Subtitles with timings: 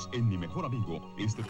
[0.00, 1.00] Unidos en Mi Mejor Amigo.
[1.18, 1.42] Este...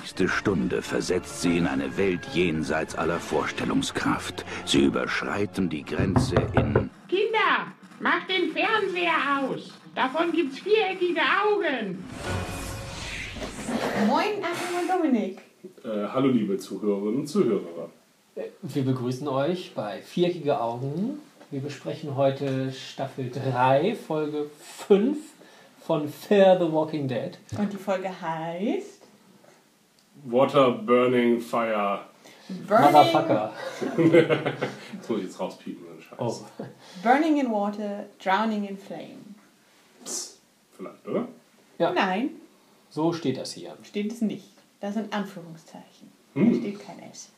[0.00, 4.44] nächste Stunde versetzt sie in eine Welt jenseits aller Vorstellungskraft.
[4.64, 6.90] Sie überschreiten die Grenze in...
[7.08, 9.72] Kinder, macht den Fernseher aus.
[9.94, 12.04] Davon gibt's viereckige Augen.
[14.06, 15.40] Moin, Achim und Dominik.
[15.82, 17.90] Äh, hallo liebe Zuhörerinnen und Zuhörer.
[18.62, 21.20] Wir begrüßen euch bei Viereckige Augen.
[21.54, 24.50] Wir besprechen heute Staffel 3, Folge
[24.88, 25.16] 5
[25.86, 27.38] von Fear the Walking Dead.
[27.56, 29.02] Und die Folge heißt
[30.24, 32.00] Water Burning Fire.
[32.66, 33.52] Burning, Motherfucker.
[34.98, 36.18] Das muss ich jetzt rauspiepen, den Scheiß.
[36.18, 36.64] Oh.
[37.04, 39.22] Burning in Water, Drowning in Flame.
[40.02, 40.40] Psst,
[40.76, 41.28] vielleicht, oder?
[41.78, 41.92] Ja.
[41.92, 42.30] Nein,
[42.90, 43.76] So steht das hier.
[43.84, 44.48] steht es nicht.
[44.80, 46.10] Das sind Anführungszeichen.
[46.32, 46.52] Hm.
[46.52, 47.28] Da steht kein S.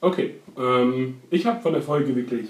[0.00, 2.48] Okay, ähm, ich habe von der Folge wirklich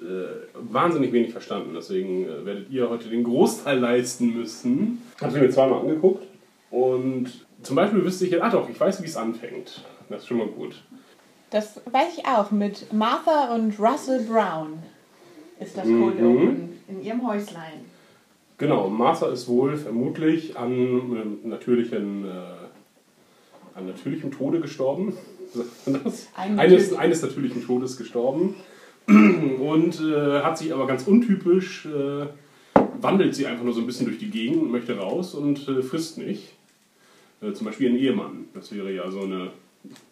[0.00, 1.70] äh, wahnsinnig wenig verstanden.
[1.74, 5.02] Deswegen äh, werdet ihr heute den Großteil leisten müssen.
[5.20, 6.24] Habe sie mir zweimal angeguckt.
[6.70, 7.26] Und
[7.62, 9.82] zum Beispiel wüsste ich jetzt, ah doch, ich weiß, wie es anfängt.
[10.08, 10.82] Das ist schon mal gut.
[11.50, 12.50] Das weiß ich auch.
[12.50, 14.78] Mit Martha und Russell Brown
[15.60, 16.00] ist das Mhm.
[16.02, 17.86] Cold Open in ihrem Häuslein.
[18.58, 22.30] Genau, Martha ist wohl vermutlich an ähm, natürlichen, äh,
[23.78, 25.16] an natürlichem Tode gestorben.
[26.36, 28.56] Eines, eines natürlichen Todes gestorben.
[29.08, 32.26] Und äh, hat sich aber ganz untypisch, äh,
[33.00, 35.82] wandelt sie einfach nur so ein bisschen durch die Gegend und möchte raus und äh,
[35.82, 36.52] frisst nicht.
[37.40, 38.44] Äh, zum Beispiel einen Ehemann.
[38.54, 39.50] Das wäre ja so eine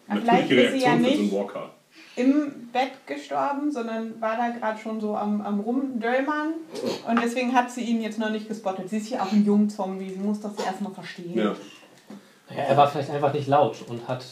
[0.08, 1.70] Aber vielleicht natürliche ist sie ja Reaktion für so einen nicht- Walker.
[2.16, 6.54] Im Bett gestorben, sondern war da gerade schon so am, am Rumdöllmann.
[7.08, 8.88] Und deswegen hat sie ihn jetzt noch nicht gespottet.
[8.88, 10.10] Sie ist ja auch ein Jungzombie.
[10.10, 11.36] Sie muss das erstmal verstehen.
[11.36, 11.54] Ja.
[12.50, 14.24] Ja, er war vielleicht einfach nicht laut und hat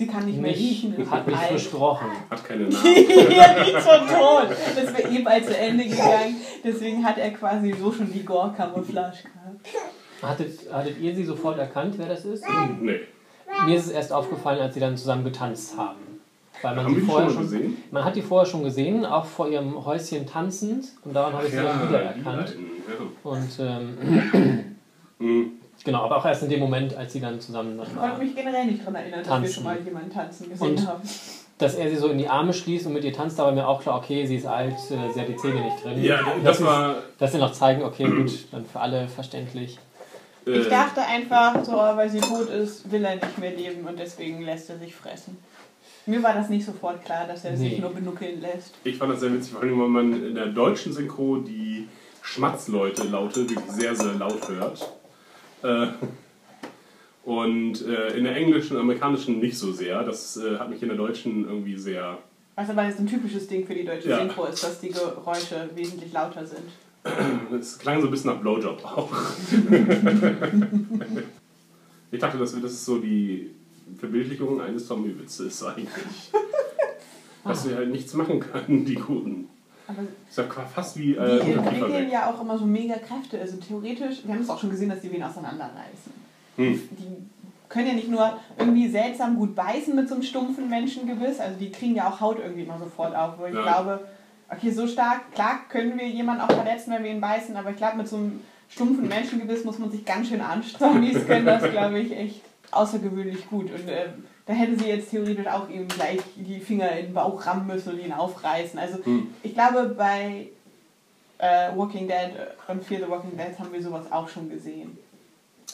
[0.00, 0.94] Sie kann nicht mehr nicht, riechen.
[0.96, 1.48] ist hat nicht alt.
[1.48, 2.06] versprochen.
[2.30, 2.74] Hat keine Namen.
[3.36, 4.48] ja, riecht schon tot.
[4.48, 6.36] Das wäre eh bald zu Ende gegangen.
[6.64, 9.68] Deswegen hat er quasi so schon die Gore-Camouflage gehabt.
[10.22, 12.44] Hattet, hattet ihr sie sofort erkannt, wer das ist?
[12.80, 13.00] nee.
[13.66, 15.98] Mir ist es erst aufgefallen, als sie dann zusammen getanzt haben.
[16.62, 17.76] Weil man Haben die vorher schon gesehen?
[17.90, 20.86] Man hat die vorher schon gesehen, auch vor ihrem Häuschen tanzend.
[21.04, 22.56] Und daran habe ich sie dann die wiedererkannt.
[22.88, 23.30] ja.
[23.30, 24.76] Und ähm,
[25.18, 25.52] Mhm.
[25.84, 28.10] Genau, aber auch erst in dem Moment, als sie dann zusammen Ich waren.
[28.10, 29.54] konnte mich generell nicht daran erinnern, dass wir Tanzen.
[29.54, 31.02] schon mal jemanden tanzen gesehen Und- haben.
[31.58, 33.68] Dass er sie so in die Arme schließt und mit ihr tanzt, da war mir
[33.68, 36.02] auch klar, okay, sie ist alt, äh, sie hat die Zähne nicht drin.
[36.02, 36.94] Ja, das ist- war.
[37.18, 39.78] Dass sie noch zeigen, okay, gut, dann für alle verständlich.
[40.46, 43.98] Ich äh, dachte einfach, so, weil sie tot ist, will er nicht mehr leben und
[43.98, 45.36] deswegen lässt er sich fressen.
[46.06, 47.78] Mir war das nicht sofort klar, dass er sich Nee.
[47.80, 48.72] nur benuckeln lässt.
[48.84, 51.86] Ich fand das sehr witzig, vor allem, weil man in der deutschen Synchro die
[52.22, 54.88] Schmatzleute Laute wirklich sehr, sehr laut hört.
[55.62, 55.88] Äh,
[57.24, 60.02] und äh, in der englischen und amerikanischen nicht so sehr.
[60.02, 62.18] Das äh, hat mich in der deutschen irgendwie sehr.
[62.56, 64.18] Was aber jetzt ein typisches Ding für die deutsche Ja.
[64.18, 66.64] Synchro ist, dass die Geräusche wesentlich lauter sind.
[67.58, 69.10] Es klang so ein bisschen nach Blowjob auch.
[72.10, 73.50] ich dachte, das, das ist so die
[73.98, 75.88] Verbildlichung eines Zombie-Witzes eigentlich.
[77.44, 79.48] Dass sie halt nichts machen können, die Guten.
[79.90, 83.40] Aber Ist ja fast wie die äh, Unterkiefer entwickeln ja auch immer so mega Kräfte.
[83.40, 86.12] Also theoretisch, wir haben es auch schon gesehen, dass die wen auseinanderreißen.
[86.56, 86.88] Hm.
[86.92, 87.16] Die
[87.68, 91.70] können ja nicht nur irgendwie seltsam gut beißen mit so einem stumpfen Menschengebiss, also die
[91.70, 93.62] kriegen ja auch Haut irgendwie immer sofort auf, wo ich Ja.
[93.62, 94.00] glaube,
[94.48, 97.76] okay, so stark, klar können wir jemanden auch verletzen, wenn wir ihn beißen, aber ich
[97.76, 100.94] glaube, mit so einem stumpfen Menschengebiss muss man sich ganz schön anstrengen.
[100.94, 102.42] Zombies können das, glaube ich, echt
[102.72, 103.66] außergewöhnlich gut.
[103.72, 104.06] Und äh,
[104.50, 107.92] da hätten sie jetzt theoretisch auch ihm gleich die Finger in den Bauch rammen müssen
[107.92, 108.80] und ihn aufreißen.
[108.80, 109.28] Also Hm.
[109.44, 110.48] ich glaube, bei
[111.38, 112.32] äh, Walking Dead
[112.66, 114.98] und Fear the Walking Dead haben wir sowas auch schon gesehen.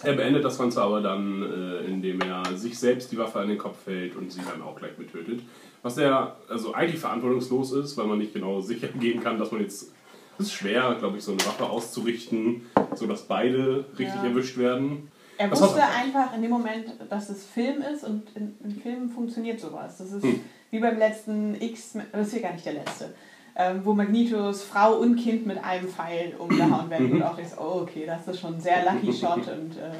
[0.02, 3.56] Er beendet das Ganze aber dann, äh, indem er sich selbst die Waffe an den
[3.56, 5.40] Kopf hält und sie dann auch gleich mittötet.
[5.82, 9.62] Was sehr, also eigentlich verantwortungslos ist, weil man nicht genau sicher gehen kann, dass man
[9.62, 9.90] jetzt.
[10.38, 14.24] Es ist schwer, glaube ich, so eine Waffe auszurichten, sodass beide richtig Ja.
[14.28, 15.10] erwischt werden.
[15.38, 19.10] Er Was wusste einfach in dem Moment, dass es Film ist und in, in Filmen
[19.10, 19.98] funktioniert sowas.
[19.98, 20.40] Das ist Hm.
[20.70, 23.14] wie beim letzten X, das ist hier gar nicht der letzte,
[23.54, 27.16] ähm, wo Magnetos Frau und Kind mit einem Pfeil umgehauen werden Mhm.
[27.16, 29.90] und auch denkst, oh okay, das ist schon ein sehr lucky Shot und äh,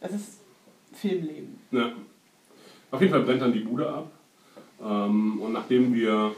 [0.00, 0.38] das ist
[0.94, 1.58] Filmleben.
[1.70, 1.92] Ja.
[2.90, 4.10] Auf jeden Fall brennt dann die Bude ab.
[4.84, 6.34] Ähm, und nachdem wir,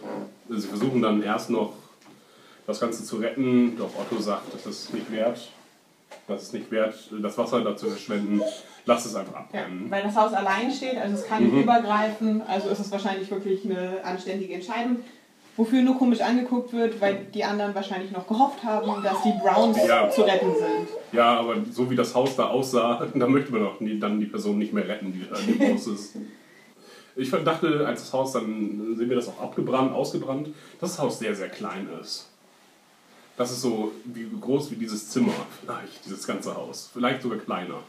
[0.48, 1.72] also sie versuchen dann erst noch
[2.66, 5.50] das Ganze zu retten, doch Otto sagt, das ist nicht wert.
[6.28, 8.40] Das ist nicht wert, das Wasser da zu verschwenden.
[8.86, 9.90] Lass es einfach Ja, abbrennen.
[9.90, 11.54] weil das Haus allein steht, also es kann Mhm.
[11.54, 14.98] nicht übergreifen, also ist es wahrscheinlich wirklich eine anständige Entscheidung.
[15.56, 19.78] Wofür nur komisch angeguckt wird, weil die anderen wahrscheinlich noch gehofft haben, dass die Browns
[19.86, 20.10] Ja.
[20.10, 20.88] zu retten sind.
[21.12, 24.58] Ja, aber so wie das Haus da aussah, da möchte man nie, dann die Person
[24.58, 26.16] nicht mehr retten, die da in dem Haus ist.
[27.16, 30.48] Ich dachte, als das Haus dann, sehen wir das auch abgebrannt, ausgebrannt,
[30.80, 32.28] dass das Haus sehr, sehr klein ist.
[33.36, 36.90] Das ist so wie groß wie dieses Zimmer, vielleicht, dieses ganze Haus.
[36.92, 37.80] Vielleicht sogar kleiner.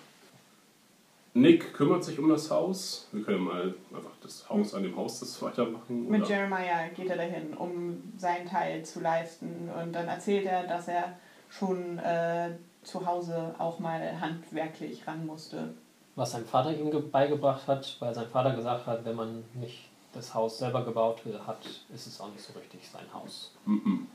[1.33, 3.07] Nick kümmert sich um das Haus.
[3.11, 6.07] Wir können mal einfach das Haus an dem Haus das weitermachen.
[6.09, 6.29] Mit oder?
[6.29, 9.69] Jeremiah geht er dahin, um seinen Teil zu leisten.
[9.81, 11.17] Und dann erzählt er, dass er
[11.49, 12.51] schon äh,
[12.83, 15.73] zu Hause auch mal handwerklich ran musste.
[16.15, 19.89] Was sein Vater ihm ge- beigebracht hat, weil sein Vater gesagt hat, wenn man nicht
[20.13, 21.59] das Haus selber gebaut hat,
[21.93, 23.51] ist es auch nicht so richtig sein Haus.
[23.65, 24.07] Mhm.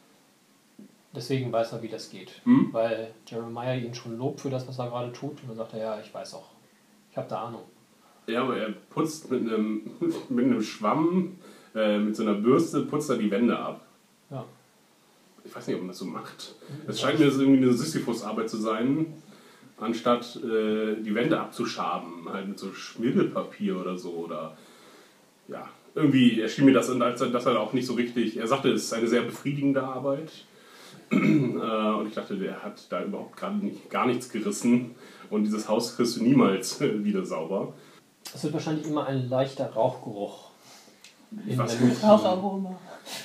[1.14, 2.40] Deswegen weiß er, wie das geht.
[2.44, 2.68] Mhm.
[2.72, 5.42] Weil Jeremiah ihn schon lobt für das, was er gerade tut.
[5.42, 6.50] Und dann sagt er, ja, ich weiß auch.
[7.10, 7.62] Ich habe da Ahnung.
[8.26, 9.90] Ja, aber er putzt mit einem,
[10.28, 11.38] mit einem Schwamm,
[11.74, 13.84] äh, mit so einer Bürste, putzt er die Wände ab.
[14.30, 14.44] Ja.
[15.44, 16.54] Ich weiß nicht, ob man das so macht.
[16.86, 19.06] Es scheint mir irgendwie eine Sisyphus-Arbeit zu sein,
[19.78, 24.10] anstatt äh, die Wände abzuschaben, halt mit so Schmirgelpapier oder so.
[24.10, 24.56] Oder
[25.48, 28.36] ja, irgendwie erschien mir das, als dass er auch nicht so richtig.
[28.36, 30.30] Er sagte, es ist eine sehr befriedigende Arbeit.
[31.10, 34.94] Äh, Und ich dachte, der hat da überhaupt gerade nicht, gar nichts gerissen.
[35.28, 37.72] Und dieses Haus kriegst du niemals wieder sauber.
[38.34, 40.50] Es wird wahrscheinlich immer ein leichter Rauchgeruch.
[41.46, 42.02] In Was der mich.
[42.02, 42.76] Raucharoma.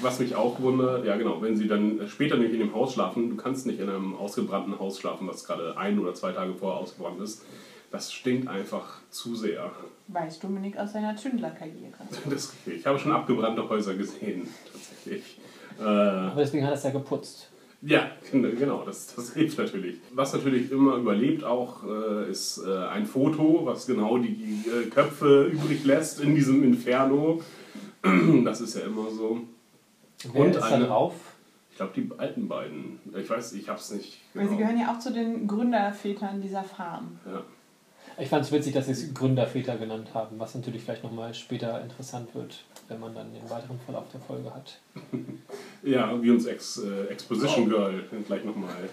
[0.02, 3.32] was mich auch wundert, ja genau, wenn sie dann später nicht in dem Haus schlafen,
[3.32, 6.80] du kannst nicht in einem ausgebrannten Haus schlafen, was gerade ein oder zwei Tage vorher
[6.80, 7.44] ausgebrannt ist.
[7.92, 9.72] Das stinkt einfach zu sehr.
[10.08, 11.94] Weiß Dominik aus seiner Zündlerkarriere.
[12.30, 12.80] Das ist richtig.
[12.82, 15.40] Ich habe schon abgebrannte Häuser gesehen, tatsächlich.
[15.80, 17.50] Äh, Aber deswegen hat er es ja geputzt.
[17.88, 19.98] Ja, genau, das, das hilft natürlich.
[20.14, 25.46] Was natürlich immer überlebt auch, äh, ist äh, ein Foto, was genau die äh, Köpfe
[25.54, 27.42] übrig lässt in diesem Inferno.
[28.44, 29.42] Das ist ja immer so.
[30.32, 31.14] Wer Und ist da eine- drauf?
[31.72, 33.00] Ich glaube, die alten beiden.
[33.20, 34.22] Ich weiß, ich habe es nicht.
[34.34, 34.60] Weil sie Genau.
[34.68, 37.20] gehören ja auch zu den Gründervätern dieser Farm.
[37.26, 37.44] Ja.
[38.18, 41.82] Ich fand es witzig, dass sie es Gründerväter genannt haben, was natürlich vielleicht nochmal später
[41.82, 44.80] interessant wird, wenn man dann den weiteren Verlauf der Folge hat.
[45.84, 48.90] ja, wie uns Ex, äh, Exposition Girl gleich nochmal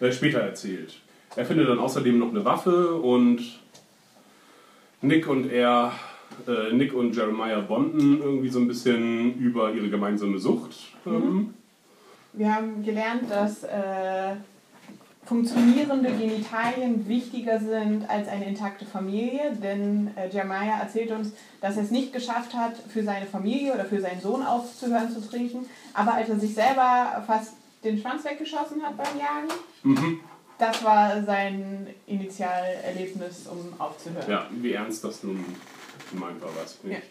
[0.00, 1.00] äh, später erzählt.
[1.36, 3.40] Er findet dann außerdem noch eine Waffe und
[5.02, 5.92] Nick und er,
[6.48, 10.74] äh, Nick und Jeremiah bonden irgendwie so ein bisschen über ihre gemeinsame Sucht.
[11.06, 11.54] Ähm,
[12.32, 14.36] Wir haben gelernt, dass äh,
[15.26, 21.82] funktionierende Genitalien wichtiger sind als eine intakte Familie, denn äh, Jeremiah erzählt uns, dass er
[21.84, 26.14] es nicht geschafft hat, für seine Familie oder für seinen Sohn aufzuhören zu trinken, aber
[26.14, 27.54] als er sich selber fast
[27.84, 29.48] den Schwanz weggeschossen hat beim Jagen,
[29.82, 30.20] Mhm.
[30.58, 34.30] das war sein Initialerlebnis, um aufzuhören.
[34.30, 35.44] Ja, wie ernst das nun
[36.10, 37.02] gemeint war, weiß ich nicht.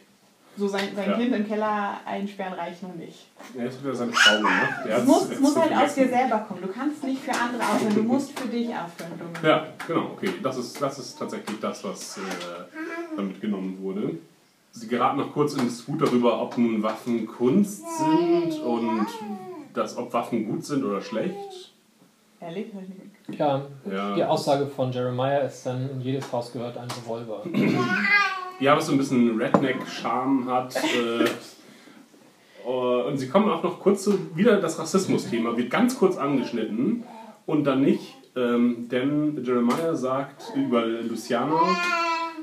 [0.55, 1.17] So sein, sein Ja.
[1.17, 3.25] Kind im Keller einsperren reicht noch nicht.
[3.57, 4.85] Ja, jetzt hat er seine Frau gemacht.
[4.87, 6.61] Er Es muss, es muss halt aus dir selber kommen.
[6.61, 9.43] Du kannst nicht für andere aufhören, du musst für dich aufhören, Dominik.
[9.43, 10.29] Ja, genau, okay.
[10.43, 12.21] Das ist, das ist tatsächlich das, was äh,
[13.17, 14.11] damit genommen wurde.
[14.73, 19.07] Sie geraten noch kurz in Disput darüber, ob nun Waffen Kunst sind und
[19.73, 21.71] dass, ob Waffen gut sind oder schlecht.
[22.39, 22.67] Ehrlich?
[22.73, 23.39] Mitgekriegt.
[23.39, 23.61] Ja,
[23.91, 24.15] Ja.
[24.15, 27.43] die Aussage von Jeremiah ist dann, in jedes Haus gehört ein Revolver.
[28.59, 30.75] Ja, was so ein bisschen Redneck-Charme hat.
[30.75, 31.25] Äh,
[32.65, 37.03] äh, und sie kommen auch noch kurz zu, wieder das Rassismus-Thema, wird ganz kurz angeschnitten
[37.45, 41.59] und dann nicht, ähm, denn Jeremiah sagt über Luciana,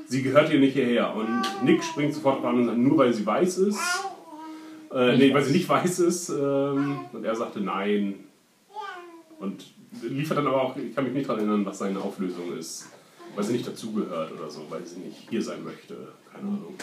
[0.07, 1.15] sie gehört hier nicht hierher.
[1.15, 3.79] Und Nick springt sofort an und sagt, nur weil sie weiß ist.
[4.93, 6.29] Äh, nee, weil sie nicht weiß ist.
[6.29, 8.25] Ähm, und er sagte nein.
[9.39, 12.89] Und liefert dann aber auch, ich kann mich nicht daran erinnern, was seine Auflösung ist.
[13.35, 15.95] Weil sie nicht dazugehört oder so, weil sie nicht hier sein möchte.
[16.31, 16.75] Keine Ahnung.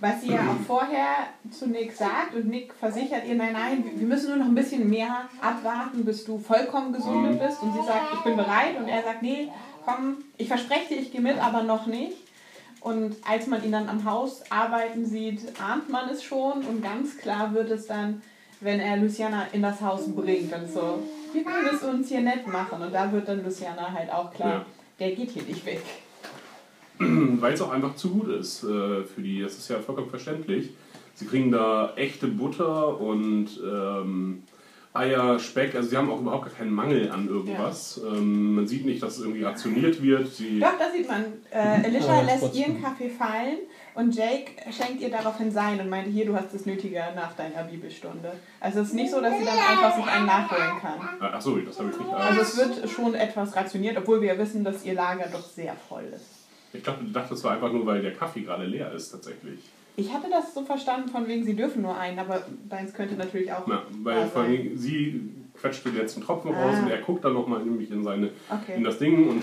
[0.00, 4.06] Was sie ja auch vorher zu Nick sagt und Nick versichert ihr, nein, nein, wir
[4.06, 7.62] müssen nur noch ein bisschen mehr abwarten, bis du vollkommen gesundet bist.
[7.62, 8.78] Und sie sagt, ich bin bereit.
[8.78, 9.48] Und er sagt, nee,
[9.84, 12.16] komm, ich verspreche dir, ich gehe mit, aber noch nicht.
[12.80, 16.62] Und als man ihn dann am Haus arbeiten sieht, ahnt man es schon.
[16.64, 18.22] Und ganz klar wird es dann,
[18.60, 20.52] wenn er Luciana in das Haus bringt.
[20.52, 21.02] Und so,
[21.32, 22.80] wir können es uns hier nett machen.
[22.82, 24.66] Und da wird dann Luciana halt auch klar, Ja.
[24.98, 25.80] Der geht hier nicht weg.
[26.98, 29.42] Weil es auch einfach zu gut ist äh, für die.
[29.42, 30.70] Das ist ja vollkommen verständlich.
[31.14, 34.42] Sie kriegen da echte Butter und ähm,
[34.92, 35.74] Eier, Speck.
[35.74, 38.00] Also sie haben auch überhaupt gar keinen Mangel an irgendwas.
[38.06, 40.28] Ähm, man sieht nicht, dass es irgendwie rationiert wird.
[40.28, 41.24] Sie, Doch, da sieht man.
[41.50, 43.58] Äh, Alicia Ja, lässt ihren Kaffee fallen
[43.96, 47.64] und Jake schenkt ihr daraufhin sein und meinte, hier, du hast es nötiger nach deiner
[47.64, 48.32] Bibelstunde.
[48.60, 51.00] Also es ist nicht so, dass sie dann einfach sich einen nachholen kann.
[51.20, 52.48] Ah, Ach so, das habe ich nicht Also als.
[52.52, 56.04] es wird schon etwas rationiert, obwohl wir ja wissen, dass ihr Lager doch sehr voll
[56.14, 56.46] ist.
[56.72, 59.60] Ich dachte, ich dachte, das war einfach nur, weil der Kaffee gerade leer ist, tatsächlich.
[59.96, 63.50] Ich hatte das so verstanden, von wegen, sie dürfen nur einen, aber deins könnte natürlich
[63.52, 63.66] auch.
[63.66, 66.82] Ja, weil vor allem sie quetscht den letzten Tropfen raus Ah.
[66.84, 69.42] und er guckt dann nochmal nämlich in, seine, in Okay, das Ding und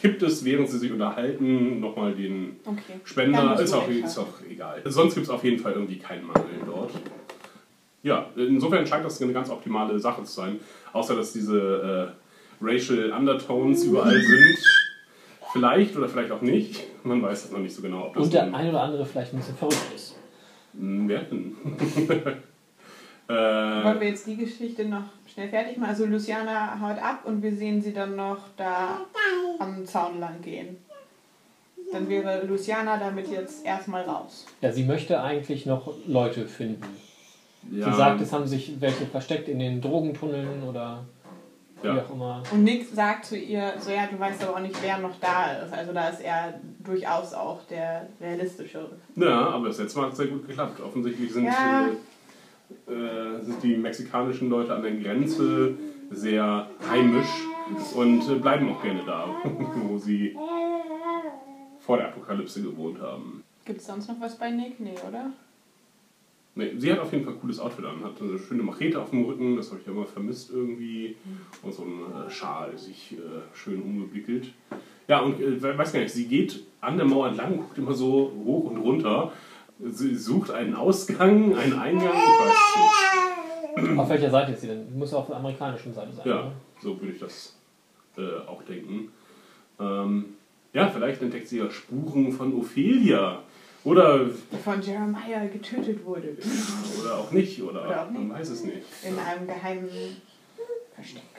[0.00, 3.00] kippt es, während sie sich unterhalten, nochmal den okay.
[3.04, 3.58] Spender.
[3.60, 4.80] Ist auch, ist auch egal.
[4.84, 6.90] Sonst gibt es auf jeden Fall irgendwie keinen Mangel dort.
[8.02, 10.60] Ja, insofern scheint das eine ganz optimale Sache zu sein.
[10.92, 12.12] Außer, dass diese
[12.62, 14.58] äh, Racial Undertones überall sind.
[15.52, 16.84] Vielleicht oder vielleicht auch nicht.
[17.04, 18.06] Man weiß das noch nicht so genau.
[18.06, 20.16] Ob das Und der ein- ein oder andere vielleicht ein bisschen verrückt ist.
[20.78, 21.56] Hm, Wer denn?
[23.28, 25.90] Wollen äh, wir jetzt die Geschichte noch schnell fertig machen?
[25.90, 29.02] Also Luciana haut ab und wir sehen sie dann noch da
[29.58, 30.78] am Zaun lang gehen.
[31.92, 34.46] Dann wäre Luciana damit jetzt erstmal raus.
[34.62, 36.84] Ja, sie möchte eigentlich noch Leute finden.
[37.70, 41.04] ja, Sie sagt, es haben sich welche versteckt in den Drogentunneln oder
[41.82, 42.02] wie ja.
[42.02, 42.42] auch immer.
[42.50, 45.52] Und Nick sagt zu ihr, so ja, du weißt aber auch nicht, wer noch da
[45.52, 45.72] ist.
[45.72, 48.90] Also da ist er durchaus auch der realistischere.
[49.16, 50.80] ja, aber das letzte Mal hat es sehr gut geklappt.
[50.80, 51.86] Offensichtlich sind, Ja.
[51.86, 51.90] äh,
[52.86, 55.74] äh, sind die mexikanischen Leute an der Grenze
[56.10, 57.44] sehr heimisch
[57.94, 59.28] und äh, bleiben auch gerne da,
[59.88, 60.34] wo sie
[61.80, 63.42] vor der Apokalypse gewohnt haben.
[63.64, 64.80] Gibt es sonst noch was bei Nick?
[64.80, 65.30] Nee, oder?
[66.54, 69.10] Nee, sie hat auf jeden Fall ein cooles Outfit an, hat eine schöne Machete auf
[69.10, 71.14] dem Rücken, das habe ich ja immer vermisst irgendwie.
[71.62, 73.16] Und so ein äh, Schal, sich
[73.54, 74.52] schön umgewickelt.
[75.06, 78.32] Ja, und we- weiß gar nicht, sie geht an der Mauer entlang, guckt immer so
[78.44, 79.32] hoch und runter.
[79.80, 82.54] Sie sucht einen Ausgang, einen Eingang, ich weiß
[83.76, 83.98] es nicht.
[83.98, 84.98] Auf welcher Seite ist sie denn?
[84.98, 86.26] Muss auf der amerikanischen Seite sein.
[86.26, 86.52] Ja, oder?
[86.82, 87.54] so würde ich das
[88.16, 89.12] äh, auch denken.
[89.78, 90.24] Ähm,
[90.72, 93.40] ja, vielleicht entdeckt sie ja Spuren von Ophelia.
[93.84, 96.36] Oder, Der von Jeremiah getötet wurde.
[97.00, 98.20] oder auch nicht, oder, Oder auch nicht.
[98.20, 98.82] man weiß es nicht.
[99.04, 99.88] In einem geheimen.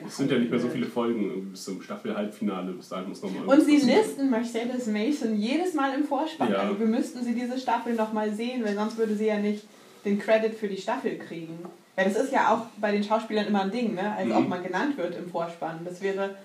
[0.06, 2.72] Es sind ja nicht mehr so viele Folgen bis zum Staffel-Halbfinale.
[2.72, 6.50] Bis dahin muss nochmal Und sie listen Mercedes Mason jedes Mal im Vorspann.
[6.50, 6.58] Ja.
[6.58, 9.64] Also wir müssten sie diese Staffel nochmal sehen, weil sonst würde sie ja nicht
[10.04, 11.58] den Credit für die Staffel kriegen.
[11.96, 14.14] Weil das ist ja auch bei den Schauspielern immer ein Ding, ne?
[14.16, 14.36] als Mhm.
[14.36, 15.80] ob man genannt wird im Vorspann.
[15.84, 16.36] Das wäre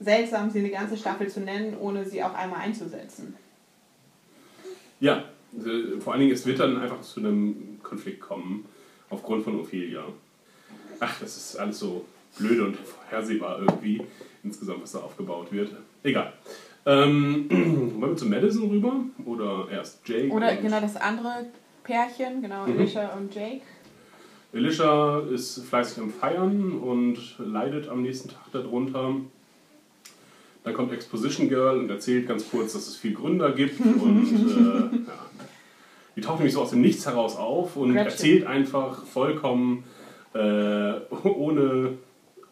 [0.00, 3.34] seltsam, sie eine ganze Staffel zu nennen, ohne sie auch einmal einzusetzen.
[5.00, 8.64] Ja, äh, vor allen Dingen, es wird dann einfach zu einem Konflikt kommen,
[9.10, 10.04] aufgrund von Ophelia.
[11.00, 12.04] Ach, das ist alles so
[12.38, 14.02] blöde und vorhersehbar irgendwie,
[14.42, 15.70] insgesamt, was da aufgebaut wird.
[16.02, 16.32] Egal.
[16.86, 17.46] Ähm,
[18.00, 18.94] wollen wir zu Madison rüber?
[19.24, 20.30] Oder erst Jake?
[20.30, 21.46] Oder genau das andere
[21.82, 22.78] Pärchen, genau, Mhm.
[22.78, 23.62] Alicia und Jake.
[24.52, 29.14] Elisha ist fleißig am Feiern und leidet am nächsten Tag darunter.
[30.62, 33.80] Dann kommt Exposition Girl und erzählt ganz kurz, dass es viel Gründer gibt.
[33.80, 35.12] und äh, ja,
[36.16, 38.06] die taucht nämlich so aus dem Nichts heraus auf und Gretchen.
[38.10, 39.84] erzählt einfach vollkommen
[40.34, 40.38] äh,
[41.24, 41.98] ohne,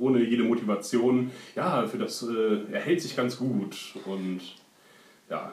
[0.03, 1.31] ohne jede Motivation.
[1.55, 3.95] Ja, für das äh, er hält sich ganz gut.
[4.05, 4.41] Und
[5.31, 5.53] ja,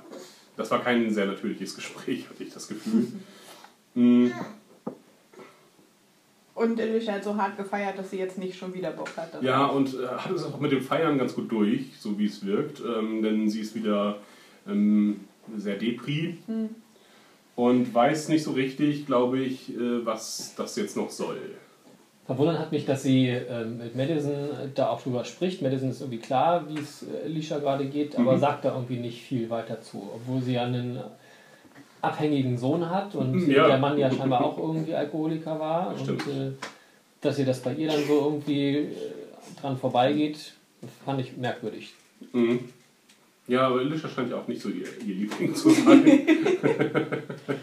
[0.57, 3.07] das war kein sehr natürliches Gespräch, hatte ich das Gefühl.
[3.95, 4.27] Mm.
[6.53, 9.41] Und Alicia hat so hart gefeiert, dass sie jetzt nicht schon wieder Bock hat.
[9.41, 12.45] Ja, und äh, hat es auch mit dem Feiern ganz gut durch, so wie es
[12.45, 12.81] wirkt.
[12.81, 14.19] Ähm, denn sie ist wieder
[14.67, 15.21] ähm,
[15.57, 16.69] sehr depri Hm.
[17.55, 21.41] und weiß nicht so richtig, glaube ich, äh, was das jetzt noch soll.
[22.29, 24.35] Verwundert hat mich, dass sie ähm, mit Madison
[24.75, 25.63] da auch drüber spricht.
[25.63, 28.39] Madison ist irgendwie klar, wie es äh, Alicia gerade geht, aber Mhm.
[28.39, 30.07] sagt da irgendwie nicht viel weiter zu.
[30.13, 30.99] Obwohl sie ja einen
[32.01, 33.65] abhängigen Sohn hat und Mhm, ja.
[33.67, 35.95] der Mann ja scheinbar auch irgendwie Alkoholiker war.
[35.97, 36.27] Stimmt.
[36.27, 36.51] Und äh,
[37.21, 38.85] dass ihr das bei ihr dann so irgendwie äh,
[39.59, 40.53] dran vorbeigeht,
[41.03, 41.93] fand ich merkwürdig.
[42.31, 42.59] Mhm.
[43.49, 46.05] Ja, aber Elisha scheint ja auch nicht so ihr, ihr Liebling zu sein.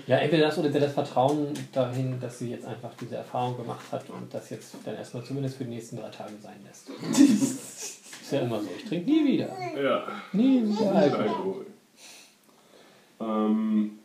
[0.07, 4.09] Ja, entweder das oder das Vertrauen dahin, dass sie jetzt einfach diese Erfahrung gemacht hat
[4.11, 6.90] und das jetzt dann erstmal zumindest für die nächsten drei Tage sein lässt.
[8.26, 8.69] ist ja immer so.
[8.76, 9.49] Ich trinke nie wieder.
[9.81, 11.66] ja, Nie wieder Alkohol.
[13.21, 13.99] Ähm,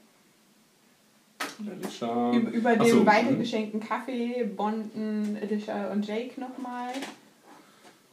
[1.83, 2.31] Elisha.
[2.31, 6.93] Über, über so, weitergeschenkten Kaffee bonden Alicia und Jake nochmal.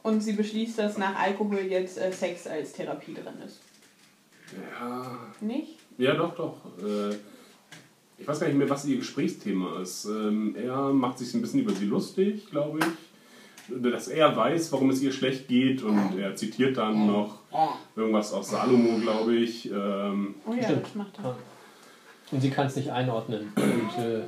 [0.03, 3.59] Und sie beschließt, dass nach Alkohol jetzt äh, Sex als Therapie drin ist.
[4.79, 5.77] Ja, Nicht?
[5.97, 6.55] Ja, doch, doch.
[6.83, 7.15] Äh,
[8.17, 10.05] Ich weiß gar nicht mehr, was ihr Gesprächsthema ist.
[10.05, 12.85] Ähm, Er macht sich ein bisschen über sie lustig, glaube ich.
[13.83, 17.37] Dass er weiß, warum es ihr schlecht geht und er zitiert dann noch
[17.95, 19.69] irgendwas aus Salomo, glaube ich.
[19.69, 20.83] Ähm, Oh ja, Stimmt.
[20.85, 21.35] das macht er.
[22.31, 23.51] Und sie kann es nicht einordnen.
[23.55, 24.21] Und äh,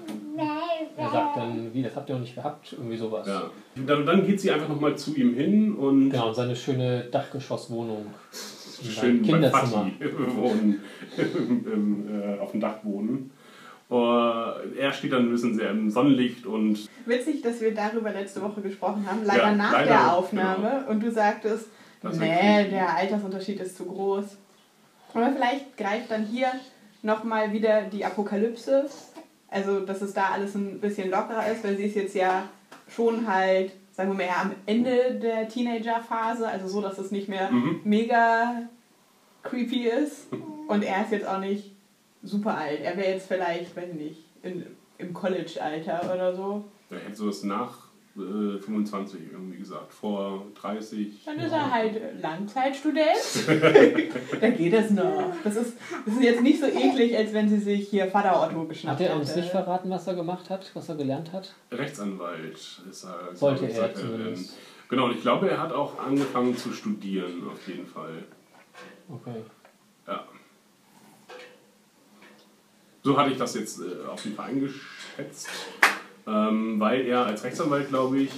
[0.97, 2.73] er sagt dann, wie, das habt ihr noch nicht gehabt?
[2.73, 3.27] Irgendwie sowas.
[3.27, 3.49] Ja.
[3.75, 8.07] Dann, dann geht sie einfach nochmal zu ihm hin und Genau, und seine schöne Dachgeschosswohnung.
[8.83, 9.91] schön Kinderzimmer.
[10.35, 10.81] Wohnen,
[11.17, 13.31] im, äh, auf dem Dach wohnen.
[13.89, 18.41] Uh, er steht dann ein bisschen sehr im Sonnenlicht und Witzig, dass wir darüber letzte
[18.41, 20.85] Woche gesprochen haben, leider Ja, nach leider, der Aufnahme.
[20.87, 21.67] Und du sagtest,
[22.01, 24.37] Das nee, der Altersunterschied ist zu groß.
[25.13, 26.47] Aber vielleicht greift dann hier
[27.01, 28.85] nochmal wieder die Apokalypse.
[29.51, 32.47] Also, dass es da alles ein bisschen lockerer ist, weil sie ist jetzt ja
[32.89, 36.47] schon halt, sagen wir mal, eher am Ende der Teenager-Phase.
[36.47, 37.81] Also so, dass es nicht mehr Mhm.
[37.83, 38.63] mega
[39.43, 40.27] creepy ist.
[40.67, 41.71] Und er ist jetzt auch nicht
[42.23, 42.79] super alt.
[42.81, 44.65] Er wäre jetzt vielleicht, weiß ich nicht, in,
[44.97, 46.63] im College-Alter oder so.
[46.89, 47.80] Er hätte sowas nach
[48.17, 49.93] äh, 25 irgendwie gesagt.
[49.93, 51.23] Vor 30.
[51.25, 53.07] Dann ist er halt Langzeitstudent.
[54.41, 55.33] da geht es noch.
[55.43, 58.65] Das ist, das ist jetzt nicht so eklig, als wenn sie sich hier Vater Otto
[58.65, 61.55] geschnappt Hat er uns nicht verraten, was er gemacht hat, was er gelernt hat?
[61.71, 63.35] Rechtsanwalt ist er.
[63.35, 64.57] Sollte er zumindest.
[64.89, 68.25] Genau, und ich glaube, er hat auch angefangen zu studieren, auf jeden Fall.
[69.07, 69.41] Okay.
[70.05, 70.25] Ja.
[73.01, 75.49] So hatte ich das jetzt äh, auf jeden Fall eingeschätzt.
[76.27, 78.31] Ähm, weil er als Rechtsanwalt, glaube ich,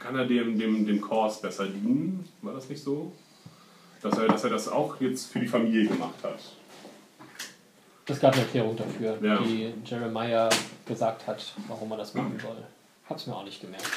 [0.00, 2.26] kann er dem, dem, dem Kurs besser dienen.
[2.42, 3.12] War das nicht so?
[4.02, 6.38] Dass er, dass er das auch jetzt für die Familie gemacht hat.
[8.08, 9.38] Es gab eine Erklärung dafür, Ja.
[9.42, 10.48] die Jeremiah
[10.86, 12.56] gesagt hat, warum er das machen soll.
[13.08, 13.90] Hab's mir auch nicht gemerkt.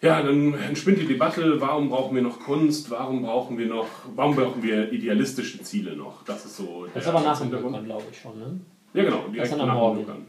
[0.00, 4.36] Ja, dann entspinnt die Debatte, warum brauchen wir noch Kunst, warum brauchen wir noch, warum
[4.36, 6.22] brauchen wir idealistische Ziele noch?
[6.24, 7.50] Das ist so Das ist aber nach dem.
[7.50, 8.60] Bürgern, glaube ich schon, ne?
[8.94, 9.96] Ja, genau, Das direkt ist dann am Morgen.
[10.04, 10.26] Bürgern.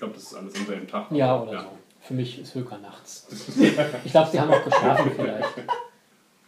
[0.00, 1.12] Ich glaube, das ist alles am selben Tag.
[1.12, 1.66] Ja, oder so.
[2.00, 3.26] Für mich ist Höker nachts.
[4.02, 5.48] Ich glaube, sie haben auch geschlafen vielleicht.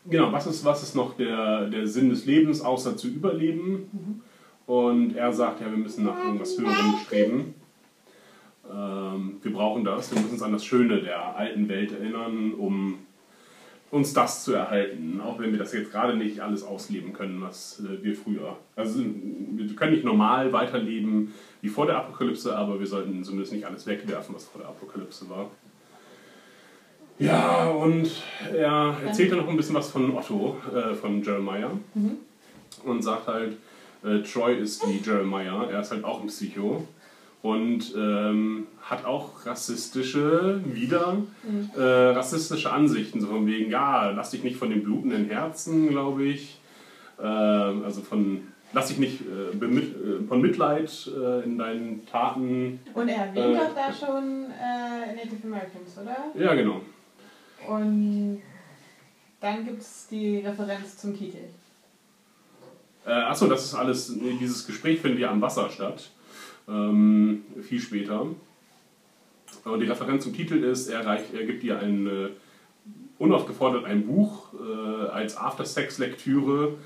[0.07, 4.23] Genau, was ist, was ist noch der, der Sinn des Lebens, außer zu überleben?
[4.67, 7.55] Und er sagt, ja, wir müssen nach irgendwas Höherem streben.
[8.73, 13.01] Ähm, wir brauchen das, wir müssen uns an das Schöne der alten Welt erinnern, um
[13.93, 15.21] uns das zu erhalten.
[15.21, 18.57] Auch wenn wir das jetzt gerade nicht alles ausleben können, was äh, wir früher.
[18.75, 23.67] Also wir können nicht normal weiterleben wie vor der Apokalypse, aber wir sollten zumindest nicht
[23.67, 25.51] alles wegwerfen, was vor der Apokalypse war.
[27.19, 28.11] Ja, und
[28.51, 31.71] er erzählt dann noch ein bisschen was von Otto, äh, von Jeremiah.
[32.85, 33.59] Und sagt halt,
[34.03, 36.89] äh, Troy ist wie Jeremiah, er ist halt auch ein Psycho.
[37.43, 41.17] Und ähm, hat auch rassistische, wieder
[41.77, 46.23] äh, rassistische Ansichten, so von wegen, ja, lass dich nicht von den blutenden Herzen, glaube
[46.23, 46.61] ich.
[47.21, 52.79] Ähm, also von, lass dich nicht äh, bemit, äh, von Mitleid äh, in deinen Taten.
[52.95, 53.59] Und er erwähnt Äh.
[53.59, 56.17] doch da schon äh, Native Americans, oder?
[56.41, 56.81] Ja, genau.
[57.67, 58.41] Und
[59.41, 61.39] dann gibt es die Referenz zum Titel.
[63.05, 66.11] Äh, achso, das ist alles, dieses Gespräch findet ja am Wasser statt.
[66.69, 68.27] Ähm, viel später.
[69.65, 72.29] Und die Referenz zum Titel ist, er, reicht, er gibt ihr ein, äh,
[73.19, 76.77] unaufgefordert ein Buch äh, als After-Sex-Lektüre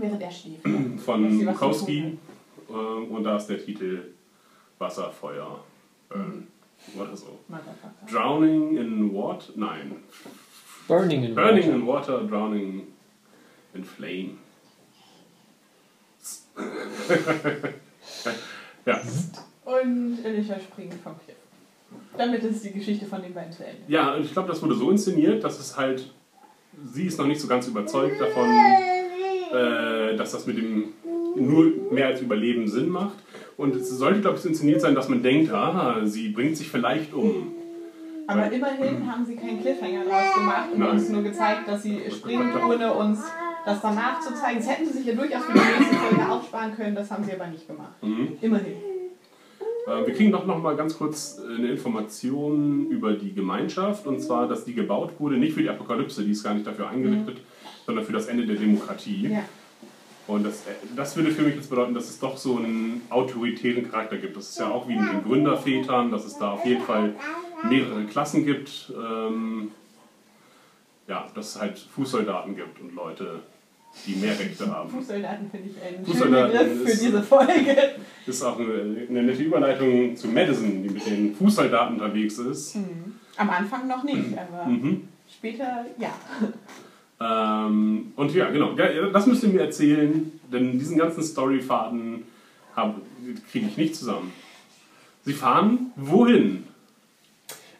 [0.00, 0.30] er
[1.04, 2.18] von Bukowski.
[2.68, 4.12] Äh, und da ist der Titel
[4.78, 5.64] Wasser, Feuer,
[6.08, 6.46] Burn.
[6.94, 7.38] Oder so.
[8.10, 9.52] Drowning in Water?
[9.56, 9.96] Nein.
[10.86, 11.74] Burning in Burning Water.
[11.74, 12.86] in Water, Drowning
[13.74, 14.38] in Flame.
[18.86, 19.00] ja.
[19.64, 21.36] Und Alicia springt vom Cliff.
[22.16, 23.82] Damit ist die Geschichte von den beiden zu Ende.
[23.88, 26.10] ja, und ich glaube, das wurde so inszeniert, dass es halt.
[26.92, 28.48] Sie ist noch nicht so ganz überzeugt davon,
[29.52, 30.92] äh, dass das mit dem
[31.34, 33.16] nur mehr als Überleben Sinn macht.
[33.56, 36.68] Und es sollte, glaube ich, so inszeniert sein, dass man denkt, ah, sie bringt sich
[36.68, 37.52] vielleicht um.
[38.26, 40.90] Aber immerhin haben sie keinen Cliffhanger draus gemacht und Nein.
[40.90, 43.20] uns nur gezeigt, dass sie springt, ohne uns
[43.66, 44.58] das danach zu zeigen.
[44.58, 47.32] Das hätten sie sich ja durchaus für die nächste Folge aufsparen können, das haben sie
[47.32, 48.00] aber nicht gemacht.
[48.00, 48.38] Mhm.
[48.40, 48.76] Immerhin.
[49.86, 54.20] Äh, Wir kriegen doch noch mal ganz kurz äh, eine Information über die Gemeinschaft und
[54.20, 57.38] zwar, dass die gebaut wurde, nicht für die Apokalypse, die ist gar nicht dafür eingerichtet,
[57.84, 59.28] sondern für das Ende der Demokratie.
[59.28, 59.42] Ja.
[60.28, 63.90] Und das, äh, das würde für mich jetzt bedeuten, dass es doch so einen autoritären
[63.90, 64.36] Charakter gibt.
[64.36, 67.14] Das ist ja auch wie mit den Gründervätern, dass es da auf jeden Fall
[67.68, 68.92] mehrere Klassen gibt.
[68.96, 69.72] Ähm,
[71.08, 73.40] ja, dass es halt Fußsoldaten gibt und Leute,
[74.06, 74.90] die mehr Rechte haben.
[74.90, 77.76] Fußsoldaten finde ich einen schönen Fußsoldaten Begriff für ist- diese Folge.
[78.26, 82.76] Ist auch eine, eine nette Überleitung zu Madison, die mit den Fußsoldaten unterwegs ist.
[83.36, 85.06] Am Anfang noch nicht, aber Mhm.
[85.32, 86.12] später ja.
[87.20, 92.24] Ähm, und ja, genau, das müsst ihr mir erzählen, denn diesen ganzen Storyfaden
[93.52, 94.32] kriege ich nicht zusammen.
[95.24, 96.64] Sie fahren wohin?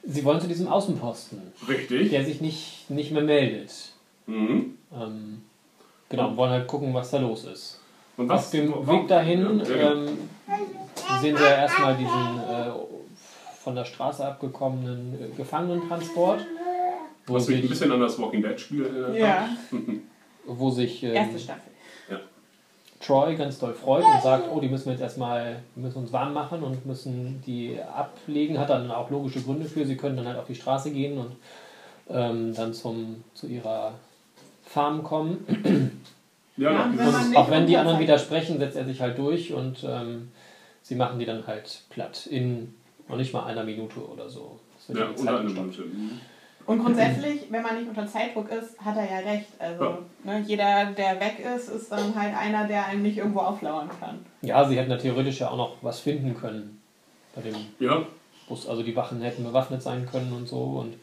[0.05, 2.11] Sie wollen zu diesem Außenposten, Richtig.
[2.11, 3.73] der sich nicht, nicht mehr meldet.
[4.27, 4.77] Mhm.
[4.95, 5.43] Ähm,
[6.09, 7.81] genau, wollen halt gucken, was da los ist.
[8.17, 10.19] Und Auf dem Weg dahin Ja, ja, ähm,
[11.21, 12.71] sehen wir erstmal diesen äh,
[13.61, 16.41] von der Straße abgekommenen äh, Gefangenentransport,
[17.27, 19.17] wo was mich ein sich, bisschen an das Walking Dead Spiel erinnert.
[19.17, 19.49] Ja,
[20.47, 21.73] wo sich ähm, erste Staffel.
[23.01, 26.13] Troy ganz doll freut und sagt, oh, die müssen wir jetzt erstmal, wir müssen uns
[26.13, 28.59] warm machen und müssen die ablegen.
[28.59, 29.85] Hat dann auch logische Gründe für.
[29.85, 31.37] Sie können dann halt auf die Straße gehen und
[32.09, 33.93] ähm, dann zum, zu ihrer
[34.67, 35.47] Farm kommen.
[36.57, 39.85] Ja, Ja, wenn Und auch wenn die anderen widersprechen, setzt er sich halt durch und
[39.89, 40.31] ähm,
[40.83, 42.27] sie machen die dann halt platt.
[42.27, 42.75] In
[43.09, 44.59] noch nicht mal einer Minute oder so.
[44.89, 45.49] Ja, unter einer.
[45.51, 45.83] Minute.
[45.83, 46.21] Mhm.
[46.67, 49.47] Und grundsätzlich, wenn man nicht unter Zeitdruck ist, hat er ja recht.
[49.61, 49.99] Also Ja.
[50.25, 54.27] ne, jeder, der weg ist, ist dann halt einer, der einem nicht irgendwo auflauern kann.
[54.43, 56.83] Ja, sie hätten ja theoretisch ja auch noch was finden können.
[57.37, 58.03] Bei dem, Ja,
[58.49, 60.59] Bus, also die Wachen hätten bewaffnet sein können und so.
[60.59, 60.95] Und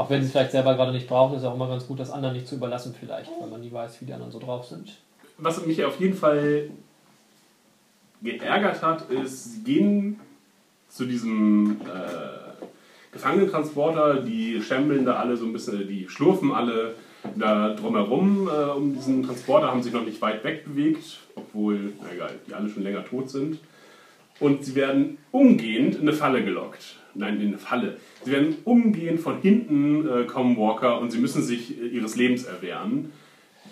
[0.00, 2.00] auch wenn sie es vielleicht selber gerade nicht brauchen, ist es auch immer ganz gut,
[2.00, 4.64] das anderen nicht zu überlassen vielleicht, weil man nie weiß, wie die anderen so drauf
[4.64, 4.96] sind.
[5.36, 6.70] Was mich auf jeden Fall
[8.22, 10.18] geärgert hat, ist, sie gehen
[10.88, 12.64] zu diesem äh,
[13.12, 16.94] Gefangenentransporter, die schämbeln da alle so ein bisschen, die schlurfen alle
[17.36, 22.10] da drumherum äh, um diesen Transporter, haben sich noch nicht weit weg bewegt, obwohl, na
[22.14, 23.58] egal, die alle schon länger tot sind.
[24.38, 26.96] Und sie werden umgehend in eine Falle gelockt.
[27.14, 27.96] Nein, in eine Falle.
[28.24, 32.44] Sie werden umgehend von hinten äh, kommen Walker und sie müssen sich äh, ihres Lebens
[32.44, 33.12] erwehren.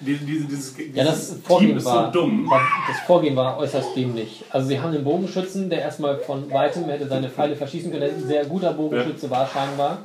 [0.00, 2.48] Diese, diese, dieses, Ja, das Vorgehen, Team ist war, so dumm.
[2.48, 4.44] war, das Vorgehen war äußerst dämlich.
[4.50, 8.12] Also sie haben den Bogenschützen, der erstmal von weitem hätte seine Pfeile verschießen können, der
[8.14, 9.98] ein sehr guter Bogenschütze war scheinbar.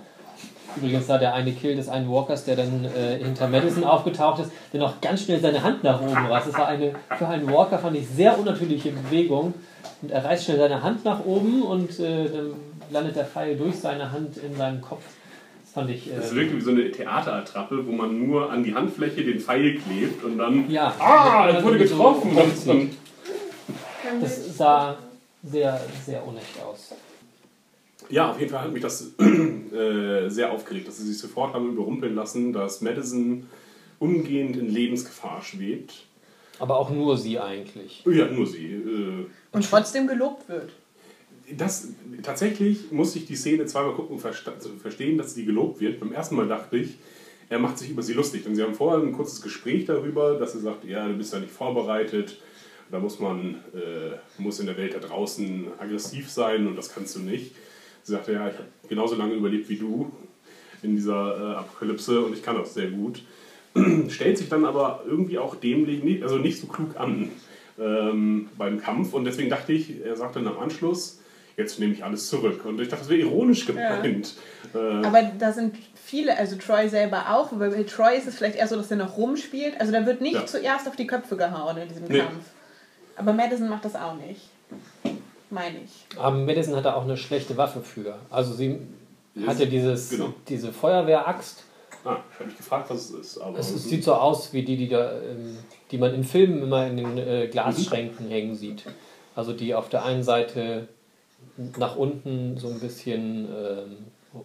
[0.75, 4.51] Übrigens da der eine Kill des einen Walkers, der dann äh, hinter Madison aufgetaucht ist,
[4.73, 6.47] der noch ganz schnell seine Hand nach oben reißt.
[6.47, 9.53] Das war eine, für einen Walker fand ich sehr unnatürliche Bewegung.
[10.01, 12.55] Und er reißt schnell seine Hand nach oben und äh, dann
[12.91, 15.03] landet der Pfeil durch seine Hand in seinem Kopf.
[15.63, 16.11] Das fand ich...
[16.11, 19.75] Äh, Das wirkt wie so eine Theaterattrappe, wo man nur an die Handfläche den Pfeil
[19.79, 20.69] klebt und dann.
[20.69, 22.37] ja, Ah, er wurde so getroffen!
[22.37, 22.89] Und,
[24.21, 24.97] Das sah
[25.43, 26.93] sehr, sehr unecht aus.
[28.09, 31.69] ja, auf jeden Fall hat mich das äh, sehr aufgeregt, dass sie sich sofort haben
[31.69, 33.47] überrumpeln lassen, dass Madison
[33.99, 36.03] umgehend in Lebensgefahr schwebt.
[36.59, 38.03] Aber auch nur sie eigentlich.
[38.05, 38.65] Ja, nur sie.
[38.73, 40.69] Äh, Und trotzdem gelobt wird.
[41.57, 41.89] Das,
[42.21, 45.99] tatsächlich musste ich die Szene zweimal gucken, verstehen, dass sie gelobt wird.
[45.99, 46.97] Beim ersten Mal dachte ich,
[47.49, 48.45] er macht sich über sie lustig.
[48.45, 51.39] Und sie haben vorher ein kurzes Gespräch darüber, dass er sagt, ja, du bist ja
[51.39, 52.39] nicht vorbereitet.
[52.91, 57.15] Da muss man äh, muss in der Welt da draußen aggressiv sein und das kannst
[57.15, 57.55] du nicht.
[58.03, 60.11] Sie sagte, ja, ich habe genauso lange überlebt wie du
[60.83, 63.23] in dieser äh, Apokalypse und ich kann das sehr gut.
[64.09, 67.29] Stellt sich dann aber irgendwie auch dämlich, also nicht so klug an
[67.79, 69.13] ähm, beim Kampf.
[69.13, 71.22] Und deswegen dachte ich, er sagt dann am Anschluss,
[71.57, 72.65] jetzt nehme ich alles zurück.
[72.65, 74.33] Und ich dachte, das wäre ironisch gemeint.
[74.73, 78.55] Äh, Aber da sind viele, also Troy selber auch, weil bei Troy ist es vielleicht
[78.57, 79.79] eher so, dass er noch rumspielt.
[79.79, 80.45] Also da wird nicht Ja.
[80.45, 82.19] zuerst auf die Köpfe gehauen in diesem Nee.
[82.19, 82.45] Kampf.
[83.15, 84.41] Aber Madison macht das auch nicht.
[85.49, 86.17] Meine ich.
[86.17, 88.15] Aber Madison hat da auch eine schlechte Waffe für.
[88.29, 88.79] Also sie
[89.35, 89.47] Yes.
[89.47, 90.33] hat ja dieses, Genau.
[90.47, 91.63] diese Feuerwehraxt.
[92.05, 93.37] ah, ich habe mich gefragt, was es ist.
[93.39, 95.57] Aber Es ist, sieht so aus wie die, die, da, ähm,
[95.91, 98.83] die man in Filmen immer in den äh, Glasschränken hängen sieht.
[99.35, 100.87] Also die auf der einen Seite
[101.77, 103.97] nach unten so ein bisschen ähm,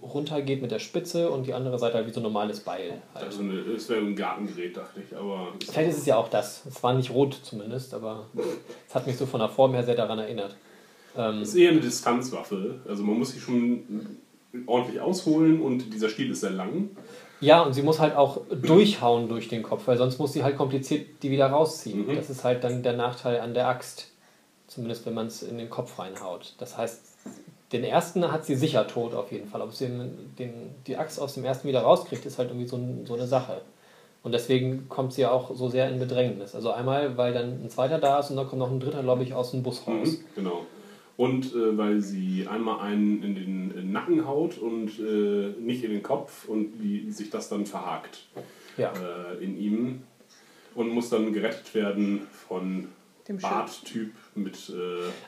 [0.02, 3.00] runtergeht mit der Spitze und die andere Seite halt wie so ein normales Beil.
[3.14, 3.26] Halt.
[3.26, 5.16] also eine, es wäre ein Gartengerät, dachte ich.
[5.16, 6.66] Aber Vielleicht ist es ja auch das.
[6.66, 8.26] Es war nicht rot zumindest, aber
[8.86, 10.56] es hat mich so von der Form her sehr daran erinnert.
[11.16, 12.80] Ähm, es ist eher eine Distanzwaffe.
[12.86, 14.18] Also man muss sie schon
[14.66, 16.90] ordentlich ausholen und dieser Stiel ist sehr lang.
[17.40, 20.56] Ja, und sie muss halt auch durchhauen durch den Kopf, weil sonst muss sie halt
[20.56, 22.06] kompliziert die wieder rausziehen.
[22.06, 22.16] Mhm.
[22.16, 24.10] Das ist halt dann der Nachteil an der Axt.
[24.78, 26.54] Zumindest wenn man es in den Kopf reinhaut.
[26.58, 27.00] Das heißt,
[27.72, 29.60] den ersten hat sie sicher tot auf jeden Fall.
[29.60, 30.52] Ob sie den, den,
[30.86, 33.60] die Axt aus dem ersten wieder rauskriegt, ist halt irgendwie so, so eine Sache.
[34.22, 36.54] Und deswegen kommt sie auch so sehr in Bedrängnis.
[36.54, 39.24] Also einmal, weil dann ein zweiter da ist und dann kommt noch ein dritter, glaube
[39.24, 40.12] ich, aus dem Bus raus.
[40.12, 40.64] Mhm, genau.
[41.16, 45.90] Und äh, weil sie einmal einen in den äh, Nacken haut und äh, nicht in
[45.90, 48.20] den Kopf und wie sich das dann verhakt
[48.76, 48.92] Ja.
[48.92, 50.02] äh, in ihm
[50.76, 52.86] und muss dann gerettet werden von
[53.26, 53.50] Dem Schiff.
[53.50, 54.72] Barttyp mit äh,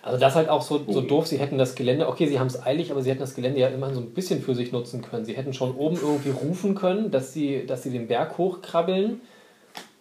[0.03, 2.47] Also das ist halt auch so, so doof, sie hätten das Gelände, okay, sie haben
[2.47, 5.03] es eilig, aber sie hätten das Gelände ja immerhin so ein bisschen für sich nutzen
[5.03, 5.25] können.
[5.25, 9.21] Sie hätten schon oben irgendwie rufen können, dass sie, dass sie den Berg hochkrabbeln,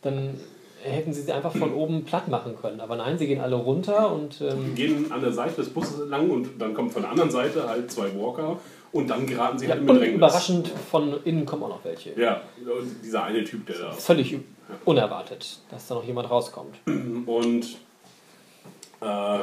[0.02, 0.40] dann
[0.82, 2.80] hätten sie sie einfach von oben platt machen können.
[2.80, 6.30] Aber nein, sie gehen alle runter und ähm, gehen an der Seite des Busses lang
[6.30, 8.60] und dann kommen von der anderen Seite halt zwei Walker
[8.92, 10.18] und dann geraten sie ja, halt in und Bedrängnis.
[10.18, 12.20] überraschend von innen kommen auch noch welche.
[12.20, 13.92] Ja, und dieser eine Typ, der da.
[13.92, 14.38] Völlig
[14.86, 16.76] unerwartet, dass da noch jemand rauskommt.
[16.86, 17.78] Und
[19.02, 19.42] ähm,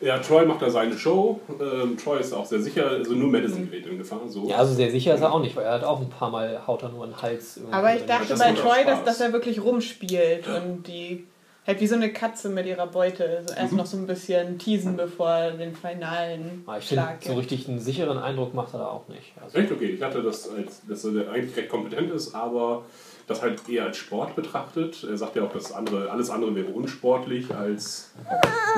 [0.00, 1.40] ja, Troy macht da seine Show.
[1.60, 4.20] Ähm, Troy ist auch sehr sicher, also nur Madison gerät in Gefahr.
[4.28, 4.48] So.
[4.48, 6.66] Ja, also sehr sicher ist er auch nicht, weil er hat auch ein paar Mal
[6.66, 7.60] haut er nur einen Hals.
[7.70, 11.26] Aber ich dachte bei Troy, dass, dass er wirklich rumspielt und die
[11.66, 13.38] halt wie so eine Katze mit ihrer Beute.
[13.42, 17.34] Also erst noch so ein bisschen teasen, bevor er den finalen Aber ich Schlag so
[17.34, 17.40] gibt.
[17.40, 19.32] richtig einen sicheren Eindruck macht er da auch nicht.
[19.42, 19.90] Also, Echt okay.
[19.90, 22.84] Ich hatte das, als, dass er eigentlich recht kompetent ist, aber
[23.28, 25.04] das halt eher als Sport betrachtet.
[25.04, 28.10] Er sagt ja auch, dass andere, alles andere wäre unsportlich, als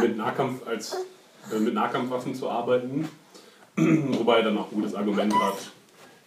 [0.01, 0.97] mit, Nahkampf, als,
[1.55, 3.09] äh, mit Nahkampfwaffen zu arbeiten.
[3.77, 5.55] Wobei er dann auch ein gutes Argument hat.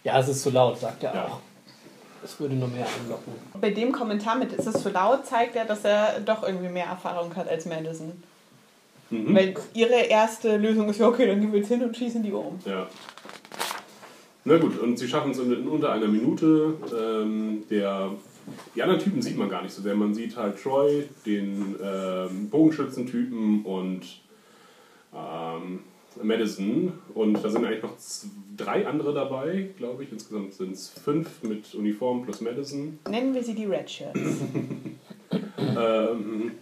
[0.02, 1.24] Ja, es ist zu laut, sagt er Ja.
[1.26, 1.40] auch.
[2.24, 3.34] Es würde nur mehr anlocken.
[3.60, 6.86] Bei dem Kommentar mit ist es zu laut zeigt er, dass er doch irgendwie mehr
[6.86, 8.22] Erfahrung hat als Madison.
[9.10, 9.34] Mhm.
[9.36, 12.32] Weil ihre erste Lösung ist ja, okay, dann gehen wir jetzt hin und schießen die
[12.32, 12.58] um.
[12.64, 12.86] Ja.
[14.44, 16.74] Na gut, und sie schaffen es in, unter einer Minute.
[16.94, 18.10] Ähm, der,
[18.74, 19.94] die anderen Typen sieht man gar nicht so sehr.
[19.94, 24.02] Man sieht halt Troy, den ähm, Bogenschützentypen und
[25.14, 25.80] ähm,
[26.22, 27.96] Madison und da sind eigentlich noch
[28.56, 30.12] drei andere dabei, glaube ich.
[30.12, 32.98] Insgesamt sind es fünf mit Uniform plus Madison.
[33.08, 34.20] Nennen wir sie die Red Shirts.
[35.76, 36.52] Ähm,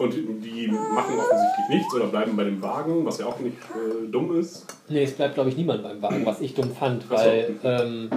[0.00, 4.10] und die machen offensichtlich nichts oder bleiben bei dem Wagen, was ja auch nicht äh,
[4.10, 4.66] dumm ist.
[4.88, 7.10] Nee, es bleibt, glaube ich, niemand beim Wagen, was ich dumm fand, so.
[7.10, 8.08] weil ähm,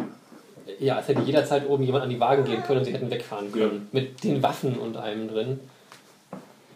[0.80, 3.52] ja, es hätte jederzeit oben jemand an die Wagen gehen können und sie hätten wegfahren
[3.52, 3.90] können.
[3.92, 5.60] Mit den Waffen und allem drin.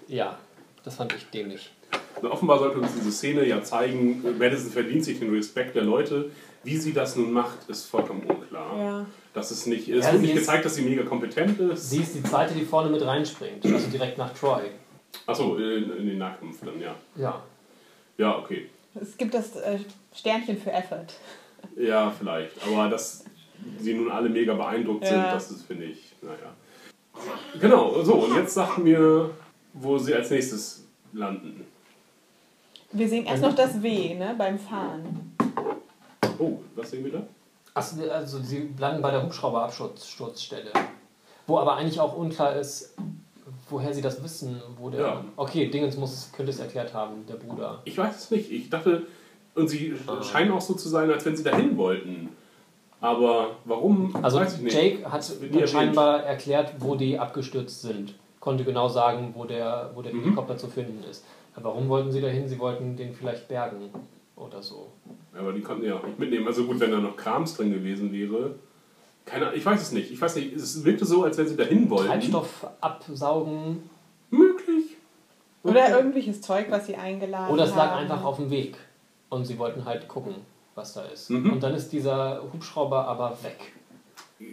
[0.09, 0.37] Ja,
[0.83, 1.71] das fand ich dämlich.
[2.21, 6.31] Und offenbar sollte uns diese Szene ja zeigen, Madison verdient sich den Respekt der Leute.
[6.63, 8.77] Wie sie das nun macht, ist vollkommen unklar.
[8.77, 9.05] Ja.
[9.33, 11.91] Das ist nicht, es Ja, wird sie nicht ist- gezeigt, dass sie mega kompetent ist.
[11.91, 14.63] Sie ist die zweite, die vorne mit reinspringt, also direkt nach Troy.
[15.25, 16.95] Achso, in, in den Nahkampf dann, ja.
[17.15, 17.41] Ja.
[18.17, 18.69] Ja, okay.
[18.99, 19.79] Es gibt das äh,
[20.13, 21.07] Sternchen für Effort.
[21.75, 22.51] Ja, vielleicht.
[22.65, 23.25] Aber dass
[23.79, 25.33] sie nun alle mega beeindruckt sind, Ja.
[25.33, 26.53] das ist, finde ich, naja.
[27.59, 29.31] Genau, so, und jetzt sagt mir,
[29.73, 31.65] wo sie als nächstes landen.
[32.91, 35.35] Wir sehen erst noch das W, ne, beim Fahren.
[36.39, 37.23] Oh, was sehen wir da?
[37.73, 40.71] Achso, also sie landen bei der Hubschrauberabsturzstelle.
[41.45, 42.93] Wo aber eigentlich auch unklar ist,
[43.69, 45.01] woher sie das wissen, wo der.
[45.01, 45.23] Ja.
[45.35, 47.81] Okay, Dingens muss, könnte es erklärt haben, der Bruder.
[47.85, 48.51] Ich weiß es nicht.
[48.51, 49.03] Ich dachte,
[49.55, 50.21] und sie Ah.
[50.21, 52.29] scheinen auch so zu sein, als wenn sie dahin wollten.
[52.99, 54.75] Aber warum, Also weiß ich nicht.
[54.75, 55.69] Jake hat erwähnt.
[55.69, 58.15] scheinbar erklärt, wo die abgestürzt sind.
[58.39, 60.23] Konnte genau sagen, wo der, wo der Mhm.
[60.23, 61.23] Helikopter zu finden ist.
[61.55, 62.47] Aber warum wollten sie dahin?
[62.47, 63.89] Sie wollten den vielleicht bergen
[64.35, 64.87] oder so.
[65.37, 66.47] Aber die konnten ja auch nicht mitnehmen.
[66.47, 68.55] Also gut, wenn da noch Krams drin gewesen wäre.
[69.27, 70.11] Keine Ahnung, ich weiß es nicht.
[70.11, 72.07] Ich weiß nicht, es wirkte so, als wenn sie dahin wollten.
[72.07, 73.89] Treibstoff absaugen
[74.29, 74.95] Möglich.
[75.63, 78.03] Oder irgendwelches Zeug, was sie eingeladen oder es lag haben.
[78.03, 78.77] einfach auf dem Weg.
[79.29, 80.35] Und sie wollten halt gucken,
[80.75, 81.29] was da ist.
[81.29, 81.53] Mhm.
[81.53, 83.73] Und dann ist dieser Hubschrauber aber weg.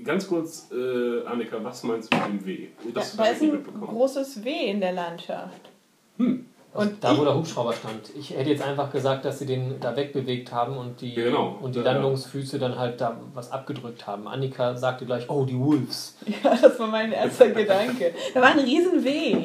[0.04, 2.62] Ganz kurz, äh, Annika, was meinst du mit dem W?
[2.62, 5.70] Ja, Das da hab ist ein großes W in der Landschaft.
[6.16, 6.46] Hm.
[6.74, 8.10] Also Und da, wo der Hubschrauber stand.
[8.18, 11.56] Ich hätte jetzt einfach gesagt, dass sie den da wegbewegt haben und die, genau.
[11.62, 11.92] und die Ja.
[11.92, 14.26] Landungsfüße dann halt da was abgedrückt haben.
[14.26, 16.16] Annika sagte gleich, oh, die Wolves.
[16.42, 18.12] Ja, das war mein erster Gedanke.
[18.34, 19.36] Da war ein riesen W.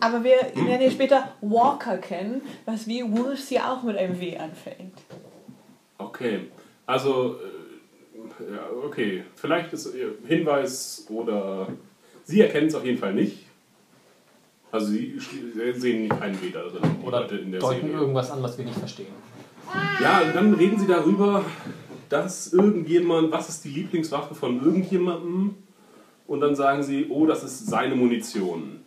[0.00, 4.36] Aber wir werden ja später Walker kennen, was wie Wolves ja auch mit einem W
[4.36, 4.98] anfängt.
[5.98, 6.48] Okay,
[6.86, 9.24] also, äh, ja, okay.
[9.36, 11.68] Vielleicht ist ihr Hinweis oder
[12.24, 13.44] Sie erkennen es auf jeden Fall nicht.
[14.72, 15.18] Also Sie
[15.76, 16.96] sehen nicht keinen W da drin.
[17.04, 17.96] Oder in der deuten Serie.
[18.00, 19.12] irgendwas an, was wir nicht verstehen.
[20.00, 21.44] Ja, und dann reden Sie darüber,
[22.08, 25.54] dass irgendjemand, was ist die Lieblingswaffe von irgendjemandem?
[26.26, 28.80] Und dann sagen Sie, oh, das ist seine Munition.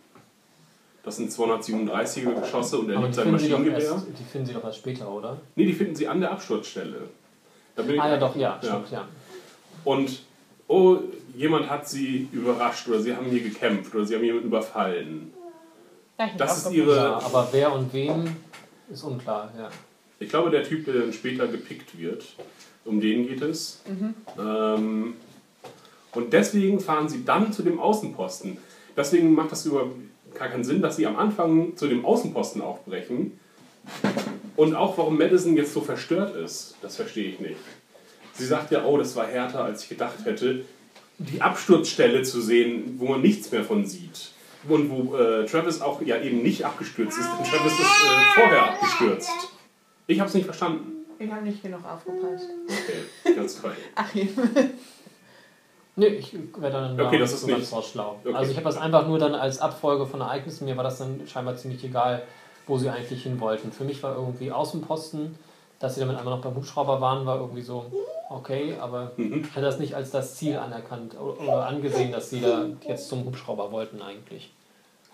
[1.04, 3.78] Das sind 237er Geschosse und er die sein Maschinengewehr.
[3.78, 5.36] erst, die finden sie doch erst später, oder?
[5.54, 7.02] Nee, die finden Sie an der Absturzstelle.
[7.76, 8.68] Da bin ich- Ah ja, doch, ja, Ja.
[8.68, 9.06] stimmt, ja.
[9.84, 10.22] Und
[10.66, 10.96] oh,
[11.36, 15.32] jemand hat sie überrascht oder sie haben hier gekämpft oder sie haben jemanden überfallen.
[16.38, 16.96] Das ist ihre.
[16.96, 17.18] ja.
[17.18, 18.36] Aber wer und wem
[18.90, 19.68] ist unklar, ja.
[20.18, 22.24] Ich glaube, der Typ, der dann später gepickt wird,
[22.84, 23.82] um den geht es.
[24.38, 25.14] Ähm,
[26.12, 28.56] und deswegen fahren sie dann zu dem Außenposten.
[28.96, 29.96] Deswegen macht das überhaupt
[30.38, 33.38] gar keinen Sinn, dass sie am Anfang zu dem Außenposten aufbrechen.
[34.56, 37.60] Und auch warum Madison jetzt so verstört ist, das verstehe ich nicht.
[38.32, 40.64] Sie sagt ja, oh, das war härter, als ich gedacht hätte.
[41.18, 44.30] Die Absturzstelle zu sehen, wo man nichts mehr von sieht.
[44.68, 48.62] Und wo äh, Travis auch ja eben nicht abgestürzt ist, denn Travis ist äh, vorher
[48.70, 49.30] abgestürzt.
[50.06, 51.04] Ich habe es nicht verstanden.
[51.18, 52.48] Ich habe nicht genug aufgepasst.
[52.68, 53.72] Okay, ganz toll.
[53.94, 54.28] Achim.
[55.98, 58.16] Nee, ich werde dann Okay, das ist so ganz nicht- schlau.
[58.22, 58.34] okay.
[58.34, 61.22] Also ich habe das einfach nur dann als Abfolge von Ereignissen, mir war das dann
[61.26, 62.22] scheinbar ziemlich egal,
[62.66, 63.72] wo sie eigentlich hin wollten.
[63.72, 65.34] Für mich war irgendwie Außenposten,
[65.78, 67.86] dass sie damit einmal noch beim Hubschrauber waren, war irgendwie so
[68.28, 69.40] okay, aber Mhm.
[69.44, 73.24] ich hätte das nicht als das Ziel anerkannt oder angesehen, dass sie da jetzt zum
[73.24, 74.52] Hubschrauber wollten eigentlich.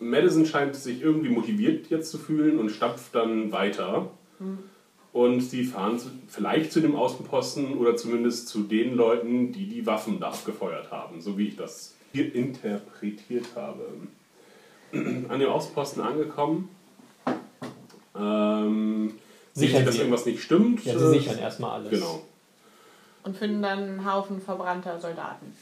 [0.02, 4.10] Madison scheint sich irgendwie motiviert jetzt zu fühlen und stampft dann weiter.
[5.12, 9.86] Und sie fahren zu, vielleicht zu dem Außenposten oder zumindest zu den Leuten, die die
[9.86, 13.84] Waffen da abgefeuert haben, so wie ich das hier interpretiert habe.
[14.92, 16.68] An dem Außenposten angekommen.
[18.18, 19.14] Ähm,
[19.54, 20.00] sehen Sichern sie, dass sie.
[20.00, 20.84] irgendwas nicht stimmt.
[20.84, 21.90] Ja, sie Äh, sichern erstmal alles.
[21.90, 22.22] Genau.
[23.22, 25.54] Und finden dann einen Haufen verbrannter Soldaten.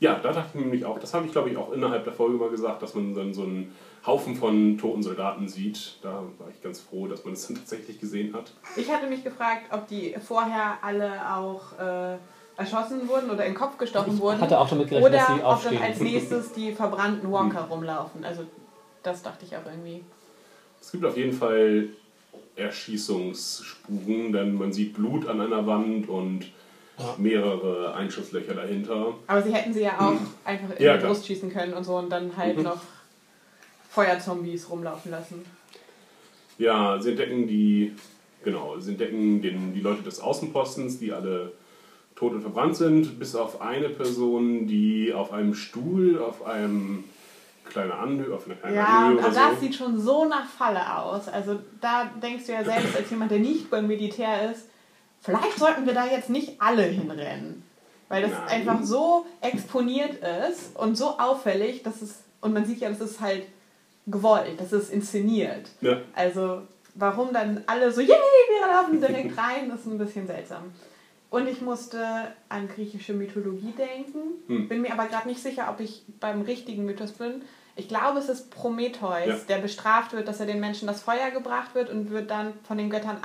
[0.00, 2.36] Ja, da dachte ich nämlich auch, das habe ich glaube ich auch innerhalb der Folge
[2.36, 3.74] mal gesagt, dass man dann so einen
[4.06, 5.96] Haufen von toten Soldaten sieht.
[6.02, 8.52] Da war ich ganz froh, dass man das dann tatsächlich gesehen hat.
[8.76, 12.16] Ich hatte mich gefragt, ob die vorher alle auch äh,
[12.56, 14.40] erschossen wurden oder in den Kopf gestochen wurden.
[14.40, 15.82] hatte auch damit gerechnet, oder dass sie ob dann aufstehen.
[15.82, 18.24] als nächstes die verbrannten Wonka rumlaufen.
[18.24, 18.44] Also
[19.02, 20.04] das dachte ich auch irgendwie.
[20.80, 21.88] Es gibt auf jeden Fall
[22.56, 26.46] Erschießungsspuren, denn man sieht Blut an einer Wand und
[26.98, 27.14] Ja.
[27.18, 29.14] mehrere Einschusslöcher dahinter.
[29.26, 31.04] Aber sie hätten sie ja auch einfach in Ja, die.
[31.06, 32.62] Brust schießen können und so und dann halt Mhm.
[32.64, 32.80] noch
[33.90, 35.44] Feuerzombies rumlaufen lassen.
[36.58, 37.94] Ja, sie entdecken die
[38.44, 41.52] Genau, sie entdecken den, die Leute des Außenpostens, die alle
[42.14, 47.04] tot und verbrannt sind, bis auf eine Person, die auf einem Stuhl, auf einem
[47.64, 49.60] kleinen Anhöhe, auf einer kleinen Ja, Anhöhe aber oder das so.
[49.60, 51.26] sieht schon so nach Falle aus.
[51.26, 54.68] Also da denkst du ja selbst als jemand, der nicht beim Militär ist,
[55.24, 57.62] vielleicht sollten wir da jetzt nicht alle hinrennen.
[58.08, 58.48] Weil das Nein.
[58.48, 60.18] einfach so exponiert
[60.50, 63.44] ist und so auffällig, dass es, und man sieht ja, das ist halt
[64.06, 65.70] gewollt, das ist inszeniert.
[65.80, 66.02] Ja.
[66.14, 66.62] Also
[66.94, 70.72] warum dann alle so, yay, wir laufen direkt rein, ist ein bisschen seltsam.
[71.30, 72.06] Und ich musste
[72.48, 74.68] an griechische Mythologie denken, Hm.
[74.68, 77.42] bin mir aber gerade nicht sicher, ob ich beim richtigen Mythos bin.
[77.76, 79.36] Ich glaube, es ist Prometheus, Ja.
[79.48, 82.78] der bestraft wird, dass er den Menschen das Feuer gebracht wird und wird dann von
[82.78, 83.16] den Göttern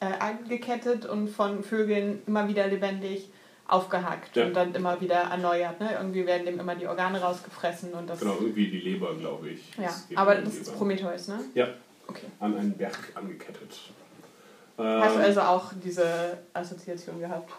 [0.00, 3.28] äh, angekettet und von Vögeln immer wieder lebendig
[3.66, 4.46] aufgehackt Ja.
[4.46, 5.80] und dann immer wieder erneuert.
[5.80, 5.90] Ne?
[5.98, 8.20] Irgendwie werden dem immer die Organe rausgefressen und das.
[8.20, 9.76] Genau, irgendwie die Leber, glaube ich.
[9.76, 10.74] Ja, geht aber das ist.
[10.76, 11.40] Prometheus, ne?
[11.54, 11.66] Ja,
[12.06, 12.26] Okay.
[12.40, 13.70] an einen Berg angekettet.
[14.78, 17.50] Hast du Ähm, also auch diese Assoziation gehabt?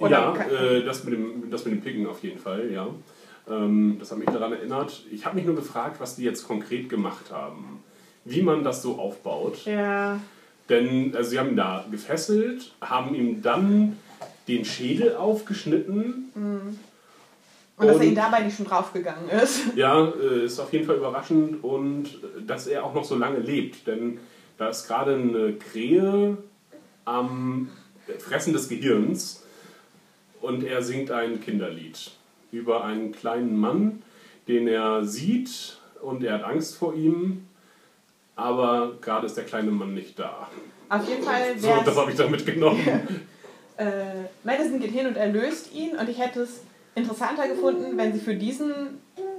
[0.00, 2.88] ja, kann- äh, das, mit dem, das mit dem Picken auf jeden Fall, ja.
[3.48, 5.04] Ähm, das hat mich daran erinnert.
[5.10, 7.82] Ich habe mich nur gefragt, was die jetzt konkret gemacht haben.
[8.24, 9.64] Wie man das so aufbaut.
[9.66, 10.20] ja.
[10.68, 13.96] Denn also sie haben ihn da gefesselt, haben ihm dann
[14.48, 16.32] den Schädel aufgeschnitten.
[16.34, 16.76] Und,
[17.86, 19.60] dass er Und- ihn dabei nicht schon draufgegangen ist.
[19.76, 23.38] Ja, äh, ist auf jeden Fall überraschend und äh, dass er auch noch so lange
[23.38, 23.86] lebt.
[23.86, 24.18] Denn
[24.58, 26.36] da ist gerade eine Krähe
[27.04, 27.68] am
[28.18, 29.44] Fressen des Gehirns
[30.40, 32.10] und er singt ein Kinderlied
[32.56, 34.02] über einen kleinen Mann,
[34.48, 37.46] den er sieht und er hat Angst vor ihm,
[38.34, 40.48] aber gerade ist der kleine Mann nicht da.
[40.88, 42.80] Auf jeden Fall So, das habe ich da mitgenommen.
[43.76, 43.84] äh,
[44.44, 46.62] Madison geht hin und erlöst ihn und ich hätte es
[46.94, 48.72] interessanter gefunden, wenn sie für diesen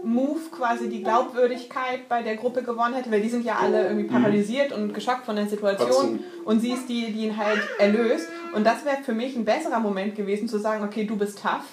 [0.03, 4.07] Move quasi die Glaubwürdigkeit bei der Gruppe gewonnen hätte, weil die sind ja alle irgendwie
[4.07, 8.27] paralysiert und geschockt von der Situation und sie ist die, die ihn halt erlöst.
[8.53, 11.65] Und das wäre für mich ein besserer Moment gewesen, zu sagen, okay, du bist tough,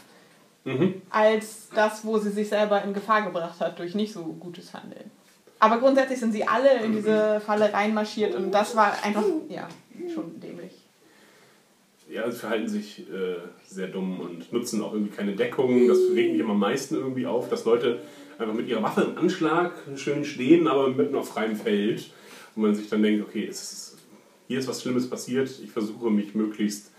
[0.64, 1.02] Mhm.
[1.10, 5.10] als das, wo sie sich selber in Gefahr gebracht hat durch nicht so gutes Handeln.
[5.58, 9.68] Aber grundsätzlich sind sie alle in diese Falle reinmarschiert und das war einfach, ja,
[10.12, 10.72] schon dämlich.
[12.10, 15.88] Ja, sie verhalten sich äh, sehr dumm und nutzen auch irgendwie keine Deckung.
[15.88, 18.00] Das regt mich am meisten irgendwie auf, dass Leute
[18.38, 22.10] einfach mit ihrer Waffe im Anschlag schön stehen, aber mitten auf freiem Feld.
[22.54, 23.96] Und man sich dann denkt, okay, ist,
[24.48, 25.50] hier ist was Schlimmes passiert.
[25.62, 26.90] Ich versuche mich möglichst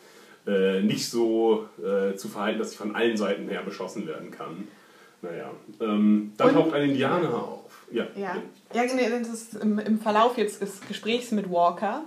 [0.48, 4.68] äh, nicht so äh, zu verhalten, dass ich von allen Seiten her beschossen werden kann.
[5.22, 7.86] Naja, ähm, dann taucht ein Indianer auf.
[7.92, 8.36] Ja, Ja,
[8.74, 12.04] ja nee, das ist im, im Verlauf jetzt des Gesprächs mit Walker,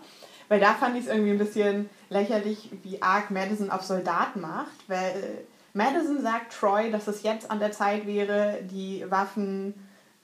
[0.49, 4.89] weil da fand ich es irgendwie ein bisschen lächerlich, wie arg Madison auf Soldat macht,
[4.89, 9.75] weil äh, Madison sagt Troy, dass es jetzt an der Zeit wäre, die Waffen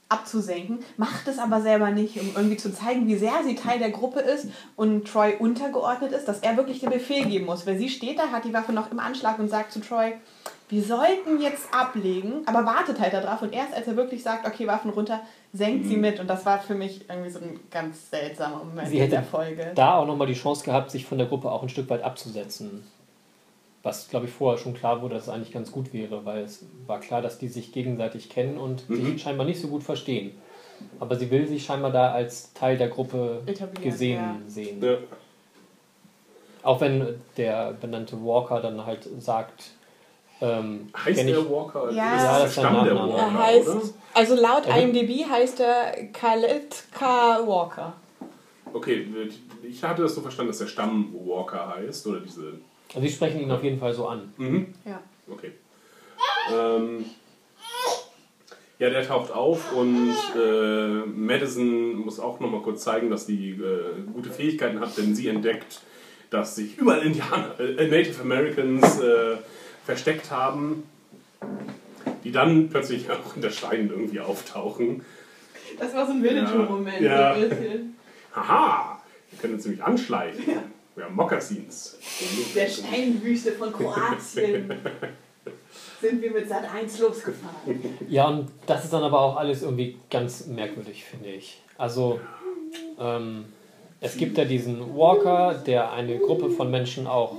[0.09, 3.91] abzusenken, macht es aber selber nicht, um irgendwie zu zeigen, wie sehr sie Teil der
[3.91, 7.89] Gruppe ist und Troy untergeordnet ist, dass er wirklich den Befehl geben muss, weil sie
[7.89, 10.15] steht da, hat die Waffe noch im Anschlag und sagt zu Troy,
[10.69, 14.67] wir sollten jetzt ablegen, aber wartet halt darauf und erst als er wirklich sagt, okay,
[14.67, 15.21] Waffen runter,
[15.53, 18.99] senkt sie mit und das war für mich irgendwie so ein ganz seltsamer Moment Sie
[18.99, 19.73] in der Folge.
[19.75, 22.85] da auch nochmal die Chance gehabt, sich von der Gruppe auch ein Stück weit abzusetzen.
[23.85, 26.65] Was, glaube ich, vorher schon klar wurde, dass es eigentlich ganz gut wäre, weil es
[26.87, 29.05] war klar, dass die sich gegenseitig kennen und Mhm.
[29.13, 30.33] sich scheinbar nicht so gut verstehen.
[30.99, 34.37] Aber sie will sich scheinbar da als Teil der Gruppe Etablieren, gesehen ja.
[34.49, 34.83] sehen.
[34.83, 34.97] ja.
[36.63, 39.65] Auch wenn der benannte Walker dann halt sagt,
[40.41, 41.91] ähm, Heißt kenn ich, der Walker?
[41.91, 42.17] Ja.
[42.17, 42.97] ist Ja, der das ist der der.
[42.97, 43.81] Walker, Er heißt, oder?
[44.15, 47.47] also laut IMDb heißt er Khaled K.
[47.47, 47.93] Walker.
[48.73, 49.07] Okay,
[49.63, 52.55] ich hatte das so verstanden, dass der Stamm Walker heißt, oder diese
[52.95, 54.33] also sie sprechen ihn auf jeden Fall so an.
[54.37, 54.67] Mhm.
[54.85, 55.01] Ja.
[55.29, 55.53] Okay.
[56.53, 57.05] Ähm,
[58.79, 64.03] ja, der taucht auf und äh, Madison muss auch nochmal kurz zeigen, dass die äh,
[64.13, 65.81] gute Fähigkeiten hat, denn sie entdeckt,
[66.31, 69.37] dass sich überall Indianer, äh, Native Americans äh,
[69.85, 70.85] versteckt haben,
[72.25, 75.05] die dann plötzlich auch hinter Steinen irgendwie auftauchen.
[75.79, 77.01] Das war so ein Winnetou-Moment.
[77.01, 77.35] Ja.
[77.35, 77.97] so ein bisschen.
[78.35, 79.01] Haha,
[79.31, 80.47] wir können uns nämlich anschleichen.
[80.47, 80.63] Wir
[81.03, 81.99] haben Mokassins.
[82.55, 84.73] Der Steinwüste von Kroatien
[86.01, 87.99] sind wir mit Sat 1 losgefahren.
[88.09, 91.61] Ja, und das ist dann aber auch alles irgendwie ganz merkwürdig, finde ich.
[91.77, 92.21] Also,
[93.01, 93.47] ähm,
[94.01, 97.37] es gibt ja diesen Walker, der eine Gruppe von Menschen auch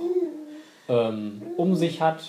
[0.88, 2.24] ähm, um sich hat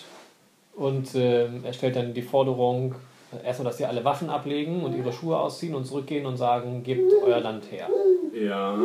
[0.75, 2.95] und ähm, er stellt dann die Forderung,
[3.33, 6.83] äh, erstmal, dass sie alle Waffen ablegen und ihre Schuhe ausziehen und zurückgehen und sagen,
[6.83, 7.89] gebt euer Land her.
[8.33, 8.77] Ja,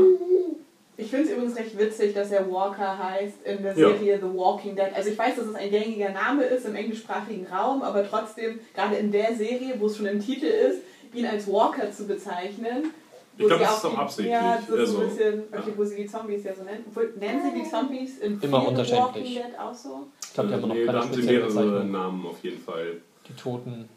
[1.03, 3.89] Ich finde es übrigens recht witzig, dass er Walker heißt in der Ja.
[3.89, 4.87] Serie The Walking Dead.
[4.95, 8.97] Also ich weiß, dass es ein gängiger Name ist im englischsprachigen Raum, aber trotzdem, gerade
[8.97, 10.79] in der Serie, wo es schon im Titel ist,
[11.15, 12.93] ihn als Walker zu bezeichnen,
[13.39, 14.33] Wo Ich glaube, sie das ist die- absichtlich.
[14.33, 15.73] Ja, so, Also, so ein bisschen, okay, ja.
[15.79, 16.85] wo sie die Zombies ja so nennen.
[16.93, 19.01] Wo, nennen sie die Zombies in Immer unterschiedlich.
[19.01, 20.07] Walking Dead auch so?
[20.23, 21.85] Ich glaube, die haben noch nee, da keine haben sie mehrere.
[21.87, 22.99] Namen auf jeden Fall.
[23.27, 23.89] Die Toten.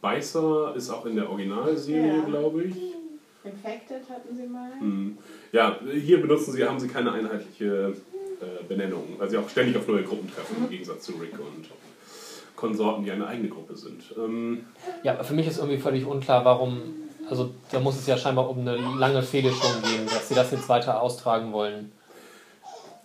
[0.00, 2.24] Beißer ist auch in der Originalserie, Ja.
[2.24, 2.74] glaube ich.
[3.44, 4.70] Infected hatten sie mal.
[4.80, 5.18] Hm.
[5.54, 7.94] Ja, hier benutzen sie, haben sie keine einheitliche
[8.40, 11.66] äh, Benennung, weil sie auch ständig auf neue Gruppen treffen, im Gegensatz zu Rick und
[12.56, 14.02] Konsorten, die eine eigene Gruppe sind.
[14.18, 14.64] Ähm,
[15.04, 16.82] Ja, aber für mich ist irgendwie völlig unklar, warum.
[17.30, 19.42] Also, da muss es ja scheinbar um eine lange schon
[19.82, 21.92] gehen, dass sie das jetzt weiter austragen wollen.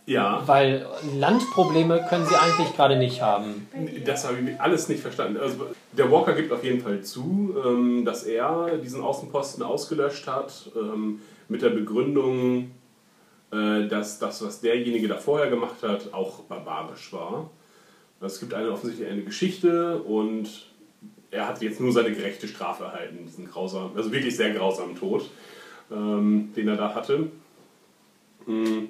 [0.08, 3.68] ja, Weil Landprobleme können sie eigentlich gerade nicht haben.
[4.06, 5.38] das habe ich alles nicht verstanden.
[5.40, 10.72] Also, der Walker gibt auf jeden Fall zu, ähm, dass er diesen Außenposten ausgelöscht hat,
[10.76, 12.72] ähm, mit der Begründung,
[13.52, 17.50] äh, dass das, was derjenige da vorher gemacht hat, auch barbarisch war.
[18.22, 20.68] Es gibt eine, offensichtlich eine Geschichte und
[21.32, 25.30] er hat jetzt nur seine gerechte Strafe erhalten, diesen grausamen, also wirklich sehr grausamen Tod,
[25.92, 27.30] ähm, den er da hatte.
[28.46, 28.90] Mhm.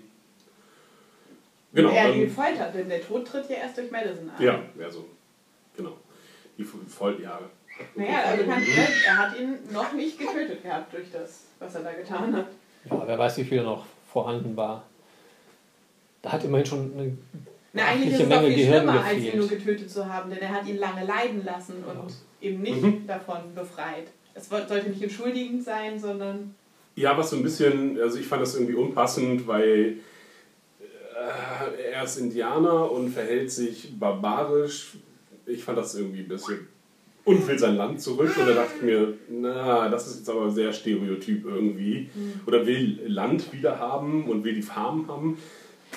[1.71, 1.89] Genau.
[1.89, 4.43] er hat ihn gefoltert, denn der Tod tritt ja erst durch Madison ein.
[4.43, 5.05] ja, ja, so.
[5.77, 5.95] Genau.
[6.57, 7.49] Die Volljahre.
[7.95, 11.81] Naja, also kann, ne, er hat ihn noch nicht getötet gehabt durch das, was er
[11.83, 12.47] da getan hat.
[12.89, 14.83] Ja, wer weiß, wie viel noch vorhanden war.
[16.21, 17.17] Da hat immerhin schon eine
[17.73, 19.65] Na, eigentlich ist es doch viel Gehirn schlimmer, als ihn nur gefehlt.
[19.65, 23.07] getötet zu haben, denn er hat ihn lange leiden lassen und eben nicht Mhm.
[23.07, 24.07] davon befreit.
[24.33, 26.55] Es sollte nicht entschuldigend sein, sondern
[26.95, 29.97] Ja, was so ein bisschen, also ich fand das irgendwie unpassend, weil
[30.81, 34.93] äh, er ist Indianer und verhält sich barbarisch.
[35.45, 36.67] Ich fand das irgendwie ein bisschen
[37.29, 38.31] und will sein Land zurück.
[38.39, 42.09] Und da dachte ich mir, na, das ist jetzt aber sehr stereotyp irgendwie.
[42.45, 45.37] Oder will Land wieder haben und will die Farmen haben.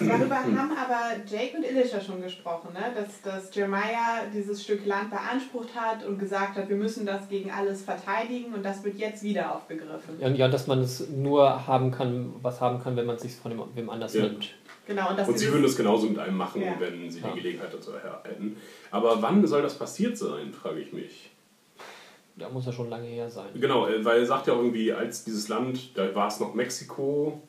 [0.00, 2.80] Darüber haben aber Jake und Elisha schon gesprochen, ne?
[2.94, 7.50] dass, dass Jeremiah dieses Stück Land beansprucht hat und gesagt hat, wir müssen das gegen
[7.50, 10.18] alles verteidigen und das wird jetzt wieder aufgegriffen.
[10.18, 13.36] Ja, ja, dass man es nur haben kann, was haben kann, wenn man es sich
[13.36, 14.22] von dem, wem anders Ja.
[14.22, 14.54] nimmt.
[14.86, 16.74] Genau, und, Und sie würden es genauso mit einem machen, Ja.
[16.78, 17.34] wenn sie die Ja.
[17.34, 17.92] Gelegenheit dazu
[18.24, 18.56] hätten.
[18.90, 21.30] Aber wann soll das passiert sein, frage ich mich.
[22.36, 23.48] Da muss er schon lange her sein.
[23.54, 26.54] Genau, äh, weil er sagt ja auch irgendwie, als dieses Land, da war es noch
[26.54, 27.40] Mexiko.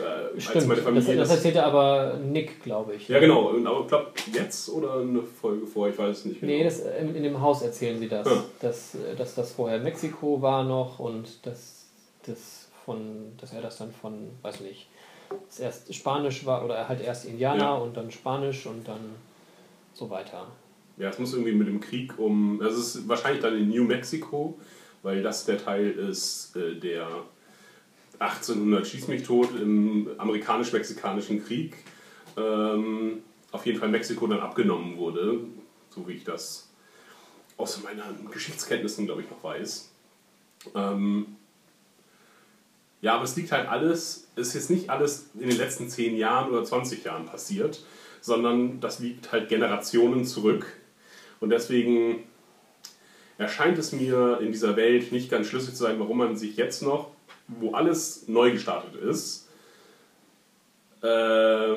[0.00, 0.02] Äh,
[0.34, 3.08] als Stimmt, meine das, Familie das erzählte aber Nick, glaube ich.
[3.08, 3.50] Ja, genau.
[3.50, 6.50] Und aber ich glaube, jetzt oder eine Folge vor, ich weiß es nicht genau.
[6.52, 8.42] Nee, das, in, in dem Haus erzählen sie das, Ja.
[8.60, 11.84] dass, äh, dass das vorher Mexiko war noch und dass,
[12.26, 14.88] das von, dass er das dann von, weiß nicht,
[15.58, 17.74] erst Spanisch war oder halt erst Indianer Ja.
[17.74, 19.00] und dann Spanisch und dann
[19.94, 20.46] so weiter.
[20.96, 22.60] Ja, es muss irgendwie mit dem Krieg um.
[22.62, 24.58] Also es ist wahrscheinlich dann in New Mexico,
[25.02, 27.06] weil das der Teil ist, äh, der
[28.18, 31.76] 1800 schieß mich tot im amerikanisch-mexikanischen Krieg
[32.36, 35.40] ähm, auf jeden Fall Mexiko dann abgenommen wurde,
[35.90, 36.68] so wie ich das
[37.56, 39.90] aus meinen Geschichtskenntnissen, glaube ich, noch weiß.
[40.74, 41.36] Ähm,
[43.02, 46.16] ja, aber es liegt halt alles, es ist jetzt nicht alles in den letzten 10
[46.16, 47.84] Jahren oder 20 Jahren passiert,
[48.20, 50.66] sondern das liegt halt Generationen zurück.
[51.40, 52.22] Und deswegen
[53.38, 56.82] erscheint es mir in dieser Welt nicht ganz schlüssig zu sein, warum man sich jetzt
[56.82, 57.10] noch,
[57.48, 59.48] wo alles neu gestartet ist,
[61.02, 61.74] äh,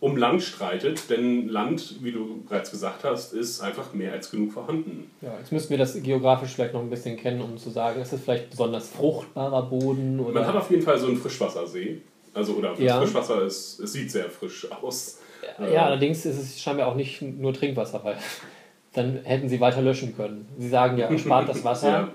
[0.00, 1.08] um Land streitet.
[1.10, 5.10] Denn Land, wie du bereits gesagt hast, ist einfach mehr als genug vorhanden.
[5.20, 8.12] Ja, jetzt müssten wir das geografisch vielleicht noch ein bisschen kennen, um zu sagen, ist
[8.12, 12.00] es vielleicht besonders fruchtbarer Boden oder Man hat auf jeden Fall so einen Frischwassersee.
[12.32, 12.98] Also, oder das Ja.
[13.00, 15.18] Frischwasser ist, es sieht sehr frisch aus.
[15.72, 18.16] Ja, allerdings ist es scheinbar auch nicht nur Trinkwasser, weil
[18.92, 20.48] dann hätten sie weiter löschen können.
[20.58, 21.88] Sie sagen ja, spart das Wasser.
[21.88, 22.08] Ja.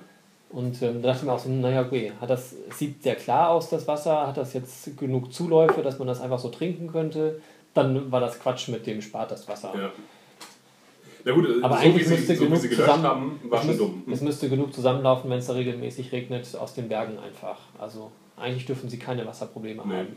[0.50, 3.16] Und ähm, da dachte ich mir auch so, naja, okay, hat das, es sieht sehr
[3.16, 6.88] klar aus, das Wasser, hat das jetzt genug Zuläufe, dass man das einfach so trinken
[6.88, 7.42] könnte?
[7.76, 9.72] Dann war das Quatsch mit dem spart das Wasser.
[9.78, 9.92] Ja.
[11.26, 13.68] Na gut, Aber so, eigentlich sie, müsste so wie genug sie gelöscht zusammen, haben, war
[13.70, 14.04] es, dumm.
[14.12, 17.58] es müsste genug zusammenlaufen, wenn es da regelmäßig regnet, aus den Bergen einfach.
[17.80, 19.94] Also eigentlich dürfen sie keine Wasserprobleme Nee.
[19.96, 20.16] haben.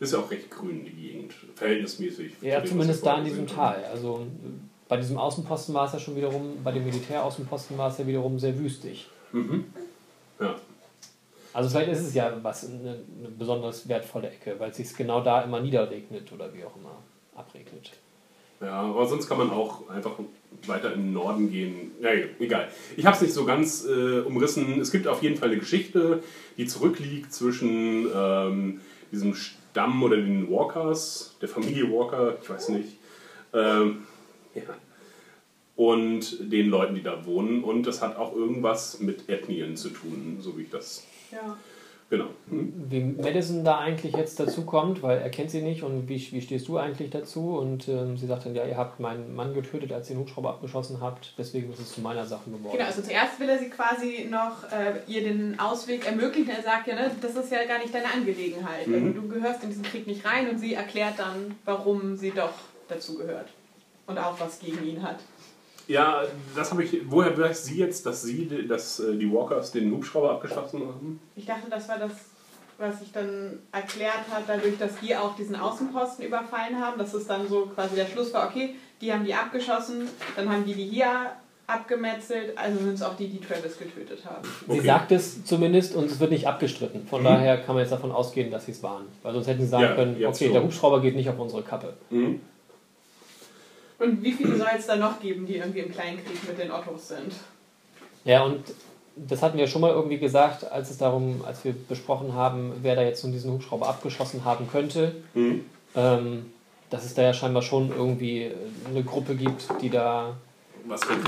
[0.00, 1.34] Ist ja auch recht grün, die Gegend.
[1.56, 2.38] Verhältnismäßig.
[2.38, 3.46] zu Ja, dem, zumindest da in diesem.
[3.48, 3.84] Tal.
[3.92, 4.48] Also äh,
[4.88, 8.38] bei diesem Außenposten war es ja schon wiederum, bei dem Militäraußenposten war es ja wiederum
[8.38, 9.08] sehr wüstig.
[9.32, 9.64] Mhm.
[10.40, 10.54] Ja.
[11.52, 15.22] Also vielleicht ist es ja was eine, eine besonders wertvolle Ecke, weil es sich genau
[15.22, 16.96] da immer niederregnet oder wie auch immer
[17.34, 17.92] abregnet.
[18.60, 20.12] ja, aber sonst kann man auch einfach
[20.66, 21.92] weiter in den Norden gehen.
[22.00, 22.68] Ja, egal.
[22.96, 24.80] Ich habe es nicht so ganz äh, umrissen.
[24.80, 26.22] Es gibt auf jeden Fall eine Geschichte,
[26.56, 28.80] die zurückliegt zwischen ähm,
[29.12, 32.98] diesem Stamm oder den Walkers, der Familie Walker, ich weiß nicht.
[33.54, 34.06] Ähm,
[34.54, 34.62] ja.
[35.76, 37.62] Und den Leuten, die da wohnen.
[37.62, 41.56] Und das hat auch irgendwas mit Ethnien zu tun, so wie ich das Ja.
[42.10, 42.28] Genau.
[42.46, 42.72] Mhm.
[42.88, 46.40] wie Madison da eigentlich jetzt dazu kommt, weil er kennt sie nicht und wie, wie
[46.40, 47.58] stehst du eigentlich dazu?
[47.58, 50.48] Und ähm, sie sagt dann, ja, ihr habt meinen Mann getötet, als ihr den Hubschrauber
[50.48, 52.72] abgeschossen habt, deswegen ist es zu meiner Sache geworden.
[52.72, 56.48] Genau, also zuerst will er sie quasi noch äh, ihr den Ausweg ermöglichen.
[56.48, 58.86] Er sagt ja, ne, das ist ja gar nicht deine Angelegenheit.
[58.86, 59.14] Mhm.
[59.14, 62.54] Du gehörst in diesen Krieg nicht rein und sie erklärt dann, warum sie doch
[62.88, 63.48] dazu gehört.
[64.06, 65.18] Und auch was gegen ihn hat.
[65.88, 66.22] Ja,
[66.54, 66.98] das habe ich.
[67.08, 71.18] Woher weiß sie jetzt, dass sie, dass äh, die Walkers den Hubschrauber abgeschossen haben?
[71.34, 72.12] Ich dachte, das war das,
[72.78, 76.98] was sich dann erklärt hat, dadurch, dass die auch diesen Außenposten überfallen haben.
[76.98, 80.64] Dass es dann so quasi der Schluss war, okay, die haben die abgeschossen, dann haben
[80.64, 81.32] die die hier
[81.66, 84.42] abgemetzelt, also sind es auch die, die Travis getötet haben.
[84.66, 84.86] Sie Okay.
[84.86, 87.06] sagt es zumindest und es wird nicht abgestritten.
[87.06, 87.24] Von Mhm.
[87.26, 89.04] daher kann man jetzt davon ausgehen, dass sie es waren.
[89.22, 90.52] Weil sonst hätten sie sagen Ja, können, okay, so.
[90.54, 91.92] der Hubschrauber geht nicht auf unsere Kappe.
[92.10, 92.40] Mhm.
[93.98, 97.08] Und wie viele soll es da noch geben, die irgendwie im Kleinkrieg mit den Ottos
[97.08, 97.32] sind?
[98.24, 98.62] Ja, und
[99.16, 102.94] das hatten wir schon mal irgendwie gesagt, als es darum, als wir besprochen haben, wer
[102.94, 105.64] da jetzt nun diesen Hubschrauber abgeschossen haben könnte, Mhm.
[105.96, 106.46] ähm,
[106.90, 108.50] dass es da ja scheinbar schon irgendwie
[108.88, 110.36] eine Gruppe gibt, die da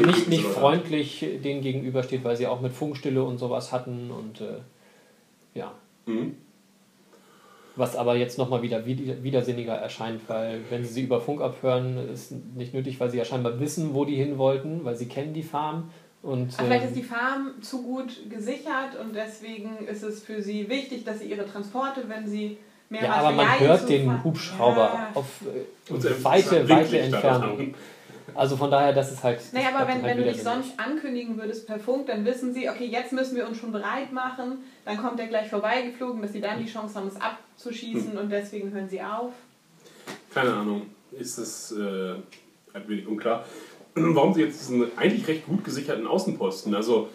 [0.06, 4.60] nicht, nicht freundlich denen gegenübersteht, weil sie auch mit Funkstille und sowas hatten und äh,
[5.54, 5.72] ja.
[6.06, 6.36] Mhm.
[7.80, 12.10] Was aber jetzt nochmal wieder wid- widersinniger erscheint, weil wenn sie sie über Funk abhören,
[12.12, 15.32] ist nicht nötig, weil sie ja scheinbar wissen, wo die hin wollten, weil sie kennen
[15.32, 15.90] die Farm.
[16.22, 20.42] Und, Aber vielleicht ähm, ist die Farm zu gut gesichert und deswegen ist es für
[20.42, 22.58] sie wichtig, dass sie ihre Transporte, wenn sie
[22.90, 25.08] mehr ja, aber man Materialien hört den Hubschrauber Ja.
[25.14, 27.74] auf äh, weite, weite Entfernung.
[28.34, 29.40] Also von daher, das ist halt.
[29.52, 32.52] Naja, das aber wenn, halt wenn du dich sonst ankündigen würdest per Funk, dann wissen
[32.54, 36.32] sie, okay, jetzt müssen wir uns schon bereit machen, dann kommt er gleich vorbeigeflogen, dass
[36.32, 39.32] sie dann die Chance haben, es abzuschießen und deswegen hören sie auf.
[40.32, 40.82] Keine Ahnung.
[41.12, 42.14] Ist es äh,
[42.72, 43.44] ein wenig unklar.
[43.94, 47.08] Warum sie jetzt diesen eigentlich recht gut gesicherten Außenposten, also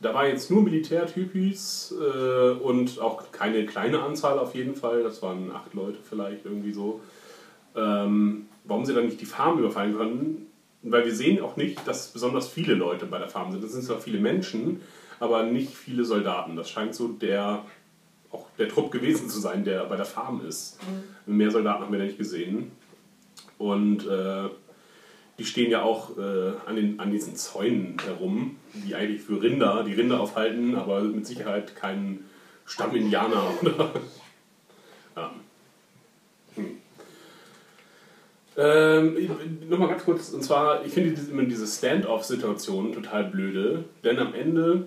[0.00, 5.22] da war jetzt nur Militärtypis äh, und auch keine kleine Anzahl auf jeden Fall, das
[5.22, 7.00] waren acht Leute vielleicht irgendwie so.
[7.74, 10.46] Ähm, warum sie dann nicht die Farm überfallen konnten,
[10.82, 13.64] weil wir sehen auch nicht, dass besonders viele Leute bei der Farm sind.
[13.64, 14.80] Das sind zwar viele Menschen,
[15.20, 16.56] aber nicht viele Soldaten.
[16.56, 17.64] Das scheint so der
[18.34, 20.78] auch der Trupp gewesen zu sein, der bei der Farm ist.
[21.24, 22.72] Mehr Soldaten haben wir da nicht gesehen.
[23.58, 24.48] Und äh,
[25.38, 29.84] die stehen ja auch äh, an, den, an diesen Zäunen herum, die eigentlich für Rinder,
[29.84, 32.28] die Rinder aufhalten, aber mit Sicherheit keinen
[32.66, 33.90] Stamm-Indianer oder.
[35.16, 35.34] ja.
[36.56, 36.78] hm.
[38.56, 39.16] Ähm,
[39.68, 44.32] Nochmal ganz kurz, und zwar, ich finde diese, immer diese Stand-off-Situation total blöde, denn am
[44.34, 44.86] Ende,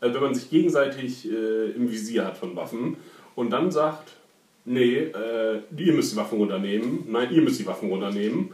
[0.00, 2.96] äh, wenn man sich gegenseitig äh, im Visier hat von Waffen
[3.34, 4.14] und dann sagt,
[4.64, 8.52] nee, äh, ihr müsst die Waffen runternehmen, nein, ihr müsst die Waffen runternehmen,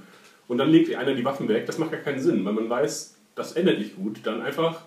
[0.49, 3.17] und dann legt einer die Waffen weg, das macht gar keinen Sinn, weil man weiß,
[3.35, 4.83] das endet nicht gut, dann einfach,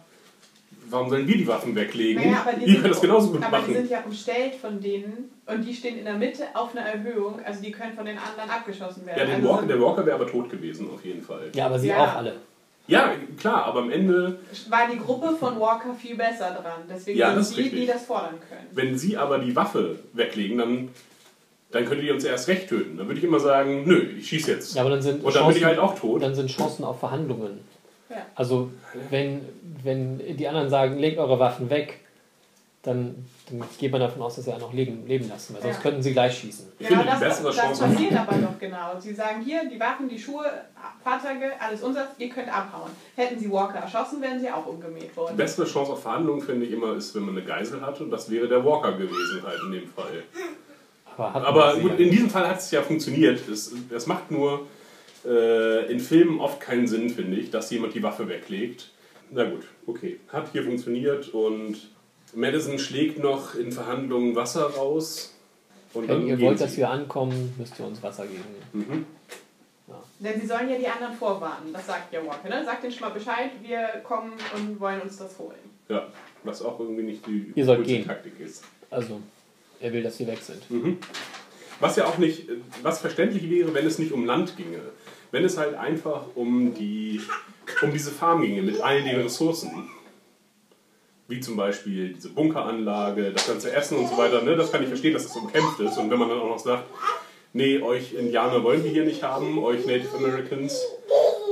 [0.91, 2.21] warum sollen wir die Waffen weglegen?
[2.23, 3.73] Naja, aber die, sind, könnt das genauso gut aber die machen.
[3.75, 7.61] sind ja umstellt von denen und die stehen in der Mitte auf einer Erhöhung, also
[7.63, 9.19] die können von den anderen abgeschossen werden.
[9.19, 11.49] Ja, der also Walker, der Walker wäre aber tot gewesen, auf jeden Fall.
[11.55, 12.03] Ja, aber sie Ja.
[12.03, 12.35] auch alle.
[12.87, 14.39] Ja, klar, aber am Ende,
[14.69, 16.81] war die Gruppe von Walker viel besser dran.
[16.89, 17.79] Deswegen Ja, sind das ist die, richtig.
[17.81, 18.67] die das fordern können.
[18.73, 20.89] wenn sie aber die Waffe weglegen, dann,
[21.71, 22.97] dann könntet ihr uns erst recht töten.
[22.97, 24.75] Dann würde ich immer sagen, nö, ich schieße jetzt.
[24.75, 26.21] Ja, aber dann sind Und dann bin ich Chancen- halt auch tot.
[26.23, 27.59] Dann sind Chancen auf Verhandlungen.
[28.11, 28.25] Ja.
[28.35, 28.71] Also
[29.09, 29.41] wenn,
[29.83, 31.99] wenn die anderen sagen, legt eure Waffen weg,
[32.83, 35.75] dann, dann geht man davon aus, dass sie auch noch leben, leben lassen, weil sonst
[35.77, 35.81] Ja.
[35.83, 36.65] könnten sie gleich schießen.
[36.79, 38.99] Ich genau, finde, die das, bessere das Chance- passiert aber doch genau.
[38.99, 40.45] Sie sagen hier, die Waffen, die Schuhe,
[41.03, 42.89] Fahrzeuge, alles unser, ihr könnt abhauen.
[43.15, 45.37] Hätten sie Walker erschossen, wären sie auch umgemäht Die worden.
[45.37, 48.01] bessere Chance auf Verhandlungen, finde ich immer, ist, wenn man eine Geisel hat.
[48.01, 50.23] Und das wäre der Walker gewesen halt in dem Fall.
[51.17, 53.47] Aber, Aber gut, in diesem Fall hat es ja funktioniert.
[53.47, 54.65] Es, es macht nur
[55.25, 58.91] äh, in Filmen oft keinen Sinn, finde ich, dass jemand die Waffe weglegt.
[59.31, 60.19] Na gut, okay.
[60.27, 61.77] Hat hier funktioniert und
[62.33, 65.35] Madison schlägt noch in Verhandlungen Wasser raus.
[65.93, 66.63] Und Wenn ihr wollt, sie.
[66.65, 68.43] dass wir ankommen, müsst ihr uns Wasser geben.
[68.73, 69.05] Mhm.
[70.19, 71.73] Denn sie sollen ja die anderen vorwarnen.
[71.73, 72.47] Das sagt ja Walker.
[72.47, 72.63] Ne?
[72.63, 75.57] Sagt denen schon mal Bescheid, wir kommen und wollen uns das holen.
[75.89, 76.07] Ja,
[76.43, 78.05] was auch irgendwie nicht die Ihr sollt coolste gehen.
[78.05, 78.63] Taktik ist.
[78.91, 79.19] Also,
[79.79, 80.61] er will, dass sie weg sind.
[81.81, 82.47] Was ja auch nicht,
[82.83, 84.79] was verständlich wäre, wenn es nicht um Land ginge.
[85.31, 87.21] Wenn es halt einfach um die,
[87.81, 89.89] um diese Farm ginge mit all den Ressourcen.
[91.27, 94.43] Wie zum Beispiel diese Bunkeranlage, das ganze Essen und so weiter.
[94.43, 94.55] Ne?
[94.55, 95.97] Das kann ich verstehen, dass das umkämpft ist.
[95.97, 96.85] Und wenn man dann auch noch sagt,
[97.53, 100.79] nee, euch Indianer wollen wir hier nicht haben, euch Native Americans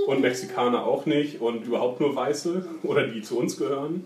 [0.05, 4.05] und Mexikaner auch nicht und überhaupt nur Weiße oder die zu uns gehören.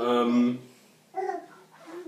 [0.00, 0.58] Ähm,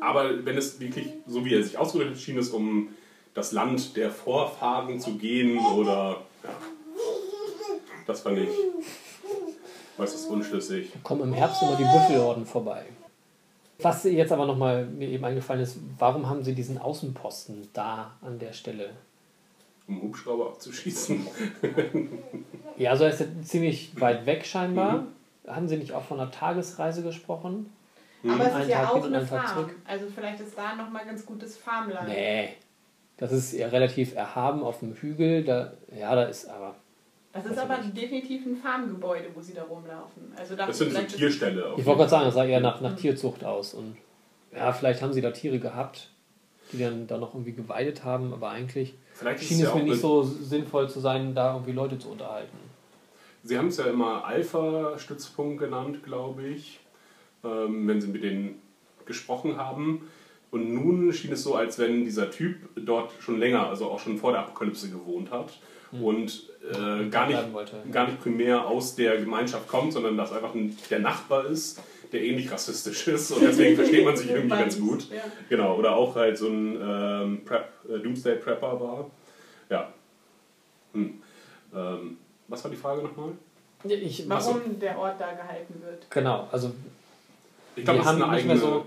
[0.01, 2.91] aber wenn es wirklich, so wie er sich ausgedrückt hat, schien es um
[3.39, 6.51] das Land der Vorfahren zu gehen oder ja,
[8.05, 8.49] das fand ich
[9.97, 10.91] äußerst unschlüssig.
[11.05, 12.85] Kommen im Herbst immer die Büffelhorden vorbei.
[13.81, 18.41] Was jetzt aber nochmal mir eben eingefallen ist, warum haben sie diesen Außenposten da an
[18.41, 18.91] der Stelle?
[19.87, 21.27] Um Hubschrauber abzuschießen.
[22.77, 25.07] Ja, also er ist ja ziemlich weit weg scheinbar.
[25.49, 27.73] Haben sie nicht auch von einer Tagesreise gesprochen?
[28.23, 29.47] Aber es ist ja Tag auch eine Farm.
[29.49, 29.75] zurück.
[29.85, 32.07] Also vielleicht ist da nochmal ganz gutes Farmland.
[32.07, 32.51] Nee.
[33.19, 35.45] Das ist ja relativ erhaben auf dem Hügel.
[35.45, 36.75] Da, ja, da ist aber.
[37.33, 40.33] Das ist aber definitiv ein Farmgebäude, wo sie da rumlaufen.
[40.37, 41.75] Also da Das sind so Tierställe.
[41.77, 42.87] Ich wollte gerade sagen, das sah eher nach, Mhm.
[42.87, 43.75] nach Tierzucht aus.
[43.75, 43.97] Und
[44.55, 46.11] ja, vielleicht haben sie da Tiere gehabt,
[46.73, 50.01] die dann da noch irgendwie geweidet haben, aber eigentlich Vielleicht schien es ja mir nicht
[50.01, 52.57] so sinnvoll zu sein, da irgendwie Leute zu unterhalten.
[53.43, 56.81] Sie haben es ja immer Alpha-Stützpunkt genannt, glaube ich,
[57.45, 58.61] ähm, wenn Sie mit denen
[59.07, 60.09] gesprochen haben.
[60.51, 64.17] Und nun schien es so, als wenn dieser Typ dort schon länger, also auch schon
[64.19, 65.59] vor der Apokalypse gewohnt hat
[65.93, 67.77] und äh, gar, nicht, wollte.
[67.93, 71.81] gar nicht primär aus der Gemeinschaft kommt, sondern dass einfach ein, der Nachbar ist,
[72.13, 75.11] der ähnlich rassistisch ist und deswegen versteht man sich irgendwie ganz gut.
[75.11, 75.23] Ja.
[75.49, 79.11] Genau, oder auch halt so ein ähm, Prep, äh, Doomsday Prepper war.
[79.69, 79.93] Ja.
[80.95, 81.23] Hm.
[81.75, 82.17] Ähm,
[82.49, 83.33] was war die Frage nochmal?
[83.85, 86.11] Ich, Warum der Ort da gehalten wird.
[86.11, 86.73] Genau, also
[87.77, 88.55] Ich glaube, ist haben eine nicht eigene.
[88.55, 88.87] mehr so,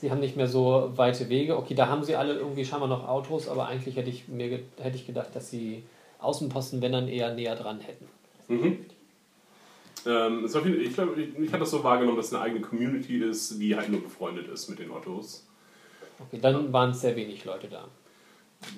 [0.00, 1.56] sie haben nicht mehr so weite Wege.
[1.56, 4.96] Okay, da haben sie alle irgendwie scheinbar noch Autos, aber eigentlich hätte ich mir hätte
[4.96, 5.82] ich gedacht, dass sie
[6.20, 8.06] Außenposten, wenn dann eher näher dran hätten.
[8.48, 8.86] Mhm.
[10.06, 13.60] Ähm, ich glaube, ich, ich habe das so wahrgenommen, dass es eine eigene Community ist,
[13.60, 15.46] die halt nur befreundet ist mit den Ottos.
[16.18, 17.88] Okay, dann waren es sehr wenig Leute da.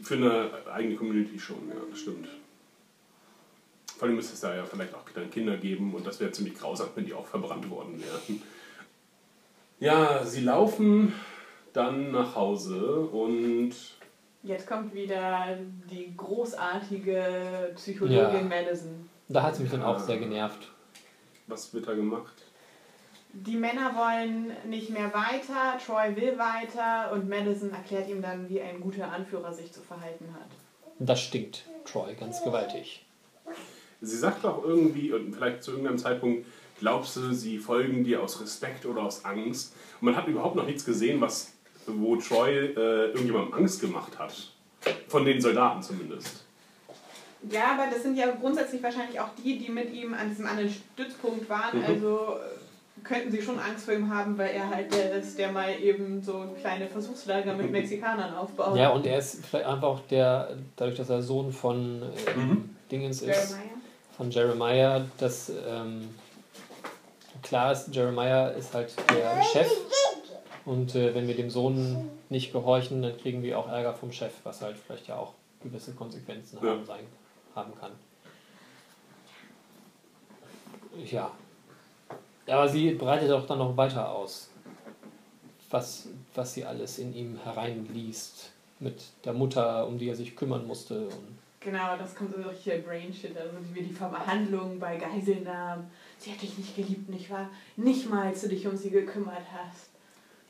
[0.03, 2.29] Für eine eigene Community schon, ja, das stimmt.
[3.97, 6.55] Vor allem müsste es da ja vielleicht auch dann Kinder geben und das wäre ziemlich
[6.55, 8.43] grausam, wenn die auch verbrannt worden wären.
[9.81, 11.12] Ja, sie laufen
[11.72, 13.72] dann nach Hause und
[14.43, 15.59] Jetzt kommt wieder
[15.91, 18.43] die großartige Psychologin Ja.
[18.43, 19.09] Madison.
[19.28, 20.68] Da hat es mich dann auch sehr genervt.
[21.47, 22.33] was wird da gemacht?
[23.33, 28.61] Die Männer wollen nicht mehr weiter, Troy will weiter und Madison erklärt ihm dann, wie
[28.61, 30.49] ein guter Anführer sich zu verhalten hat.
[30.99, 33.05] Das stinkt Troy ganz gewaltig.
[34.01, 36.47] Sie sagt auch irgendwie, und vielleicht zu irgendeinem Zeitpunkt,
[36.81, 39.74] glaubst du, sie folgen dir aus Respekt oder aus Angst?
[40.01, 41.53] Und man hat überhaupt noch nichts gesehen, was,
[41.87, 44.35] wo Troy äh, irgendjemandem Angst gemacht hat.
[45.09, 46.45] Von den Soldaten zumindest.
[47.51, 50.70] Ja, aber das sind ja grundsätzlich wahrscheinlich auch die, die mit ihm an diesem anderen
[50.70, 51.78] Stützpunkt waren.
[51.78, 51.85] Mhm.
[51.85, 55.51] Also äh, könnten sie schon Angst vor ihm haben, weil er halt der ist, der
[55.53, 58.76] mal eben so kleine Versuchslager mit Mexikanern aufbaut.
[58.76, 62.70] Ja, und er ist vielleicht einfach auch der, dadurch, dass er Sohn von äh, Mhm.
[62.91, 63.70] Dingens ist, Jeremiah.
[64.16, 66.09] von Jeremiah, dass ähm,
[67.43, 69.70] klar ist, Jeremiah ist halt der Chef.
[70.64, 74.32] Und äh, wenn wir dem Sohn nicht gehorchen, dann kriegen wir auch Ärger vom Chef,
[74.45, 76.70] was halt vielleicht ja auch gewisse Konsequenzen Ja.
[76.70, 77.05] haben, sein,
[77.55, 77.93] haben kann.
[81.07, 81.30] Ja.
[82.47, 84.51] Aber sie breitet auch dann noch weiter aus,
[85.70, 88.53] was, was sie alles in ihm hereinliest.
[88.82, 91.03] Mit der Mutter, um die er sich kümmern musste.
[91.05, 95.91] Und Genau, das kommt so richtig Brain Shit, also wie die Verhandlungen bei Geiselnahmen.
[96.21, 97.49] Sie hat dich nicht geliebt, nicht wahr?
[97.77, 99.89] Nicht mal, als du dich um sie gekümmert hast.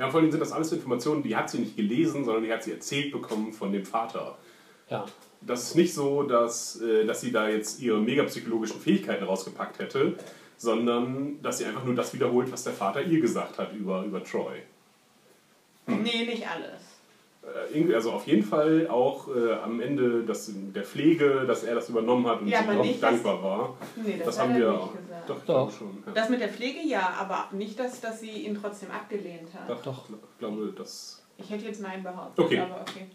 [0.01, 2.65] Ja, vor allem sind das alles Informationen, die hat sie nicht gelesen, sondern die hat
[2.65, 4.37] sie erzählt bekommen von dem Vater.
[4.89, 5.07] ja,
[5.43, 10.17] Das ist nicht so, dass, äh, dass sie da jetzt ihre megapsychologischen Fähigkeiten rausgepackt hätte,
[10.57, 14.25] sondern dass sie einfach nur das wiederholt, was der Vater ihr gesagt hat über, über
[14.25, 14.63] Troy.
[15.87, 16.90] Nee, nicht alles.
[17.43, 21.89] Äh, Also auf jeden Fall auch äh, am Ende das, der Pflege, dass er das
[21.89, 23.77] übernommen hat und Ja, auch nicht, dankbar war.
[23.97, 24.93] Nee, das, Das hat haben wir nicht auch.
[24.93, 25.29] gesagt.
[25.31, 25.71] Doch, Doch.
[25.73, 26.03] schon.
[26.07, 26.13] Ja.
[26.13, 29.69] Das mit der Pflege ja, aber nicht, dass, dass sie ihn trotzdem abgelehnt hat.
[29.71, 30.05] Doch, doch.
[30.11, 32.59] Ich glaube, dass Ich hätte jetzt Nein behauptet, Okay.
[32.61, 33.07] aber okay.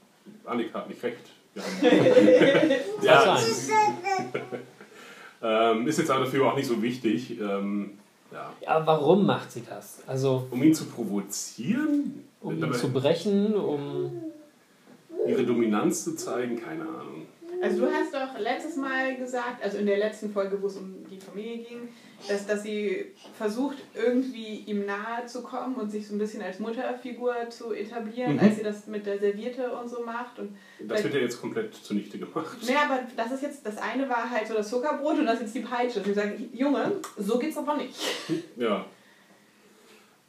[0.45, 1.17] Annika hat nicht recht.
[3.01, 3.71] Ja, ist,
[5.41, 7.39] ähm, ist jetzt aber dafür auch nicht so wichtig.
[7.39, 7.97] Ähm,
[8.32, 8.51] ja.
[8.61, 9.99] Ja, warum macht sie das?
[10.07, 14.12] Also, Um ihn zu provozieren, um ihn zu brechen, um.
[15.28, 17.26] ihre Dominanz zu zeigen, keine Ahnung.
[17.62, 20.93] Also du hast doch letztes Mal gesagt, also in der letzten Folge, wo es um
[21.10, 21.88] die Familie ging,
[22.28, 26.60] dass, dass sie versucht, irgendwie ihm nahe zu kommen und sich so ein bisschen als
[26.60, 28.39] Mutterfigur zu etablieren, Mhm.
[28.39, 30.38] als sie das mit der Serviette und so macht.
[30.38, 32.58] Und Das wird ja jetzt komplett zunichte gemacht.
[32.68, 35.41] naja, aber das ist jetzt, das eine war halt so das Zuckerbrot und das ist
[35.41, 36.00] jetzt die Peitsche.
[36.00, 37.96] Und sie sagen, Junge, so geht's aber nicht.
[38.58, 38.86] Ja.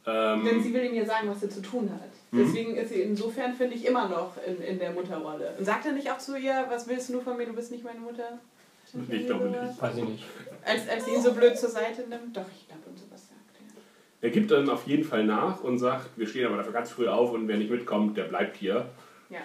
[0.07, 2.09] Denn Ähm, sie will ihm ja sagen, was er zu tun hat.
[2.31, 2.39] Mhm.
[2.45, 5.53] Deswegen ist sie insofern, finde ich, immer noch in, in der Mutterrolle.
[5.59, 7.71] Und sagt er nicht auch zu ihr, was willst du nur von mir, du bist
[7.71, 8.39] nicht meine Mutter?
[9.11, 9.81] Ich glaube nicht.
[9.81, 10.23] Weiß ich nicht.
[10.63, 12.35] Als, als sie ihn so blöd zur Seite nimmt?
[12.35, 13.41] Doch, ich glaube, und sowas sagt
[14.21, 14.27] er.
[14.27, 17.07] er gibt dann auf jeden Fall nach und sagt, wir stehen aber dafür ganz früh
[17.09, 18.85] auf und wer nicht mitkommt, der bleibt hier.
[19.29, 19.39] Ja.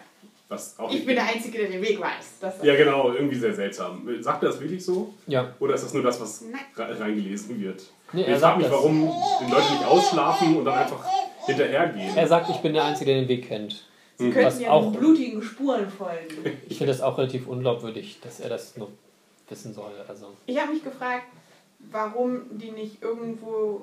[0.49, 2.39] Was auch Ich bin der Einzige, der den Weg weiß.
[2.41, 4.07] Das Ja, genau, irgendwie sehr seltsam.
[4.21, 5.13] Sagt er das wirklich so?
[5.27, 5.53] Ja.
[5.59, 6.61] Oder ist das nur das, was Nein.
[6.77, 7.83] re- reingelesen wird?
[8.13, 8.75] Nee, ich er frage sagt mich, das.
[8.77, 11.05] warum die Leute nicht ausschlafen und dann einfach
[11.47, 12.17] hinterhergehen.
[12.17, 13.85] Er sagt, ich bin der Einzige, der den Weg kennt.
[14.17, 16.59] Sie könnten Was ja auch- blutigen Spuren folgen.
[16.69, 18.89] Ich finde das auch relativ unglaubwürdig, dass er das noch
[19.49, 19.91] wissen soll.
[20.07, 21.25] Also, Ich habe mich gefragt,
[21.91, 23.83] warum die nicht irgendwo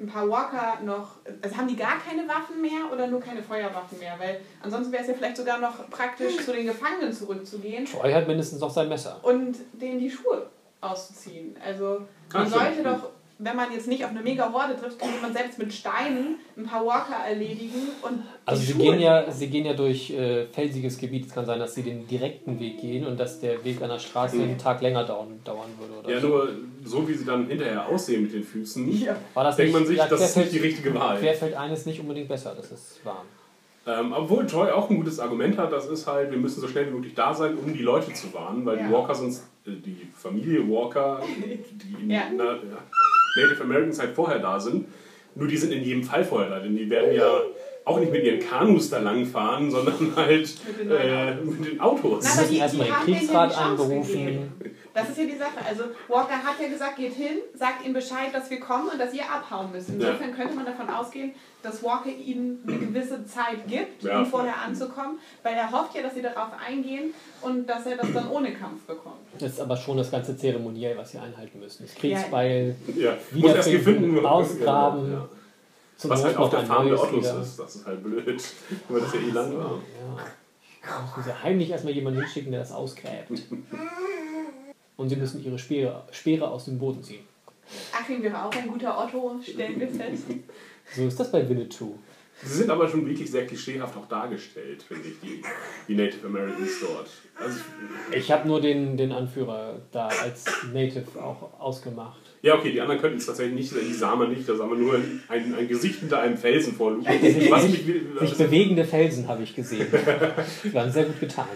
[0.00, 1.12] ein paar Walker noch.
[1.42, 4.14] Also haben die gar keine Waffen mehr oder nur keine Feuerwaffen mehr?
[4.18, 8.28] Weil ansonsten wäre es ja vielleicht sogar noch praktisch, zu den Gefangenen zurückzugehen Troy hat
[8.28, 9.18] mindestens noch sein Messer.
[9.22, 10.46] und denen die Schuhe
[10.80, 11.56] auszuziehen.
[11.64, 12.02] Also
[12.32, 12.62] man stimmt.
[12.62, 13.08] sollte doch,
[13.40, 16.64] wenn man jetzt nicht auf eine mega Horde trifft, könnte man selbst mit Steinen ein
[16.64, 20.46] paar Walker erledigen und Also die sie Schuhe gehen, ja, sie gehen ja durch äh,
[20.46, 21.26] felsiges Gebiet.
[21.26, 23.98] Es kann sein, dass sie den direkten Weg gehen und dass der Weg an der
[24.00, 24.42] Straße Mhm.
[24.42, 26.00] einen Tag länger dauern, dauern würde.
[26.00, 26.28] Oder Ja, so.
[26.28, 26.48] nur
[26.84, 29.16] so wie sie dann hinterher aussehen mit den Füßen, Ja.
[29.34, 31.18] War das denkt man sich, ja, das ist nicht die richtige Wahl.
[31.18, 33.24] Querfeld eines nicht unbedingt besser, das ist wahr.
[33.86, 36.88] Ähm, obwohl Troy auch ein gutes Argument hat, das ist halt, wir müssen so schnell
[36.88, 38.92] wie möglich da sein, um die Leute zu warnen, weil die Ja.
[38.92, 42.22] Walker sonst, äh, die Familie Walker, die in Ja.
[42.36, 42.58] na, ja,
[43.40, 44.86] Native Americans halt vorher da sind,
[45.34, 47.40] nur die sind in jedem Fall vorher da, denn die werden ja
[47.84, 51.80] auch nicht mit ihren Kanus da lang fahren, sondern halt Mit den äh, mit den
[51.80, 52.24] Autos.
[52.24, 53.54] Na, Sie aber die- erstmal die den haben Kriegsrat die
[54.14, 54.52] gegeben.
[55.00, 55.58] Das ist ja die Sache.
[55.68, 59.14] Also Walker hat ja gesagt, geht hin, sagt ihnen Bescheid, dass wir kommen und dass
[59.14, 59.90] ihr abhauen müsst.
[59.90, 61.32] Insofern könnte man davon ausgehen,
[61.62, 64.18] dass Walker ihnen eine gewisse Zeit gibt, Ja.
[64.20, 68.12] um vorher anzukommen, weil er hofft ja, dass sie darauf eingehen und dass er das
[68.12, 69.16] dann ohne Kampf bekommt.
[69.38, 71.84] Das ist aber schon das ganze Zeremoniell, was sie einhalten müssen.
[71.86, 75.12] Das Kriegsbeil, ja, Wiederfinden, gefunden ausgraben.
[75.12, 75.28] Ja.
[75.96, 77.40] zum Was Not halt auf der Farm der Ottos wieder.
[77.40, 78.42] ist, das ist halt blöd,
[78.88, 79.64] weil das ja eh lang war.
[80.84, 81.00] Ja.
[81.16, 83.30] Müssen sie heimlich erstmal jemanden hinschicken, der das ausgräbt.
[84.98, 87.24] Und sie müssen ihre Speere, Speere aus dem Boden ziehen.
[87.92, 90.24] Achim wäre auch ein guter Otto, stellen wir fest.
[90.94, 91.94] So ist das bei Winnetou.
[92.42, 95.42] Sie sind aber schon wirklich sehr klischeehaft auch dargestellt, finde ich, die,
[95.88, 97.08] die Native Americans dort.
[97.36, 97.58] Also,
[98.12, 102.20] Ich habe nur den, den Anführer da als Native auch ausgemacht.
[102.42, 104.80] ja, okay, die anderen könnten es tatsächlich nicht, die sah man nicht, da sah man
[104.80, 107.04] nur ein, ein Gesicht hinter einem Felsen vorlugen.
[107.06, 109.86] Was mich wie- Sich bewegende Felsen habe ich gesehen.
[110.64, 111.50] Die waren sehr gut getarnt.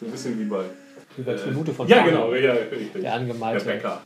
[0.00, 0.64] so ein bisschen wie bei.
[1.18, 2.92] Bei Tribute von Ja, Panem, genau, ja, richtig.
[2.94, 3.64] Der Der angemalte.
[3.64, 4.02] Bäcker.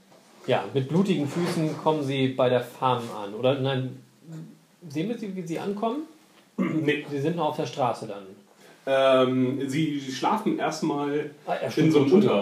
[0.47, 3.35] Ja, mit blutigen Füßen kommen sie bei der Farm an.
[3.35, 3.97] Oder nein,
[4.89, 6.03] sehen wir sie, wie sie ankommen?
[6.57, 7.05] Nee.
[7.11, 8.25] Sie sind noch auf der Straße dann.
[8.87, 12.41] Ähm, sie schlafen erstmal Ah, ja, in so einem Entschuldigung,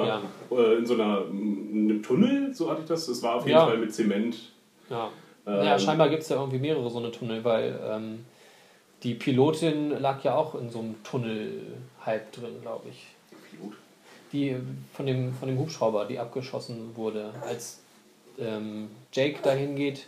[0.51, 3.07] Unter, äh, in so einer, in einem Tunnel, so hatte ich das.
[3.09, 3.67] Es war auf jeden Ja.
[3.67, 4.37] Fall mit Zement.
[4.91, 5.09] Ja.
[5.47, 8.25] Ähm, ja, scheinbar gibt es ja irgendwie mehrere so eine Tunnel, weil ähm,
[9.03, 11.53] die Pilotin lag ja auch in so einem Tunnel
[12.05, 13.07] halb drin, glaube ich.
[13.51, 13.73] Pilot.
[14.33, 14.57] Die
[14.95, 17.33] von dem, von dem Hubschrauber, die abgeschossen wurde.
[17.43, 17.81] Als
[18.39, 20.07] ähm, Jake dahin geht,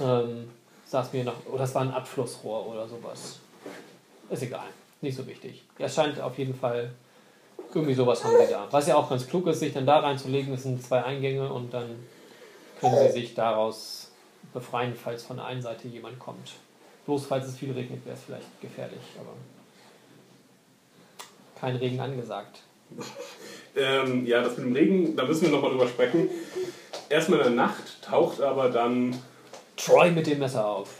[0.00, 0.50] ähm,
[0.86, 3.38] saß mir noch, oder das war ein Abflussrohr oder sowas.
[4.30, 4.66] Ist egal,
[5.00, 5.62] nicht so wichtig.
[5.78, 6.90] Es scheint auf jeden Fall,
[7.74, 8.66] irgendwie sowas haben sie da.
[8.70, 11.72] Was ja auch ganz klug ist, sich dann da reinzulegen, das sind zwei Eingänge und
[11.72, 12.06] dann
[12.80, 14.10] können sie sich daraus
[14.52, 16.52] befreien, falls von der einen Seite jemand kommt.
[17.06, 19.32] Bloß falls es viel regnet, wäre es vielleicht gefährlich, aber
[21.58, 22.62] kein Regen angesagt.
[23.74, 26.28] Ähm, ja, das mit dem Regen, da müssen wir nochmal drüber sprechen.
[27.08, 29.16] Erstmal in der Nacht taucht aber dann
[29.76, 30.90] Troy mit dem Messer auf.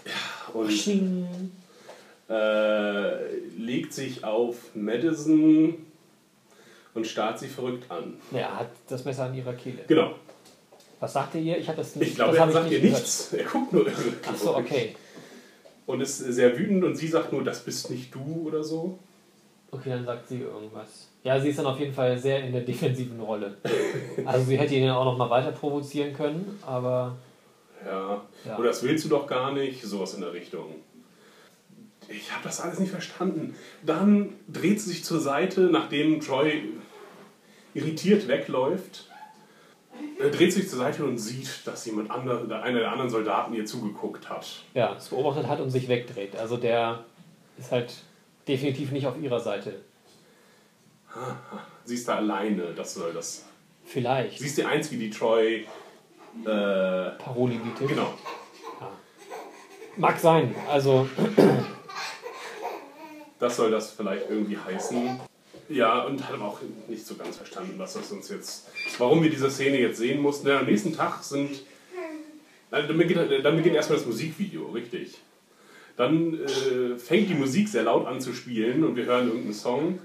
[0.54, 1.52] und Sching.
[2.30, 5.74] äh, legt sich auf Madison
[6.94, 8.14] und starrt sie verrückt an.
[8.30, 9.84] Ja, er hat das Messer an ihrer Kehle.
[9.86, 10.14] Genau.
[11.00, 11.58] Was sagt ihr?
[11.58, 12.10] Ich habe das nicht.
[12.10, 13.00] Ich glaube, er sagt ihr gehört.
[13.00, 13.32] nichts.
[13.32, 13.86] Er guckt nur.
[14.26, 14.94] Ach so, okay.
[15.84, 18.98] Und ist sehr wütend und sie sagt nur, das bist nicht du oder so.
[19.70, 21.08] Okay, dann sagt sie irgendwas.
[21.24, 23.56] Ja, sie ist dann auf jeden Fall sehr in der defensiven Rolle.
[24.24, 27.16] Also sie hätte ihn ja auch noch mal weiter provozieren können, aber
[27.84, 28.22] Ja.
[28.44, 28.58] Ja.
[28.58, 29.82] Oder das willst du doch gar nicht.
[29.82, 30.66] Sowas in der Richtung.
[32.08, 33.54] Ich habe das alles nicht verstanden.
[33.86, 36.64] Dann dreht sie sich zur Seite, nachdem Troy
[37.74, 39.08] irritiert wegläuft.
[40.18, 43.64] Er dreht sich zur Seite und sieht, dass jemand andere, einer der anderen Soldaten ihr
[43.64, 44.46] zugeguckt hat.
[44.74, 46.36] ja, es beobachtet hat und sich wegdreht.
[46.36, 47.04] Also der
[47.58, 47.94] ist halt
[48.48, 49.80] definitiv nicht auf ihrer Seite.
[51.84, 53.44] Sie ist da alleine, das soll das.
[53.84, 54.38] Vielleicht.
[54.38, 55.66] Sie ist die Einzige, die Troy.
[56.44, 57.88] Äh, Paroli bietet.
[57.88, 58.14] genau.
[59.96, 60.54] Mag sein.
[60.70, 61.06] Also
[63.38, 65.20] Das soll das vielleicht irgendwie heißen.
[65.68, 68.68] Ja, und hat aber auch nicht so ganz verstanden, was das uns jetzt.
[68.98, 70.46] Warum wir diese Szene jetzt sehen mussten.
[70.46, 71.50] Denn am nächsten Tag sind.
[72.70, 75.18] Nein, Dann beginnt, dann beginnt erstmal das Musikvideo, richtig.
[75.96, 79.98] Dann äh, fängt die Musik sehr laut an zu spielen und wir hören irgendeinen Song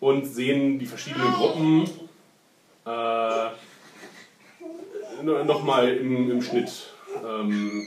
[0.00, 1.88] und sehen die verschiedenen Gruppen
[2.86, 3.48] äh,
[5.22, 6.70] nochmal im, im Schnitt.
[7.26, 7.86] Ähm,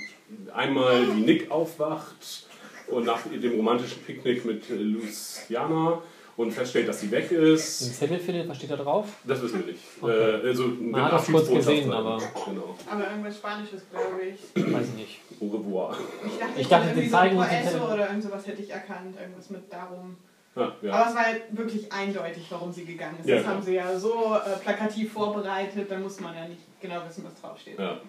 [0.53, 2.45] einmal wie Nick aufwacht
[2.87, 6.01] und nach dem romantischen Picknick mit äh, Luciana
[6.37, 7.97] und feststellt, dass sie weg ist.
[7.99, 9.07] Zettel findet, was steht da drauf?
[9.25, 9.83] Das wissen wir nicht.
[10.01, 10.11] Okay.
[10.41, 11.93] Äh, also, Man hat das kurz gesehen, sein.
[11.97, 12.75] aber- Genau.
[12.89, 14.73] Aber irgendwas Spanisches, glaube ich.
[14.73, 15.19] Weiß ich nicht.
[15.41, 15.97] Au revoir.
[16.25, 17.93] Ich dachte, Ich dachte, sie zeigen so uns den Poeso Zettel.
[17.93, 19.15] oder irgend sowas hätte ich erkannt.
[19.19, 20.15] Irgendwas mit darum.
[20.55, 20.91] Ja, ja.
[20.93, 23.27] Aber es war halt wirklich eindeutig, warum sie gegangen ist.
[23.27, 23.55] Ja, das klar.
[23.55, 27.39] haben sie ja so äh, plakativ vorbereitet, da muss man ja nicht genau wissen, was
[27.39, 27.77] draufsteht.
[27.79, 27.99] Ja.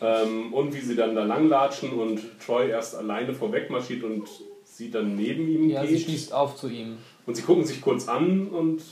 [0.00, 4.28] Ähm, und wie sie dann da langlatschen und Troy erst alleine vorweg marschiert und
[4.62, 6.02] sie dann neben ihm Ja, sie geht.
[6.02, 6.98] schließt auf zu ihm.
[7.26, 8.82] Und sie gucken sich kurz an und.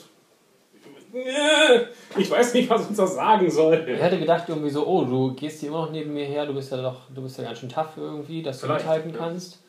[2.19, 3.87] Ich weiß nicht, was uns das sagen soll.
[3.89, 6.53] Ich hätte gedacht irgendwie so, oh, du gehst hier immer noch neben mir her, du
[6.53, 9.17] bist ja doch, du bist ja ganz schön tough irgendwie, dass du Vielleicht, mithalten ja.
[9.17, 9.63] kannst.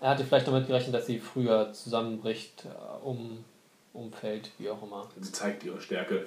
[0.00, 3.44] Er hatte vielleicht damit gerechnet, dass sie früher zusammenbricht, äh, um,
[3.92, 5.08] umfällt, wie auch immer.
[5.20, 6.26] Sie zeigt ihre Stärke.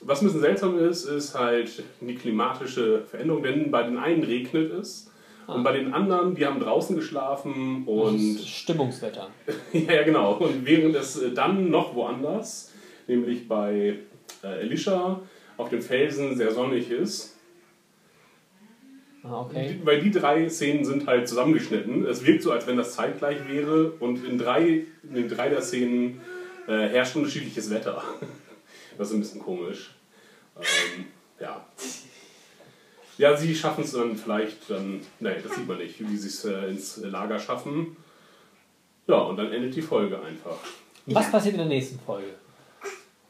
[0.00, 4.72] Was ein bisschen seltsam ist, ist halt die klimatische Veränderung, denn bei den einen regnet
[4.72, 5.10] es
[5.46, 9.28] und bei den anderen, die haben draußen geschlafen Das und ist Stimmungswetter.
[9.72, 10.34] ja, ja, genau.
[10.34, 12.72] Und während es äh, dann noch woanders,
[13.06, 13.98] nämlich bei
[14.42, 15.20] äh, Elisha
[15.56, 17.31] auf dem Felsen sehr sonnig ist,
[19.24, 19.78] Ah, okay.
[19.84, 22.04] Weil die drei Szenen sind halt zusammengeschnitten.
[22.06, 25.62] Es wirkt so, als wenn das zeitgleich wäre und in drei, in den drei der
[25.62, 26.20] Szenen
[26.66, 28.02] äh, herrscht unterschiedliches Wetter.
[28.98, 29.94] Das ist ein bisschen komisch.
[30.54, 31.06] Ähm,
[31.40, 31.64] ja.
[33.16, 36.44] Ja, sie schaffen es dann vielleicht dann, nein, das sieht man nicht, wie sie es
[36.44, 37.96] äh, ins Lager schaffen.
[39.06, 40.58] Ja, und dann endet die Folge einfach.
[41.06, 42.34] Was passiert in der nächsten Folge?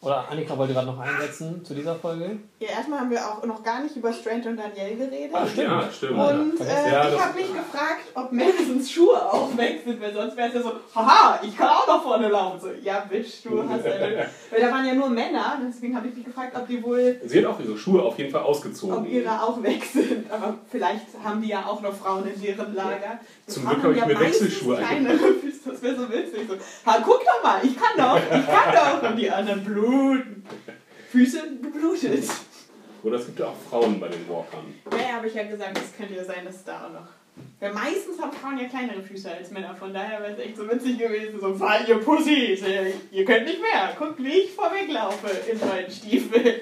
[0.03, 2.39] Oder Annika wollte gerade noch einsetzen zu dieser Folge.
[2.59, 5.31] Ja, erstmal haben wir auch noch gar nicht über Strange und Danielle geredet.
[5.33, 5.69] Ah, stimmt.
[5.69, 6.19] Ja, stimmt.
[6.19, 10.37] Und äh, Ja, ich habe mich gefragt, ob Madisons Schuhe auch weg sind, weil sonst
[10.37, 12.59] wäre es ja so, haha, ich kann auch nach vorne laufen.
[12.61, 14.27] So, ja, Bitch, du hast eine.
[14.51, 17.39] weil da waren ja nur Männer, deswegen habe ich mich gefragt, ob die wohl, Sie
[17.39, 18.97] hat auch ihre Schuhe auf jeden Fall ausgezogen.
[18.97, 20.29] ob ihre auch weg sind.
[20.33, 23.21] Aber vielleicht haben die ja auch noch Frauen in deren Lager.
[23.47, 26.49] Die Zum Frauen Glück habe ich haben mir Wechselschuhe keine Füße, Das wäre so witzig.
[26.49, 26.55] So,
[26.91, 29.11] ha, guck doch mal, ich kann doch, ich kann doch.
[29.11, 30.45] Und die anderen bluten.
[31.11, 32.25] Füße geblutet.
[33.03, 34.65] Oder es gibt ja auch Frauen bei den Walkern.
[34.93, 37.09] Ja, habe ich ja gesagt, es könnte ja sein, dass es da auch noch.
[37.61, 40.69] Weil meistens haben Frauen ja kleinere Füße als Männer, von daher wäre es echt so
[40.71, 41.41] witzig gewesen.
[41.41, 43.95] So, fall ihr Pussys, ihr- könnt nicht mehr.
[43.99, 46.61] Guckt, wie ich vorweglaufe in meinen Stiefeln.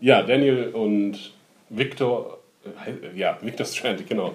[0.00, 1.32] Ja, Daniel und
[1.70, 4.34] Victor, äh, ja, Victor Strand, genau,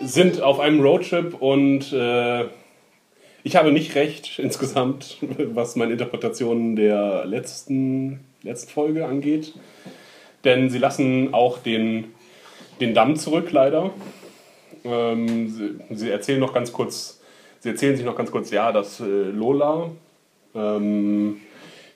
[0.00, 2.44] sind auf einem Roadtrip und äh,
[3.46, 9.54] ich habe nicht recht insgesamt, was meine Interpretation der letzten, letzten Folge angeht.
[10.42, 12.12] Denn sie lassen auch den,
[12.80, 13.90] den Damm zurück, leider.
[14.84, 17.20] Ähm, sie, sie erzählen noch ganz kurz,
[17.60, 19.90] sie erzählen sich noch ganz kurz, ja, dass äh, Lola
[20.54, 21.40] ähm,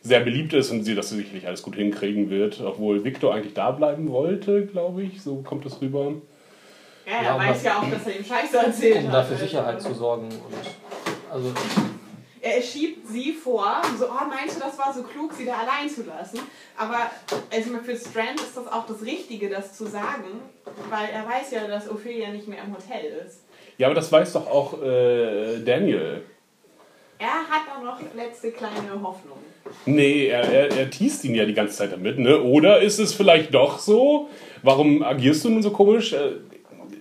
[0.02, 3.72] sehr beliebt ist und sie das sicherlich alles gut hinkriegen wird, obwohl Victor eigentlich da
[3.72, 5.20] bleiben wollte, glaube ich.
[5.20, 6.12] So kommt es rüber.
[7.06, 9.14] Ja, er Ja, um weiß ja auch, dass er ihm Scheiße erzählt Um hat.
[9.14, 10.26] dafür Sicherheit zu sorgen.
[10.26, 11.52] Und also,
[12.42, 15.88] Er schiebt sie vor, so, oh, meinst du, das war so klug, sie da allein
[15.88, 16.40] zu lassen?
[16.76, 17.10] Aber
[17.52, 20.40] also für Strand ist das auch das Richtige, das zu sagen,
[20.88, 23.44] weil er weiß ja, dass Ophelia nicht mehr im Hotel ist.
[23.76, 26.22] Ja, aber das weiß doch auch äh, Daniel.
[27.18, 29.36] Er hat da noch letzte kleine Hoffnung.
[29.84, 32.42] Nee, er, er, er teast ihn ja die ganze Zeit damit, ne?
[32.42, 34.30] Oder ist es vielleicht doch so?
[34.62, 36.14] Warum agierst du nun so komisch?
[36.14, 36.32] Äh,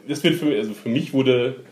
[0.09, 1.63] Das wird für, also für mich wurde,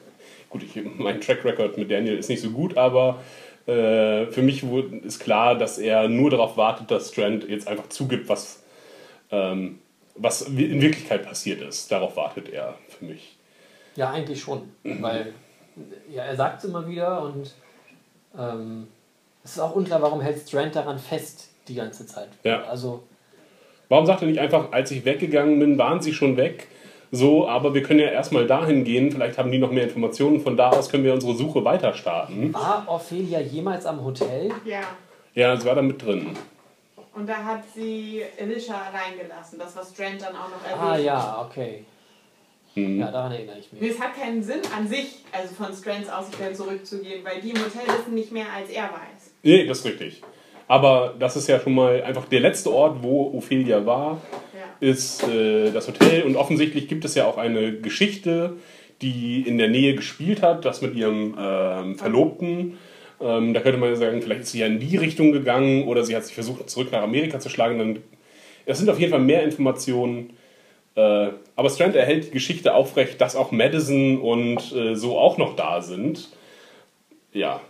[0.50, 3.20] gut, ich, mein Track Record mit Daniel ist nicht so gut, aber
[3.66, 7.90] äh, für mich wurde, ist klar, dass er nur darauf wartet, dass Strand jetzt einfach
[7.90, 8.64] zugibt, was,
[9.32, 9.80] ähm,
[10.16, 11.92] was in Wirklichkeit passiert ist.
[11.92, 13.36] Darauf wartet er für mich.
[13.96, 14.70] ja, eigentlich schon.
[14.84, 15.34] Weil
[16.10, 17.54] ja, er sagt es immer wieder und
[18.38, 18.88] ähm,
[19.44, 22.30] es ist auch unklar, warum hält Strand daran fest die ganze Zeit.
[22.44, 22.64] Ja.
[22.64, 23.04] Also,
[23.90, 26.68] Warum sagt er nicht einfach, als ich weggegangen bin, waren sie schon weg?
[27.12, 30.58] So, aber wir können ja erstmal dahin gehen, vielleicht haben die noch mehr Informationen, von
[30.58, 32.54] da aus können wir unsere Suche weiter starten.
[32.54, 34.52] war Ophelia jemals am Hotel?
[34.66, 34.82] Ja.
[35.34, 36.36] Ja, sie war da mit drin.
[37.14, 40.82] Und da hat sie Elisha reingelassen, das was Strand dann auch noch erwähnt.
[40.82, 41.86] Ah ja, okay.
[42.76, 43.00] Mhm.
[43.00, 43.92] Ja, daran erinnere ich Nee, mich.
[43.92, 47.58] Es hat keinen Sinn an sich, also von Strands Aussicht her zurückzugehen, weil die im
[47.58, 49.34] Hotel wissen nicht mehr, als er weiß.
[49.44, 50.22] Nee, das ist richtig.
[50.68, 54.22] Aber das ist ja schon mal einfach der letzte Ort, wo Ophelia war.
[54.80, 56.24] Ist äh, das Hotel.
[56.24, 58.58] Und offensichtlich gibt es ja auch eine Geschichte,
[59.02, 62.78] die in der Nähe gespielt hat, das mit ihrem ähm, Verlobten.
[63.20, 66.04] Ähm, da könnte man ja sagen, vielleicht ist sie ja in die Richtung gegangen oder
[66.04, 67.80] sie hat sich versucht, zurück nach Amerika zu schlagen.
[67.80, 68.00] Dann,
[68.66, 70.34] es sind auf jeden Fall mehr Informationen.
[70.96, 75.56] Äh, aber Strand erhält die Geschichte aufrecht, dass auch Madison und äh, so auch noch
[75.56, 76.30] da sind.
[77.34, 77.62] Ja,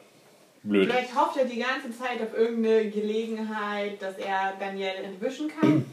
[0.64, 0.90] blöd.
[0.90, 5.86] Vielleicht hofft er die ganze Zeit auf irgendeine Gelegenheit, dass er Danielle entwischen kann.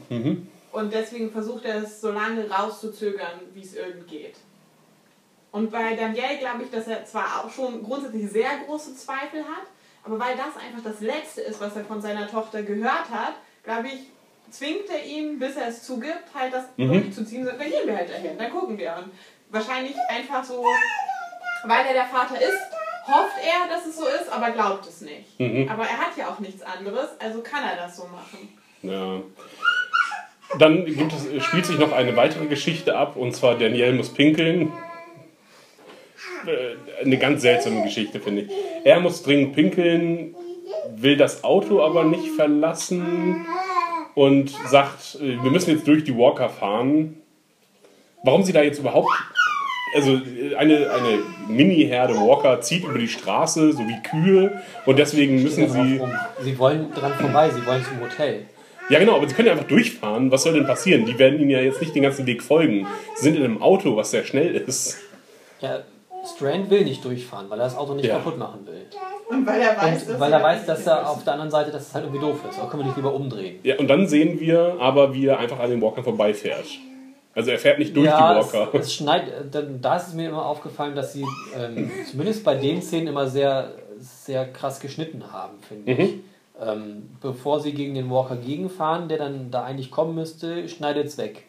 [0.75, 4.35] Und deswegen versucht er es so lange rauszuzögern, wie es irgend geht.
[5.51, 9.67] Und bei Daniel glaube ich, dass er zwar auch schon grundsätzlich sehr große Zweifel hat,
[10.03, 13.87] aber weil das einfach das Letzte ist, was er von seiner Tochter gehört hat, glaube
[13.87, 14.01] ich,
[14.51, 16.89] zwingt er ihn, bis er es zugibt, halt das Mhm.
[17.03, 17.45] durchzuziehen.
[17.45, 18.95] Dann gehen wir halt dahin, dann gucken wir.
[19.01, 19.13] Und
[19.49, 20.61] wahrscheinlich einfach so,
[21.63, 22.59] weil er der Vater ist,
[23.07, 25.39] hofft er, dass es so ist, aber glaubt es nicht.
[25.39, 25.69] Mhm.
[25.69, 28.57] Aber er hat ja auch nichts anderes, also kann er das so machen.
[28.81, 29.21] Ja.
[30.59, 34.71] Dann es, spielt sich noch eine weitere Geschichte ab, und zwar Daniel muss pinkeln.
[36.45, 38.51] Äh, Eine ganz seltsame Geschichte, finde ich.
[38.83, 40.35] Er muss dringend pinkeln,
[40.95, 43.45] will das Auto aber nicht verlassen
[44.13, 47.17] und sagt, äh, wir müssen jetzt durch die Walker fahren.
[48.23, 49.09] Warum sie da jetzt überhaupt.
[49.93, 55.41] Also äh, eine, eine Mini-Herde Walker zieht über die Straße, so wie Kühe, und deswegen
[55.43, 55.97] müssen sie.
[55.97, 56.11] Rum.
[56.41, 58.45] Sie wollen dran vorbei, sie wollen zum Hotel.
[58.89, 60.31] Ja, genau, aber sie können ja einfach durchfahren.
[60.31, 61.05] Was soll denn passieren?
[61.05, 62.85] Die werden ihnen ja jetzt nicht den ganzen Weg folgen.
[63.15, 64.99] Sie sind in einem Auto, was sehr schnell ist.
[65.59, 65.79] Ja,
[66.35, 68.15] Strand will nicht durchfahren, weil er das Auto nicht Ja.
[68.17, 68.85] kaputt machen will.
[69.29, 71.51] Und weil er weiß, Und dass weil er weiß, das dass er auf der anderen
[71.51, 72.59] Seite, dass es halt irgendwie doof ist.
[72.59, 73.59] Aber können wir nicht lieber umdrehen?
[73.63, 76.65] Ja, und dann sehen wir aber, wie er einfach an den Walkern vorbeifährt.
[77.33, 78.77] Also er fährt nicht durch ja, die es, Walker.
[78.79, 81.25] es schneit, dann, da ist es mir immer aufgefallen, dass sie
[81.59, 86.13] ähm, zumindest bei den Szenen immer sehr, sehr krass geschnitten haben, finde ich.
[86.59, 86.67] Mhm.
[86.67, 91.17] Ähm, bevor sie gegen den Walker gegenfahren, der dann da eigentlich kommen müsste, schneidet es
[91.17, 91.43] weg.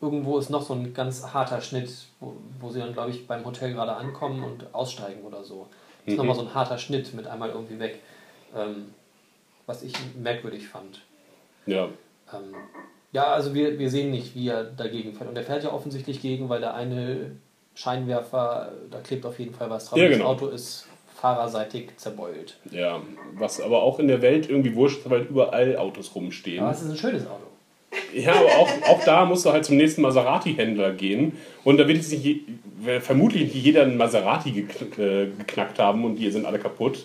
[0.00, 1.90] Irgendwo ist noch so ein ganz harter Schnitt,
[2.20, 5.68] wo, wo sie dann, glaube ich, beim Hotel gerade ankommen und aussteigen oder so.
[6.06, 6.18] Ist Mhm.
[6.18, 8.00] nochmal so ein harter Schnitt mit einmal irgendwie weg.
[8.56, 8.94] Ähm,
[9.66, 11.02] was ich merkwürdig fand.
[11.66, 11.84] Ja.
[12.34, 12.54] Ähm,
[13.12, 15.28] ja, also wir, wir sehen nicht, wie er dagegen fährt.
[15.28, 17.36] Und er fährt ja offensichtlich gegen, weil der eine
[17.74, 19.98] Scheinwerfer, da klebt auf jeden Fall was drauf.
[19.98, 20.30] Ja, Das genau.
[20.30, 20.86] Auto ist
[21.20, 22.56] fahrerseitig zerbeult.
[22.70, 23.00] ja,
[23.34, 26.60] was aber auch in der Welt irgendwie wurscht, weil überall Autos rumstehen.
[26.62, 27.44] Aber es ist ein schönes Auto.
[28.14, 31.36] Ja, aber auch, auch da musst du halt zum nächsten Maserati-Händler gehen.
[31.64, 36.04] Und da wird jetzt nicht, je- vermutlich nicht jeder einen Maserati gekn äh, geknackt haben
[36.04, 37.04] und die sind alle kaputt.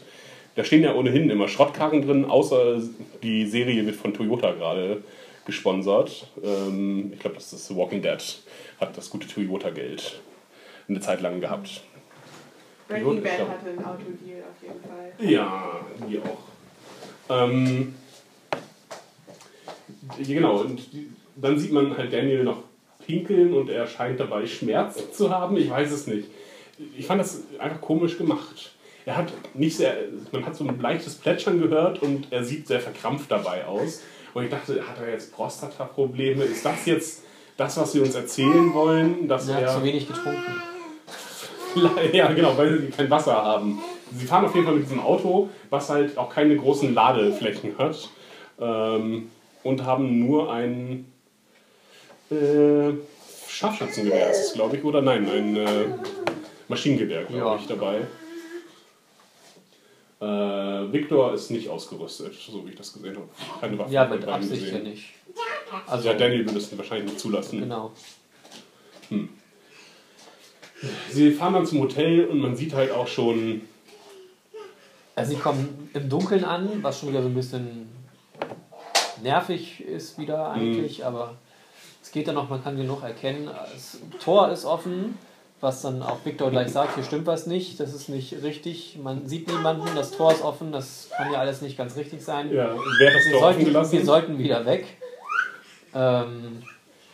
[0.56, 2.82] Da stehen ja ohnehin immer Schrottkarren drin, außer
[3.24, 5.04] die Serie wird von Toyota gerade
[5.46, 6.28] gesponsert.
[6.44, 8.20] Ähm, ich glaube, das ist The Walking Dead.
[8.80, 10.20] Hat das gute Toyota-Geld
[10.88, 11.82] eine Zeit lang gehabt.
[12.88, 15.12] Breaking Bad hatte einen Autodeal auf jeden Fall.
[15.20, 16.38] Ja, die auch.
[17.30, 17.96] Ähm,
[20.18, 22.60] genau, und die, dann sieht man halt Daniel noch
[23.06, 25.58] pinkeln und er scheint dabei Schmerzen zu haben.
[25.58, 26.30] Ich weiß es nicht.
[26.98, 28.74] Ich fand das einfach komisch gemacht.
[29.06, 29.96] Er hat nicht sehr,
[30.32, 34.02] man hat so ein leichtes Plätschern gehört und er sieht sehr verkrampft dabei aus.
[34.34, 36.44] Und ich dachte, hat er jetzt Prostata-Probleme?
[36.44, 37.24] Ist das jetzt
[37.56, 39.28] das, was sie uns erzählen wollen?
[39.28, 40.62] Dass Er er hat zu wenig getrunken.
[42.14, 43.80] ja, genau, weil sie kein Wasser haben.
[44.14, 48.10] Sie fahren auf jeden Fall mit diesem Auto, was halt auch keine großen Ladeflächen hat.
[48.60, 49.30] Ähm,
[49.64, 51.12] und haben nur ein
[52.32, 52.92] äh,
[53.48, 55.68] Scharfschützengewehr, ist es, glaube ich, oder nein, ein äh,
[56.68, 57.56] Maschinengewehr, glaube Ja.
[57.56, 58.02] ich, dabei.
[60.22, 63.28] Äh, Victor ist nicht ausgerüstet, so wie ich das gesehen habe.
[63.60, 63.92] Keine Waffe.
[63.92, 65.06] Ja, bei mit Absicht ja nicht.
[65.88, 67.60] Also, Ja, Daniel würde es wahrscheinlich nicht zulassen.
[67.60, 67.92] genau.
[71.10, 73.62] Sie fahren dann zum Hotel und man sieht halt auch schon
[75.16, 77.90] Also sie kommen im Dunkeln an, was schon wieder so ein bisschen
[79.24, 81.06] nervig ist wieder eigentlich, Mhm.
[81.06, 81.36] aber
[82.04, 83.50] es geht dann noch, man kann genug erkennen.
[83.74, 85.18] Das Tor ist offen,
[85.62, 89.26] was dann auch Victor gleich sagt, hier stimmt was nicht, das ist nicht richtig, man
[89.26, 92.54] sieht niemanden, das Tor ist offen, das kann ja alles nicht ganz richtig sein.
[92.54, 93.92] Ja, wer das wir, Tor offen sollten, gelassen?
[93.94, 94.86] wir sollten wieder weg.
[95.94, 96.62] Ähm,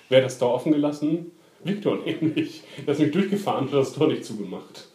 [0.09, 1.31] Wer hat das Tor offen gelassen?
[1.63, 2.63] Victor nämlich.
[2.85, 4.87] Der ist nämlich durchgefahren und hat das Tor nicht zugemacht.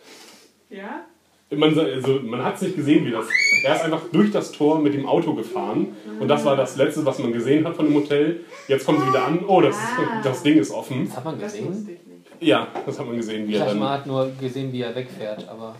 [0.71, 1.05] Ja?
[1.51, 3.27] Man, also, man hat es nicht gesehen, wie das.
[3.65, 5.95] Er ist einfach durch das Tor mit dem Auto gefahren.
[6.19, 8.41] Und das war das Letzte, was man gesehen hat von dem Hotel.
[8.67, 9.45] Jetzt kommen sie wieder an.
[9.47, 10.21] Oh, das, Ah.
[10.25, 11.07] das Ding ist offen.
[11.07, 11.69] das hat man Das gesehen.
[11.69, 12.09] wusste ich nicht.
[12.43, 13.99] Ja, das hat man gesehen, wie er dachte, man dann.
[14.01, 15.75] hat nur gesehen, wie er wegfährt, aber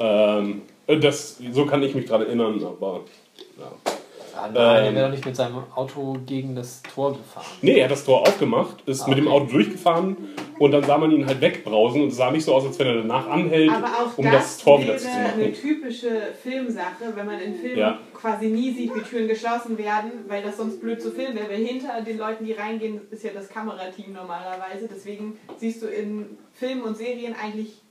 [0.00, 0.62] Ähm,
[1.00, 3.02] das, so kann ich mich dran erinnern, aber.
[3.58, 3.72] Ja.
[4.36, 4.94] Ah, nein, er Ähm.
[4.94, 7.44] wäre doch nicht mit seinem Auto gegen das Tor gefahren.
[7.60, 9.36] Nee, er hat das Tor aufgemacht, ist Ah, mit dem okay.
[9.36, 10.16] Auto durchgefahren
[10.58, 12.86] und dann sah man ihn halt wegbrausen und es sah nicht so aus, als wenn
[12.86, 15.52] er danach anhält, Aber auch um das, das, Tor wieder zu eine machen.
[15.54, 16.08] typische
[16.42, 17.98] Filmsache, wenn man in Filmen Ja.
[18.14, 21.48] quasi nie sieht, wie Türen geschlossen werden, weil das sonst blöd zu filmen wäre.
[21.50, 24.88] Weil hinter den Leuten, die reingehen, ist ja das Kamerateam normalerweise.
[24.92, 27.81] Deswegen siehst du in Filmen und Serien eigentlich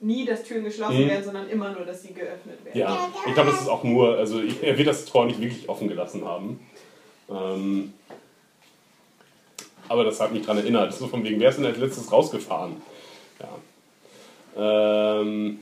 [0.00, 1.08] nie, dass Türen geschlossen Mhm.
[1.08, 2.78] werden, sondern immer nur, dass sie geöffnet werden.
[2.78, 5.88] Ja, ich glaube, das ist auch nur, also er wird das Tor nicht wirklich offen
[5.88, 6.60] gelassen haben.
[7.30, 7.92] Ähm,
[9.88, 10.92] aber das hat mich daran erinnert.
[10.94, 12.76] So von wegen, wer ist denn als letztes rausgefahren?
[13.40, 15.20] Ja.
[15.20, 15.60] Ähm,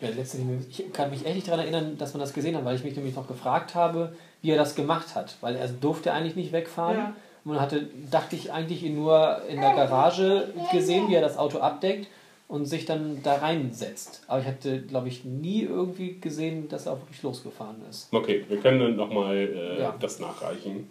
[0.00, 2.84] Ja, ich kann mich echt nicht daran erinnern, dass man das gesehen hat, weil ich
[2.84, 5.36] mich nämlich noch gefragt habe, wie er das gemacht hat.
[5.40, 6.96] Weil er durfte eigentlich nicht wegfahren.
[6.96, 7.12] Ja.
[7.44, 11.58] Man hatte, dachte ich, eigentlich ihn nur in der Garage gesehen, wie er das Auto
[11.58, 12.06] abdeckt
[12.48, 14.22] und sich dann da reinsetzt.
[14.26, 18.08] Aber ich hatte, glaube ich, nie irgendwie gesehen, dass er auch wirklich losgefahren ist.
[18.12, 19.94] Okay, wir können dann nochmal äh, Ja.
[20.00, 20.88] das nachreichen.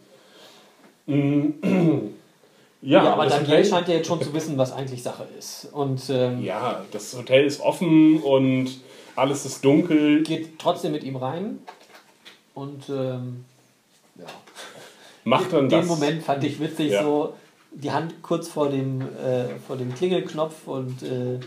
[1.08, 1.45] Mm,
[2.84, 5.68] Ja, Ja, aber Daniel scheint ja jetzt schon zu wissen, was eigentlich Sache ist.
[5.74, 8.70] Und ähm, ja, das Hotel ist offen und
[9.16, 10.22] alles ist dunkel.
[10.22, 11.58] geht trotzdem mit ihm rein.
[12.53, 13.45] Und ähm,
[14.16, 14.26] ja.
[15.24, 15.88] Macht dann Den das.
[15.88, 17.01] Moment fand ich witzig, Ja.
[17.01, 17.34] so
[17.82, 21.39] die Hand kurz vor dem, äh, vor dem Klingelknopf und äh,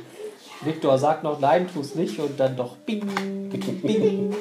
[0.62, 3.02] Victor sagt noch, nein, tu es nicht und dann doch bing,
[3.82, 4.34] bing.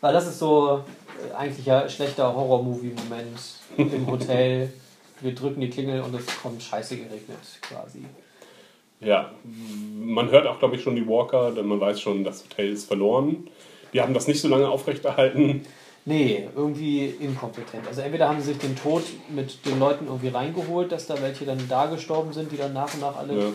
[0.00, 0.82] Weil das ist so
[1.30, 3.38] äh, eigentlich ja schlechter Horror-Movie-Moment
[3.76, 4.72] im Hotel.
[5.20, 8.04] Wir drücken die Klingel und es kommt scheiße geregnet quasi.
[9.00, 9.32] Ja,
[9.94, 12.86] man hört auch, glaube ich, schon die Walker, denn man weiß schon, das Hotel ist
[12.86, 13.48] verloren.
[13.92, 15.64] Die haben das nicht so lange aufrechterhalten.
[16.06, 17.86] Nee, irgendwie inkompetent.
[17.88, 21.46] Also entweder haben sie sich den Tod mit den Leuten irgendwie reingeholt, dass da welche
[21.46, 23.46] dann da gestorben sind, die dann nach und nach alle Ja.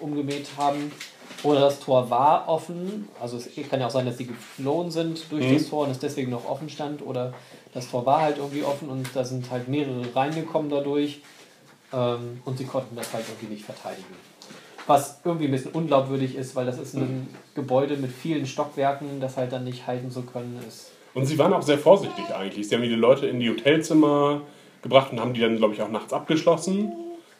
[0.00, 0.92] umgemäht haben.
[1.42, 3.08] Oder das Tor war offen.
[3.20, 5.54] Also es kann ja auch sein, dass sie geflohen sind durch Mhm.
[5.54, 7.02] das Tor und es deswegen noch offen stand.
[7.04, 7.32] Oder
[7.74, 11.22] das Tor war halt irgendwie offen und da sind halt mehrere reingekommen dadurch.
[11.92, 14.04] Ähm, und sie konnten das halt irgendwie nicht verteidigen.
[14.86, 19.36] Was irgendwie ein bisschen unglaubwürdig ist, weil das ist ein Gebäude mit vielen Stockwerken, das
[19.36, 22.68] halt dann nicht halten zu können, ist Und sie waren auch sehr vorsichtig eigentlich.
[22.68, 24.42] Sie haben die Leute in die Hotelzimmer
[24.82, 26.92] gebracht und haben die dann, glaube ich, auch nachts abgeschlossen.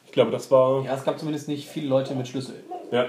[0.07, 0.85] Ich glaube, das war.
[0.85, 2.63] Ja, es gab zumindest nicht viele Leute mit Schlüssel.
[2.91, 3.07] Ja.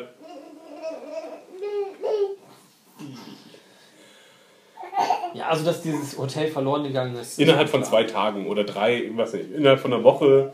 [5.34, 7.40] Ja, also dass dieses Hotel verloren gegangen ist.
[7.40, 10.54] Innerhalb von ist zwei Tagen oder drei, weiß nicht, innerhalb von einer Woche,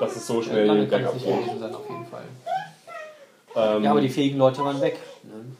[0.00, 2.24] dass es so schnell Lange kann es nicht gewesen sein, auf jeden Fall.
[3.54, 4.98] Ähm, Ja, aber die fähigen Leute waren weg.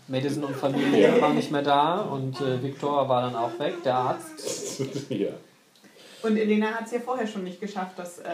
[0.08, 1.20] Madison und Familie Ja.
[1.20, 4.80] waren nicht mehr da und äh, Victor war dann auch weg, der Arzt.
[5.08, 5.30] ja.
[6.22, 8.24] Und Elena hat es ja vorher schon nicht geschafft, das äh,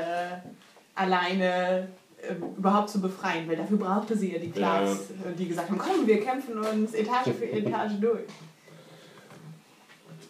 [0.95, 1.89] alleine
[2.21, 5.79] äh, überhaupt zu befreien, weil dafür brauchte sie ja die Clarks, äh, die gesagt haben,
[5.79, 8.21] komm, wir kämpfen uns Etage für Etage durch.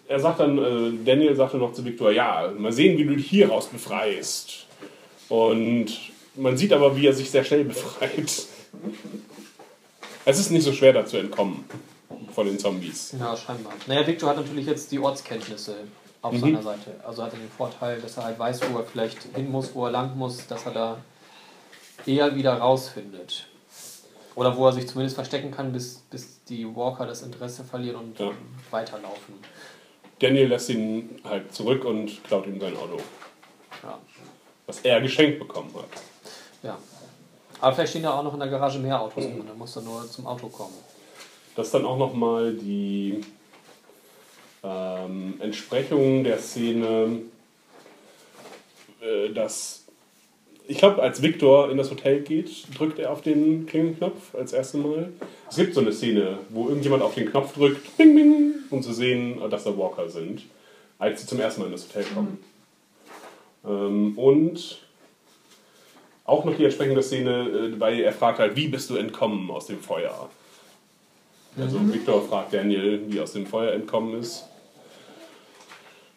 [0.08, 3.28] Er sagt dann, äh, Daniel sagte noch zu Victor, ja, mal sehen, wie du dich
[3.28, 4.66] hier raus befreist.
[5.28, 5.86] Und
[6.34, 8.46] man sieht aber, wie er sich sehr schnell befreit.
[10.24, 11.64] Es ist nicht so schwer, da zu entkommen
[12.34, 13.14] von den Zombies.
[13.18, 13.72] Ja, scheinbar.
[13.86, 15.76] Naja, Victor hat natürlich jetzt die Ortskenntnisse
[16.22, 16.40] auf Mhm.
[16.40, 16.94] seiner Seite.
[17.04, 19.86] Also hat er den Vorteil, dass er halt weiß, wo er vielleicht hin muss, wo
[19.86, 20.98] er lang muss, dass er da
[22.06, 23.46] eher wieder rausfindet.
[24.34, 28.18] Oder wo er sich zumindest verstecken kann, bis, bis die Walker das Interesse verlieren und
[28.18, 28.30] Ja.
[28.70, 29.34] weiterlaufen.
[30.20, 32.98] Daniel lässt ihn halt zurück und klaut ihm sein Auto,
[33.82, 33.98] Ja.
[34.66, 36.02] was er geschenkt bekommen hat.
[36.62, 36.78] ja.
[37.62, 39.82] Aber vielleicht stehen da auch noch in der Garage mehr Autos und dann muss er
[39.82, 40.74] nur zum Auto kommen.
[41.54, 43.20] Das ist dann auch nochmal die
[44.64, 47.20] ähm, Entsprechung der Szene,
[49.00, 49.84] äh, dass
[50.66, 54.80] ich glaube, als Victor in das Hotel geht, drückt er auf den Klingenknopf als erstes
[54.80, 55.12] Mal.
[55.48, 58.92] Es gibt so eine Szene, wo irgendjemand auf den Knopf drückt, bing, bing, um zu
[58.92, 60.42] sehen, dass da Walker sind,
[60.98, 62.38] als sie zum ersten Mal in das Hotel kommen.
[63.64, 64.81] Ähm, und
[66.24, 67.30] auch noch die entsprechende Szene,
[67.74, 70.28] äh, weil er fragt halt, wie bist du entkommen aus dem Feuer?
[71.58, 74.44] Also Victor fragt Daniel, wie er aus dem Feuer entkommen ist.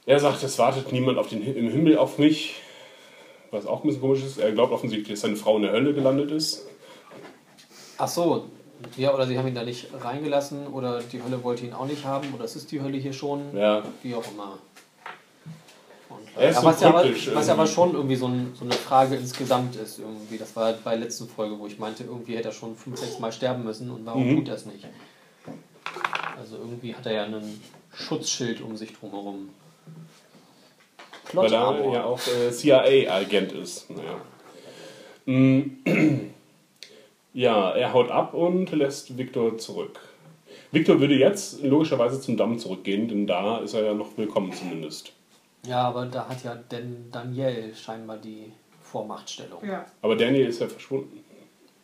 [0.06, 2.56] Er sagt, es wartet niemand auf den, im Himmel auf mich.
[3.52, 4.38] Was auch ein bisschen komisch ist.
[4.38, 6.66] Er glaubt offensichtlich, dass seine Frau in der Hölle gelandet ist.
[7.98, 8.46] Ach so.
[8.98, 12.06] Ja, oder sie haben ihn da nicht reingelassen oder die Hölle wollte ihn auch nicht
[12.06, 13.56] haben oder es ist die Hölle hier schon.
[13.56, 14.60] Ja, Wie auch immer.
[16.40, 19.76] Ja, was, ja aber, was ja aber schon irgendwie so, ein, so eine Frage insgesamt
[19.78, 20.00] ist.
[20.00, 20.38] Irgendwie.
[20.38, 23.20] Das war bei der letzten Folge, wo ich meinte, irgendwie hätte er schon fünf, sechs
[23.20, 24.36] Mal sterben müssen und warum Mhm.
[24.38, 24.86] tut er es nicht?
[26.38, 27.62] Also irgendwie hat er ja einen
[27.94, 29.50] Schutzschild um sich drumherum.
[31.34, 31.94] weil er Plot-Armor.
[31.94, 33.88] ja auch äh, CIA-Agent ist.
[33.90, 34.22] Naja.
[35.26, 35.62] Mm.
[37.34, 40.00] Ja, er haut ab und lässt Victor zurück.
[40.72, 45.12] Victor würde jetzt logischerweise zum Damm zurückgehen, denn da ist er ja noch willkommen zumindest.
[45.68, 48.52] Ja, aber da hat ja denn Daniel scheinbar die
[48.82, 49.66] Vormachtstellung.
[49.66, 49.86] Ja.
[50.02, 51.24] Aber Daniel ist ja verschwunden.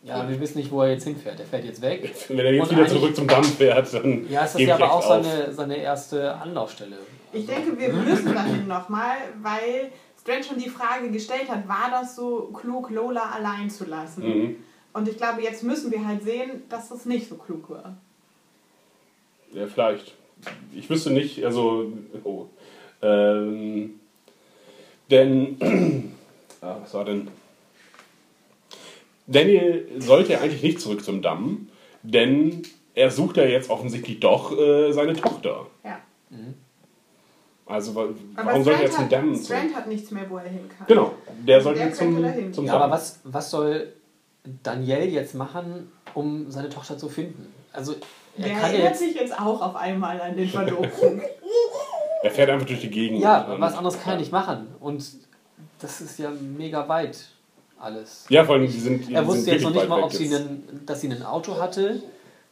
[0.03, 1.40] Ja, wir wissen nicht, wo er jetzt hinfährt.
[1.40, 2.14] Er fährt jetzt weg.
[2.28, 4.91] Wenn er jetzt Und wieder zurück zum Damm fährt, dann Ja, ist das ja aber
[4.91, 6.98] auch seine, seine erste Anlaufstelle.
[7.34, 12.16] Ich denke, wir müssen dahin nochmal, weil Strange schon die Frage gestellt hat, war das
[12.16, 14.24] so klug, Lola allein zu lassen?
[14.24, 14.56] Mhm.
[14.94, 17.95] Und ich glaube, jetzt müssen wir halt sehen, dass das nicht so klug war.
[19.53, 20.16] Ja, vielleicht.
[20.74, 21.91] Ich wüsste nicht, also.
[22.24, 22.48] Oh.
[23.02, 23.99] Ähm,
[25.10, 26.14] denn.
[26.61, 27.28] ah, was war denn?
[29.28, 31.69] Daniel sollte eigentlich nicht zurück zum Damm,
[32.03, 32.64] denn
[32.94, 35.68] er sucht ja jetzt offensichtlich doch äh, seine Tochter.
[35.84, 35.99] Ja.
[37.65, 39.45] Also wa- Aber warum soll er Strand, jetzt einen hat, Damm zum...
[39.45, 40.88] Strand hat nichts mehr, wo er hin kann.
[40.88, 41.14] Genau,
[41.48, 43.94] der Also sollte der zum, zum Ja, aber was, was soll
[44.64, 47.53] Daniel jetzt machen, um seine Tochter zu finden?
[47.72, 47.94] Also
[48.38, 48.99] er Der kann ja erinnert jetzt.
[48.99, 51.22] sich jetzt auch auf einmal an den Verlobten.
[52.23, 53.19] Er fährt einfach durch die Gegend.
[53.22, 54.68] Ja, was anderes kann er nicht machen.
[54.80, 55.03] Und
[55.80, 57.18] das ist ja mega weit
[57.80, 58.26] alles.
[58.30, 60.84] Ja, vor allem, die sind Er sind wusste jetzt noch nicht mal, ob sie einen,
[60.85, 62.02] dass sie ein Auto hatte.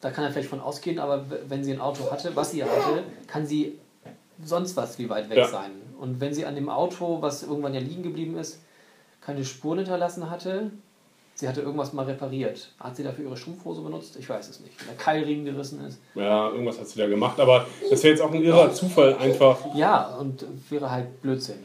[0.02, 3.04] Da kann er vielleicht von ausgehen, aber wenn sie ein Auto hatte, was sie hatte,
[3.28, 3.78] kann sie
[4.44, 5.48] sonst was wie weit weg Ja.
[5.48, 5.72] sein.
[6.00, 8.60] Und wenn sie an dem Auto, was irgendwann ja liegen geblieben ist,
[9.22, 10.72] keine Spuren hinterlassen hatte,
[11.40, 12.70] sie hatte irgendwas mal repariert.
[12.80, 14.18] Hat sie dafür ihre Strumpfhose benutzt?
[14.18, 14.78] Ich weiß es nicht.
[14.80, 16.02] Wenn der Keilriemen gerissen ist.
[16.14, 19.58] Ja, irgendwas hat sie da gemacht, aber das wäre jetzt auch ein irrer Zufall, einfach.
[19.74, 21.64] Ja, und wäre halt Blödsinn.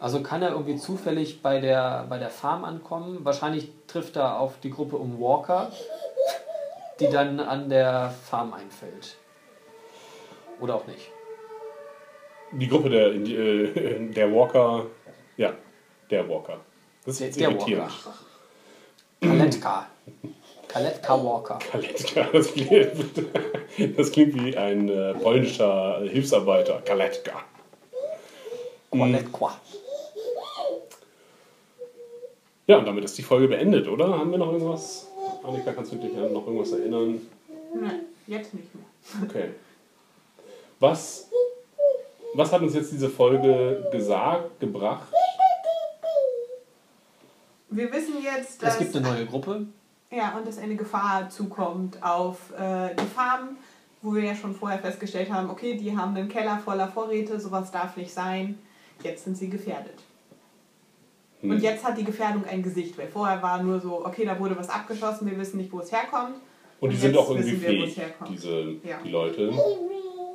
[0.00, 3.24] Also kann er irgendwie zufällig bei der, bei der Farm ankommen.
[3.24, 5.72] Wahrscheinlich trifft er auf die Gruppe um Walker,
[7.00, 9.16] die dann an der Farm einfällt.
[10.60, 11.10] Oder auch nicht.
[12.52, 14.86] Die Gruppe der, äh, der Walker.
[15.36, 15.54] Ja,
[16.10, 16.60] der Walker.
[17.06, 17.78] Das ist Der, jetzt der.
[17.78, 17.90] Walker.
[19.20, 19.86] Kaletka.
[20.68, 21.58] Kaletka Walker.
[21.70, 26.80] Kaletka, das klingt, das klingt wie ein äh, polnischer Hilfsarbeiter.
[26.84, 27.42] Kaletka.
[28.90, 29.60] Kaletka.
[32.66, 34.08] Ja, und damit ist die Folge beendet, oder?
[34.18, 35.06] Haben wir noch irgendwas?
[35.42, 37.20] Annika, kannst du dich an noch irgendwas erinnern?
[37.74, 38.84] Nein, jetzt nicht mehr.
[39.28, 39.50] Okay.
[40.80, 41.28] Was,
[42.32, 45.08] was hat uns jetzt diese Folge gesagt, gebracht?
[47.74, 49.66] Wir wissen jetzt, dass, Es gibt eine neue Gruppe.
[50.10, 53.56] ja, und dass eine Gefahr zukommt auf äh, die Farm,
[54.02, 57.70] wo wir ja schon vorher festgestellt haben, okay, die haben einen Keller voller Vorräte, sowas
[57.72, 58.58] darf nicht sein.
[59.02, 59.98] Jetzt sind sie gefährdet.
[61.40, 61.50] Hm.
[61.50, 64.56] Und jetzt hat die Gefährdung ein Gesicht, weil vorher war nur so, okay, da wurde
[64.56, 66.36] was abgeschossen, wir wissen nicht, wo es herkommt.
[66.80, 68.30] Und die Und sind jetzt auch irgendwie wissen wir, wo es fähig, herkommt.
[68.30, 68.98] diese Ja.
[69.04, 69.52] die Leute.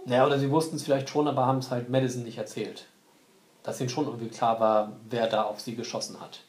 [0.08, 2.88] Ja, oder sie wussten es vielleicht schon, aber haben es halt Madison nicht erzählt.
[3.64, 6.42] Dass ihnen schon irgendwie klar war, wer da auf sie geschossen hat.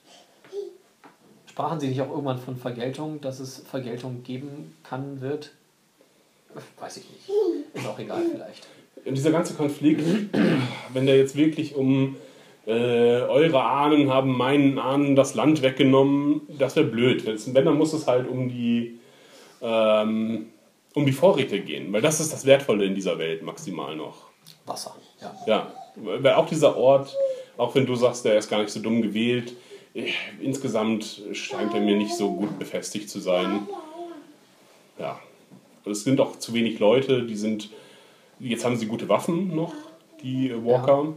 [1.51, 5.51] Sprachen sie nicht auch irgendwann von Vergeltung, dass es Vergeltung geben kann, wird?
[6.78, 7.28] Weiß ich nicht.
[7.74, 8.68] Ist auch egal vielleicht.
[9.05, 10.01] Und dieser ganze Konflikt,
[10.93, 12.16] wenn der jetzt wirklich um
[12.68, 17.27] äh, eure Ahnen haben meinen Ahnen das Land weggenommen, das wäre blöd.
[17.27, 19.01] Wenn, dann muss es halt um die,
[19.60, 20.51] ähm,
[20.94, 24.28] um die Vorräte gehen, weil das ist das Wertvolle in dieser Welt maximal noch.
[24.66, 25.35] Wasser, ja.
[25.48, 27.12] Ja, weil auch dieser Ort,
[27.56, 29.52] auch wenn du sagst, der ist gar nicht so dumm gewählt,
[30.41, 33.67] insgesamt scheint er mir nicht so gut befestigt zu sein.
[34.99, 35.19] Ja,
[35.85, 37.71] Und es sind auch zu wenig Leute, die sind,
[38.39, 39.75] jetzt haben sie gute Waffen noch,
[40.23, 41.15] die äh, Walker.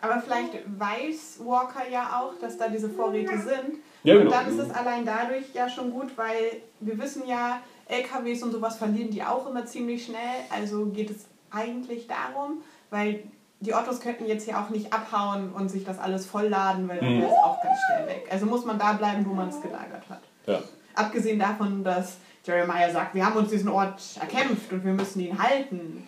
[0.00, 3.78] Aber vielleicht weiß Walker ja auch, dass da diese Vorräte sind.
[4.02, 4.32] Ja, und genau.
[4.32, 8.76] dann ist es allein dadurch ja schon gut, weil wir wissen ja, LKWs und sowas
[8.76, 10.42] verlieren die auch immer ziemlich schnell.
[10.50, 13.22] Also geht es eigentlich darum, weil
[13.62, 17.16] die Ottos könnten jetzt ja auch nicht abhauen und sich das alles vollladen, weil dann
[17.16, 17.20] Mhm.
[17.22, 18.26] wäre es auch ganz schnell weg.
[18.30, 20.20] Also muss man da bleiben, wo man es gelagert hat.
[20.46, 20.60] Ja.
[20.94, 25.40] Abgesehen davon, dass Jeremiah sagt, wir haben uns diesen Ort erkämpft und wir müssen ihn
[25.40, 26.06] halten.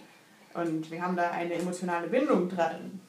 [0.53, 3.01] Und wir haben da eine emotionale Bindung dran.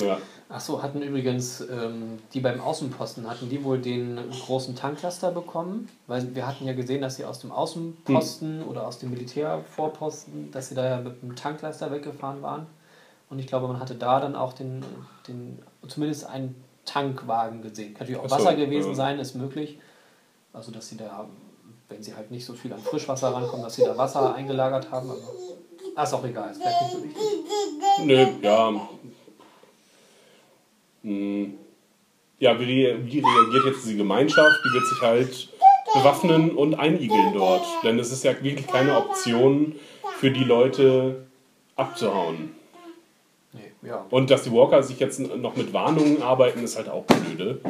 [0.00, 0.18] Ja.
[0.50, 5.88] Achso, hatten übrigens ähm, die beim Außenposten, hatten die wohl den großen Tanklaster bekommen?
[6.06, 10.68] Weil wir hatten ja gesehen, dass sie aus dem Außenposten oder aus dem Militärvorposten, dass
[10.68, 12.66] sie da ja mit dem Tanklaster weggefahren waren.
[13.28, 14.84] Und ich glaube, man hatte da dann auch den,
[15.26, 15.58] den
[15.88, 16.54] zumindest einen
[16.84, 17.94] Tankwagen gesehen.
[17.94, 18.94] Kann natürlich auch Ach so, Wasser gewesen ja.
[18.94, 19.78] sein, ist möglich.
[20.52, 21.28] Also, dass sie da,
[21.88, 25.10] wenn sie halt nicht so viel an Frischwasser rankommen, dass sie da Wasser eingelagert haben.
[25.10, 25.20] Aber
[25.96, 27.22] ah, ist auch egal, ist vielleicht nicht so wichtig.
[28.04, 28.88] Nö, ja.
[31.02, 31.54] Hm.
[32.38, 34.60] Ja, wie, wie reagiert jetzt diese Gemeinschaft?
[34.64, 35.48] Die wird sich halt
[35.94, 37.64] bewaffnen und einigeln dort.
[37.82, 39.74] Denn es ist ja wirklich keine Option
[40.18, 41.26] für die Leute
[41.76, 42.55] abzuhauen.
[43.86, 44.04] Ja.
[44.10, 47.60] Und dass die Walker sich jetzt noch mit Warnungen arbeiten, ist halt auch blöde.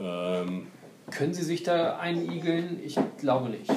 [0.00, 0.66] Ähm,
[1.10, 2.80] Können sie sich da einigeln?
[2.84, 3.70] Ich glaube nicht.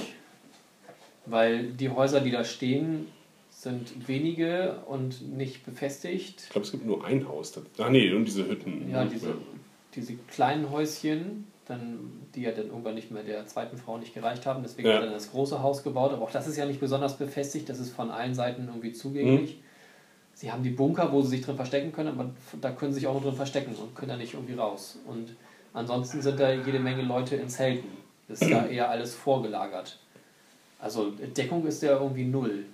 [1.25, 3.07] Weil die Häuser, die da stehen,
[3.49, 6.41] sind wenige und nicht befestigt.
[6.43, 7.53] ich glaube, es gibt nur ein Haus.
[7.79, 8.89] Ach nee, und diese Hütten.
[8.89, 9.33] Ja, diese,
[9.95, 11.99] diese kleinen Häuschen, dann,
[12.35, 14.61] die ja dann irgendwann nicht mehr der zweiten Frau nicht gereicht haben.
[14.63, 14.95] Deswegen Ja.
[14.95, 16.13] hat er dann das große Haus gebaut.
[16.13, 17.67] Aber auch das ist ja nicht besonders befestigt.
[17.67, 19.59] Das ist von allen Seiten irgendwie zugänglich.
[20.37, 22.29] Sie haben die Bunker, wo sie sich drin verstecken können, aber
[22.61, 24.99] da können sie sich auch nur drin verstecken und können da nicht irgendwie raus.
[25.07, 25.35] Und
[25.73, 27.89] ansonsten sind da jede Menge Leute in Zelten.
[28.27, 29.97] Das ist da eher alles vorgelagert.
[30.77, 32.65] Also Deckung ist ja irgendwie null.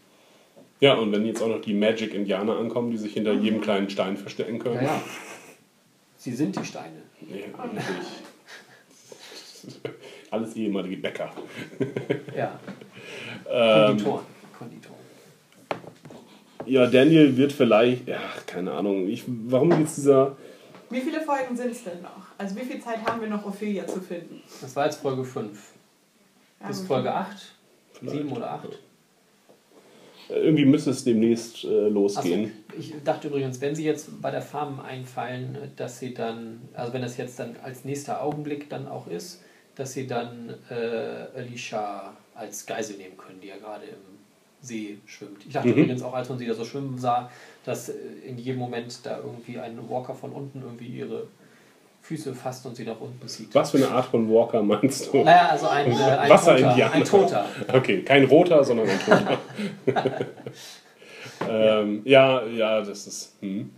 [0.81, 4.18] Ja, und wenn jetzt auch noch die Magic-Indianer ankommen, die sich hinter jedem kleinen Stein
[4.18, 4.76] verstecken können.
[4.76, 5.02] Ja, ja.
[6.18, 7.02] Sie sind die Steine.
[7.22, 7.85] Nee, eigentlich.
[10.31, 11.31] Alles ehemalige Bäcker.
[12.35, 12.60] Ja.
[13.49, 14.26] Ähm, Konditoren.
[14.57, 14.93] Konditoren.
[16.65, 20.35] Ja, Daniel wird vielleicht, ja, keine Ahnung, ich, warum jetzt dieser,
[20.90, 22.27] Wie viele Folgen sind es denn noch?
[22.38, 24.41] Also wie viel Zeit haben wir noch, Ophelia zu finden?
[24.61, 25.57] Das war jetzt Folge 5.
[26.61, 27.18] Ja, Bis wie Folge viel?
[27.18, 27.56] 8?
[28.11, 28.80] 7 oder 8?
[30.30, 32.52] irgendwie müsste es demnächst äh, losgehen.
[32.77, 37.02] ich dachte übrigens, wenn Sie jetzt bei der Farm einfallen, dass Sie dann, also wenn
[37.02, 39.41] das jetzt dann als nächster Augenblick dann auch ist,
[39.76, 44.23] dass Sie dann äh, Alicia als Geisel nehmen können, die ja gerade im
[44.64, 45.45] See schwimmt.
[45.45, 45.73] Ich dachte Mhm.
[45.73, 47.30] übrigens auch, als man sie da so schwimmen sah,
[47.65, 47.94] dass äh,
[48.26, 51.27] in jedem Moment da irgendwie ein Walker von unten irgendwie ihre
[52.02, 53.53] Füße fasst und sie nach unten zieht.
[53.53, 55.23] Was für eine Art von Walker meinst du?
[55.23, 57.03] Naja, also ein, äh, ein Wasser-Indianer.
[57.03, 57.45] Toter.
[57.45, 57.77] Ein Toter.
[57.77, 59.40] Okay, kein roter, sondern ein toter.
[61.49, 63.35] ähm, ja, ja, das ist.
[63.41, 63.69] Hm.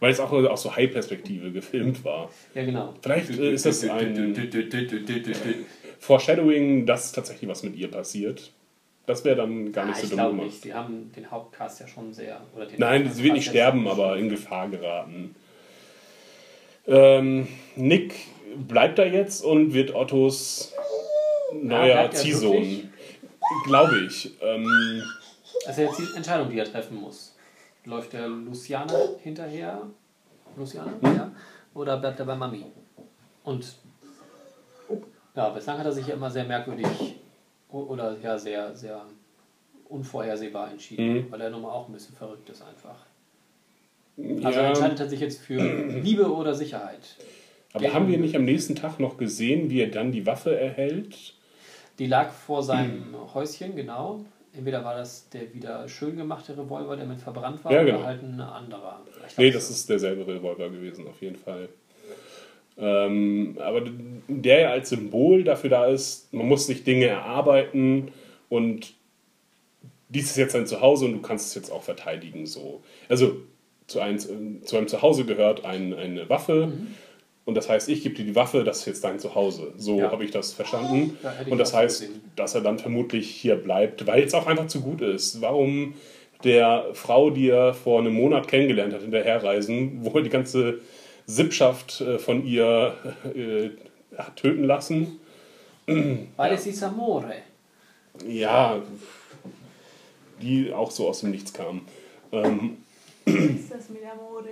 [0.00, 2.28] Weil es auch aus so High-Perspektive gefilmt war.
[2.54, 2.92] Ja, genau.
[3.02, 4.36] Vielleicht äh, ist das ein
[6.00, 8.50] Foreshadowing, dass tatsächlich was mit ihr passiert.
[9.06, 10.46] Das wäre dann gar nicht Ah, so ich dumm glaube gemacht.
[10.46, 10.62] nicht.
[10.62, 12.40] Sie haben den Hauptcast ja schon sehr.
[12.76, 15.34] Nein, sie wird nicht sterben, ja aber in Gefahr geraten.
[16.86, 18.14] Ähm, Nick
[18.68, 20.72] bleibt da jetzt und wird Ottos
[21.52, 22.92] neuer bleibt er Ziehsohn.
[23.64, 24.30] Glaube ich.
[24.40, 25.02] Ähm,
[25.66, 27.36] ja jetzt die Entscheidung, die er treffen muss.
[27.84, 29.82] Läuft der Luciana hinterher?
[30.56, 30.92] Luciana?
[31.00, 31.16] Hm?
[31.16, 31.32] Ja.
[31.74, 32.66] Oder bleibt er bei Mami?
[33.44, 33.74] Und
[35.34, 36.86] ja, bislang hat er sich ja immer sehr merkwürdig
[37.72, 39.04] oder ja sehr, sehr
[39.88, 41.26] unvorhersehbar entschieden, Mhm.
[41.30, 42.96] weil er nun mal auch ein bisschen verrückt ist einfach.
[44.16, 45.58] Also ja, er entscheidet er sich jetzt für
[46.02, 47.16] Liebe oder Sicherheit.
[47.72, 51.34] aber haben wir nicht am nächsten Tag noch gesehen, wie er dann die Waffe erhält?
[51.98, 54.24] Die lag vor seinem Häuschen, genau.
[54.54, 57.98] Entweder war das der wieder schön gemachte Revolver, der mit verbrannt war, Ja, genau.
[57.98, 59.00] oder halt ein anderer.
[59.26, 61.68] Ich Nee, das ist derselbe Revolver gewesen, auf jeden Fall.
[62.78, 63.82] Ähm, aber
[64.28, 68.08] der ja als Symbol dafür da ist, man muss sich Dinge erarbeiten
[68.48, 68.94] und
[70.08, 72.46] dies ist jetzt dein Zuhause und du kannst es jetzt auch verteidigen.
[72.46, 72.82] So.
[73.08, 73.36] Also
[73.86, 74.18] zu einem,
[74.64, 76.72] zu einem Zuhause gehört ein, eine Waffe
[77.44, 79.72] und das heißt, ich gebe dir die Waffe, das ist jetzt dein Zuhause.
[79.76, 80.10] So Ja.
[80.10, 81.18] habe ich das verstanden.
[81.22, 82.20] Hätte ich und das heißt, gesehen.
[82.36, 85.40] dass er dann vermutlich hier bleibt, weil es auch einfach zu gut ist.
[85.40, 85.94] Warum
[86.44, 90.80] der Frau, die er vor einem Monat kennengelernt hat, hinterherreisen, wo er die ganze
[91.26, 92.94] Sippschaft äh, von ihr
[93.34, 93.70] äh,
[94.16, 95.20] hat töten lassen?
[95.86, 97.34] Weil es ist Amore.
[98.26, 98.80] Ja,
[100.40, 101.82] die auch so aus dem Nichts kam.
[102.32, 102.78] Ähm,
[103.24, 104.50] ist das mit der Mode?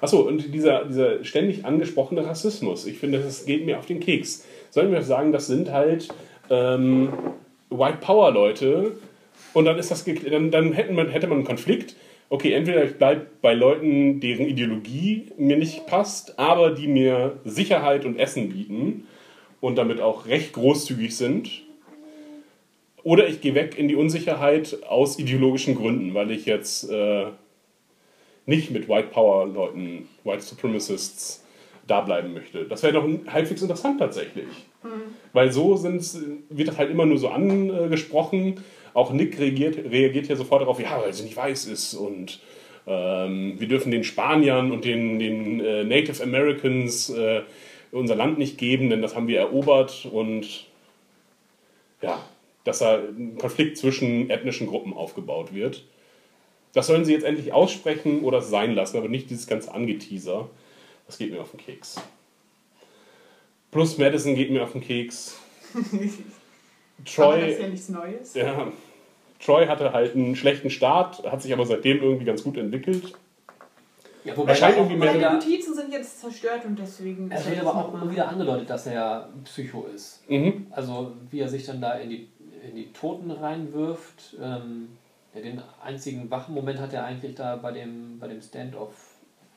[0.00, 4.44] Achso, und dieser, dieser ständig angesprochene Rassismus, ich finde, das geht mir auf den Keks.
[4.70, 6.08] Sollen wir sagen, das sind halt
[6.50, 7.12] ähm,
[7.70, 8.92] White Power Leute
[9.52, 11.96] und dann ist das dann, dann hätten man, hätte man einen Konflikt.
[12.28, 18.04] Okay, entweder ich bleibe bei Leuten, deren Ideologie mir nicht passt, aber die mir Sicherheit
[18.04, 19.06] und Essen bieten
[19.60, 21.50] und damit auch recht großzügig sind.
[23.02, 27.26] Oder ich gehe weg in die Unsicherheit aus ideologischen Gründen, weil ich jetzt äh,
[28.46, 31.44] nicht mit White Power Leuten, White Supremacists
[31.86, 32.64] da bleiben möchte.
[32.64, 34.46] Das wäre doch halbwegs interessant tatsächlich.
[35.32, 38.56] Weil so wird das halt immer nur so angesprochen.
[38.94, 42.40] Auch Nick reagiert, reagiert ja sofort darauf, ja, weil sie nicht weiß ist und
[42.86, 47.42] ähm, wir dürfen den Spaniern und den, den äh, Native Americans äh,
[47.92, 50.66] unser Land nicht geben, denn das haben wir erobert und
[52.02, 52.24] ja,
[52.64, 55.84] dass da ein Konflikt zwischen ethnischen Gruppen aufgebaut wird.
[56.72, 60.50] Das sollen sie jetzt endlich aussprechen oder sein lassen, aber nicht dieses ganze Angeteaser.
[61.06, 61.96] Das geht mir auf den Keks.
[63.70, 65.38] Plus Madison geht mir auf den Keks.
[66.98, 68.34] Aber das ist ja Troy, nichts Neues.
[68.34, 68.72] ja,
[69.40, 73.12] Troy hatte halt einen schlechten Start, hat sich aber seitdem irgendwie ganz gut entwickelt.
[74.24, 77.30] Ja, wobei auch irgendwie immer mehr- Meine wieder, Notizen sind jetzt zerstört und deswegen.
[77.30, 80.22] es wird aber auch immer wieder angedeutet, dass er Psycho ist.
[80.30, 80.66] Mhm.
[80.70, 82.28] Also wie er sich dann da in die,
[82.66, 84.36] in die Toten reinwirft.
[84.40, 84.88] Ähm,
[85.34, 88.94] ja, den einzigen wachen Moment hat er eigentlich da bei dem, bei dem Standoff,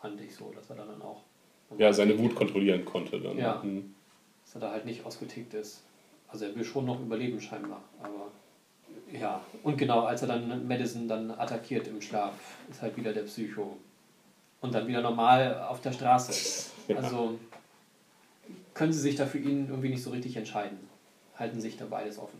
[0.02, 1.22] fand ich so, dass er dann auch.
[1.78, 3.38] Ja, seine Wut kontrollieren konnte dann.
[3.38, 3.62] Ja.
[3.64, 3.94] Mhm.
[4.44, 5.84] Dass er da halt nicht ausgetickt ist.
[6.28, 8.32] Also er will schon noch überleben scheinbar, aber
[9.12, 9.42] ja.
[9.64, 12.34] Und genau, als er dann Madison dann attackiert im Schlaf,
[12.70, 13.78] ist halt wieder der Psycho.
[14.60, 16.72] Und dann wieder normal auf der Straße.
[16.88, 16.98] Ja.
[16.98, 17.38] Also
[18.74, 20.78] können sie sich da für ihn irgendwie nicht so richtig entscheiden.
[21.38, 22.40] Halten sich da beides offen.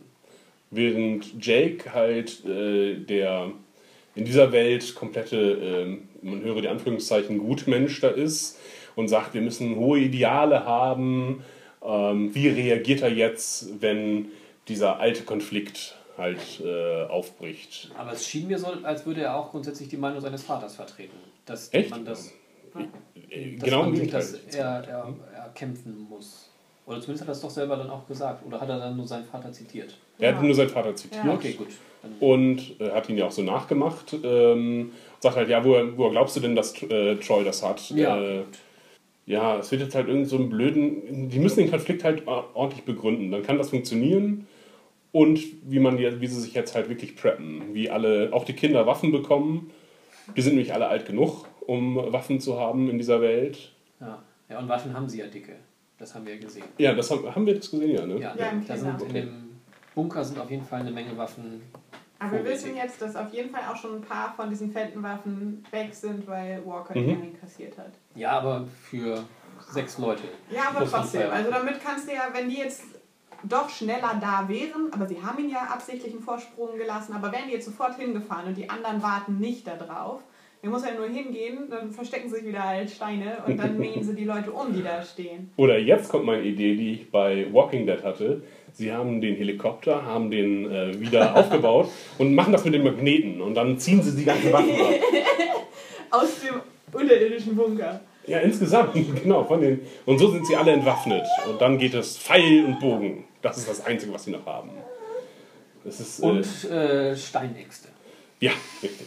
[0.70, 3.52] Während Jake halt äh, der
[4.14, 8.58] in dieser Welt komplette, ähm, man höre die Anführungszeichen, Gutmensch da ist
[8.96, 11.44] und sagt, wir müssen hohe Ideale haben.
[11.88, 14.26] Ähm, wie reagiert er jetzt, wenn
[14.68, 17.90] dieser alte Konflikt halt äh, aufbricht?
[17.96, 21.16] Aber es schien mir so, als würde er auch grundsätzlich die Meinung seines Vaters vertreten.
[21.46, 21.90] Dass Echt?
[21.90, 22.32] man das,
[23.30, 24.20] Äh, dass genau man sich Gegenteil.
[24.20, 26.50] das er, er, er kämpfen muss.
[26.86, 28.44] Oder zumindest hat er es doch selber dann auch gesagt.
[28.46, 29.96] Oder hat er dann nur seinen Vater zitiert?
[30.18, 31.24] Er hat nur seinen Vater zitiert.
[31.24, 31.32] Ja.
[31.34, 31.68] Okay, gut.
[32.02, 34.14] Dann Und äh, hat ihn ja auch so nachgemacht.
[34.22, 37.90] Ähm, sagt halt, ja, woher, woher glaubst du denn, dass äh, Troy das hat?
[37.90, 38.58] Ja, Äh, gut.
[39.28, 41.28] Ja, es wird jetzt halt irgend so einen blöden.
[41.28, 43.30] Die müssen den Konflikt halt or- ordentlich begründen.
[43.30, 44.46] Dann kann das funktionieren.
[45.12, 45.40] Und
[45.70, 47.74] wie man die, wie sie sich jetzt halt wirklich preppen.
[47.74, 49.70] Wie alle, auch die Kinder Waffen bekommen.
[50.36, 53.72] Die sind nämlich alle alt genug, um Waffen zu haben in dieser Welt.
[54.00, 54.22] Ja.
[54.48, 55.56] ja, und Waffen haben sie ja dicke.
[55.98, 56.64] Das haben wir ja gesehen.
[56.78, 58.20] Ja, das haben, haben wir das gesehen, ja, ne?
[58.20, 59.28] Ja, Ja, im da sind in dem
[59.94, 61.62] Bunker sind auf jeden Fall eine Menge Waffen.
[62.20, 65.64] Aber wir wissen jetzt, dass auf jeden Fall auch schon ein paar von diesen Fentonwaffen
[65.70, 67.06] weg sind, weil Walker Mhm.
[67.06, 67.92] die einkassiert hat.
[68.16, 69.22] Ja, aber für
[69.70, 70.22] sechs Leute.
[70.50, 71.30] Ja, aber trotzdem.
[71.30, 72.82] Also damit kannst du ja, wenn die jetzt
[73.44, 77.46] doch schneller da wären, aber sie haben ihn ja absichtlich einen Vorsprung gelassen, aber wären
[77.46, 80.22] die jetzt sofort hingefahren und die anderen warten nicht da drauf,
[80.60, 84.02] dann muss er nur hingehen, dann verstecken sie sich wieder als Steine und dann mähen
[84.02, 85.52] sie die Leute um, die da stehen.
[85.56, 88.42] Oder jetzt kommt meine Idee, die ich bei Walking Dead hatte.
[88.74, 91.88] Sie haben den Helikopter, haben den äh, wieder aufgebaut
[92.18, 94.94] und machen das mit den Magneten und dann ziehen sie die ganzen Waffen ab.
[96.10, 96.60] Aus dem
[96.92, 98.00] unterirdischen Bunker.
[98.26, 99.44] Ja, insgesamt, genau.
[99.44, 101.24] Von den, und so sind sie alle entwaffnet.
[101.48, 103.24] Und dann geht es Pfeil und Bogen.
[103.42, 104.70] Das ist das Einzige, was sie noch haben.
[105.84, 107.88] Das ist, äh, Und äh, Steinäxte.
[108.40, 109.06] ja, richtig.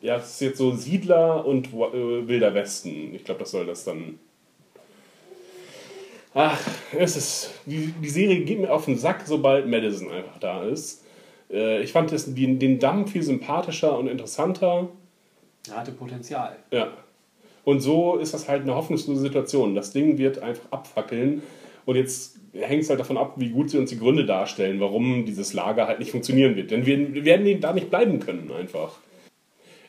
[0.00, 3.14] Ja, es ist jetzt so Siedler und äh, Wilder Westen.
[3.14, 4.18] Ich glaube, das soll das dann.
[6.34, 6.60] Ach,
[6.98, 7.50] es ist.
[7.66, 11.04] Die, die Serie geht mir auf den Sack, sobald Madison einfach da ist.
[11.50, 14.88] Äh, ich fand das, den, den Damm viel sympathischer und interessanter.
[15.68, 16.56] Er hatte Potenzial.
[16.70, 16.88] Ja.
[17.64, 19.74] Und so ist das halt eine hoffnungslose Situation.
[19.74, 21.42] Das Ding wird einfach abfackeln.
[21.84, 25.24] Und jetzt hängt es halt davon ab, wie gut sie uns die Gründe darstellen, warum
[25.24, 26.70] dieses Lager halt nicht funktionieren wird.
[26.70, 28.98] Denn wir, wir werden da nicht bleiben können, einfach.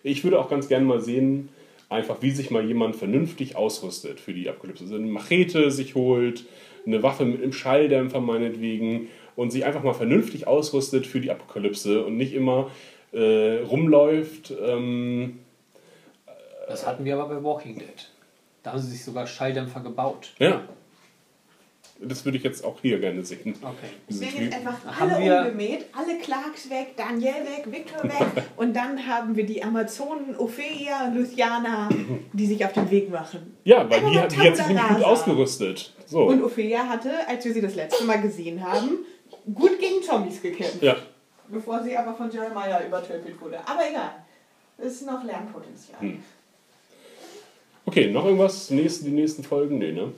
[0.03, 1.49] Ich würde auch ganz gerne mal sehen,
[1.93, 4.83] einfach wie sich mal jemand vernünftig ausrüstet für die Apokalypse.
[4.83, 6.45] Also eine Machete sich holt,
[6.85, 12.03] eine Waffe mit einem Schalldämpfer meinetwegen und sich einfach mal vernünftig ausrüstet für die Apokalypse
[12.03, 12.69] und nicht immer
[13.11, 14.53] äh, rumläuft.
[14.61, 15.39] Ähm,
[16.67, 18.09] Das hatten wir aber bei Walking Dead.
[18.63, 20.33] Da haben sie sich sogar Schalldämpfer gebaut.
[20.39, 20.61] Ja.
[21.99, 23.55] Das würde ich jetzt auch hier gerne sehen.
[23.61, 23.75] Okay.
[24.09, 28.43] Es werden jetzt einfach Haben alle wir- umgemäht, alle Clarks weg, Daniel weg, Victor weg
[28.57, 31.87] und dann haben wir die Amazonen Ophelia, Luciana,
[32.33, 33.55] die sich auf den Weg machen.
[33.63, 35.93] Ja, weil Aber die, die hat sich nämlich gut ausgerüstet.
[36.05, 36.23] So.
[36.25, 38.97] Und Ophelia hatte, als wir sie das letzte Mal gesehen haben,
[39.53, 40.81] gut gegen Zombies gekämpft.
[40.83, 40.95] ja.
[41.49, 43.59] Bevor sie aber von Jeremiah übertöpelt wurde.
[43.67, 44.11] Aber egal.
[44.77, 45.99] Es ist noch Lernpotenzial.
[45.99, 46.23] Hm.
[47.85, 48.69] Okay, noch irgendwas?
[48.71, 49.77] Nächste, die nächsten Folgen?
[49.77, 50.11] Nee, ne?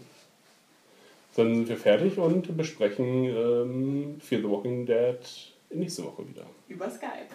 [1.35, 5.19] Dann sind wir fertig und besprechen ähm, Fear the Walking Dead
[5.69, 6.45] nächste Woche wieder.
[6.67, 7.27] Über Skype.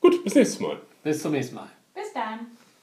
[0.00, 0.80] Gut, bis nächstes Mal.
[1.02, 1.70] Bis zum nächsten Mal.
[1.94, 2.46] Bis dann.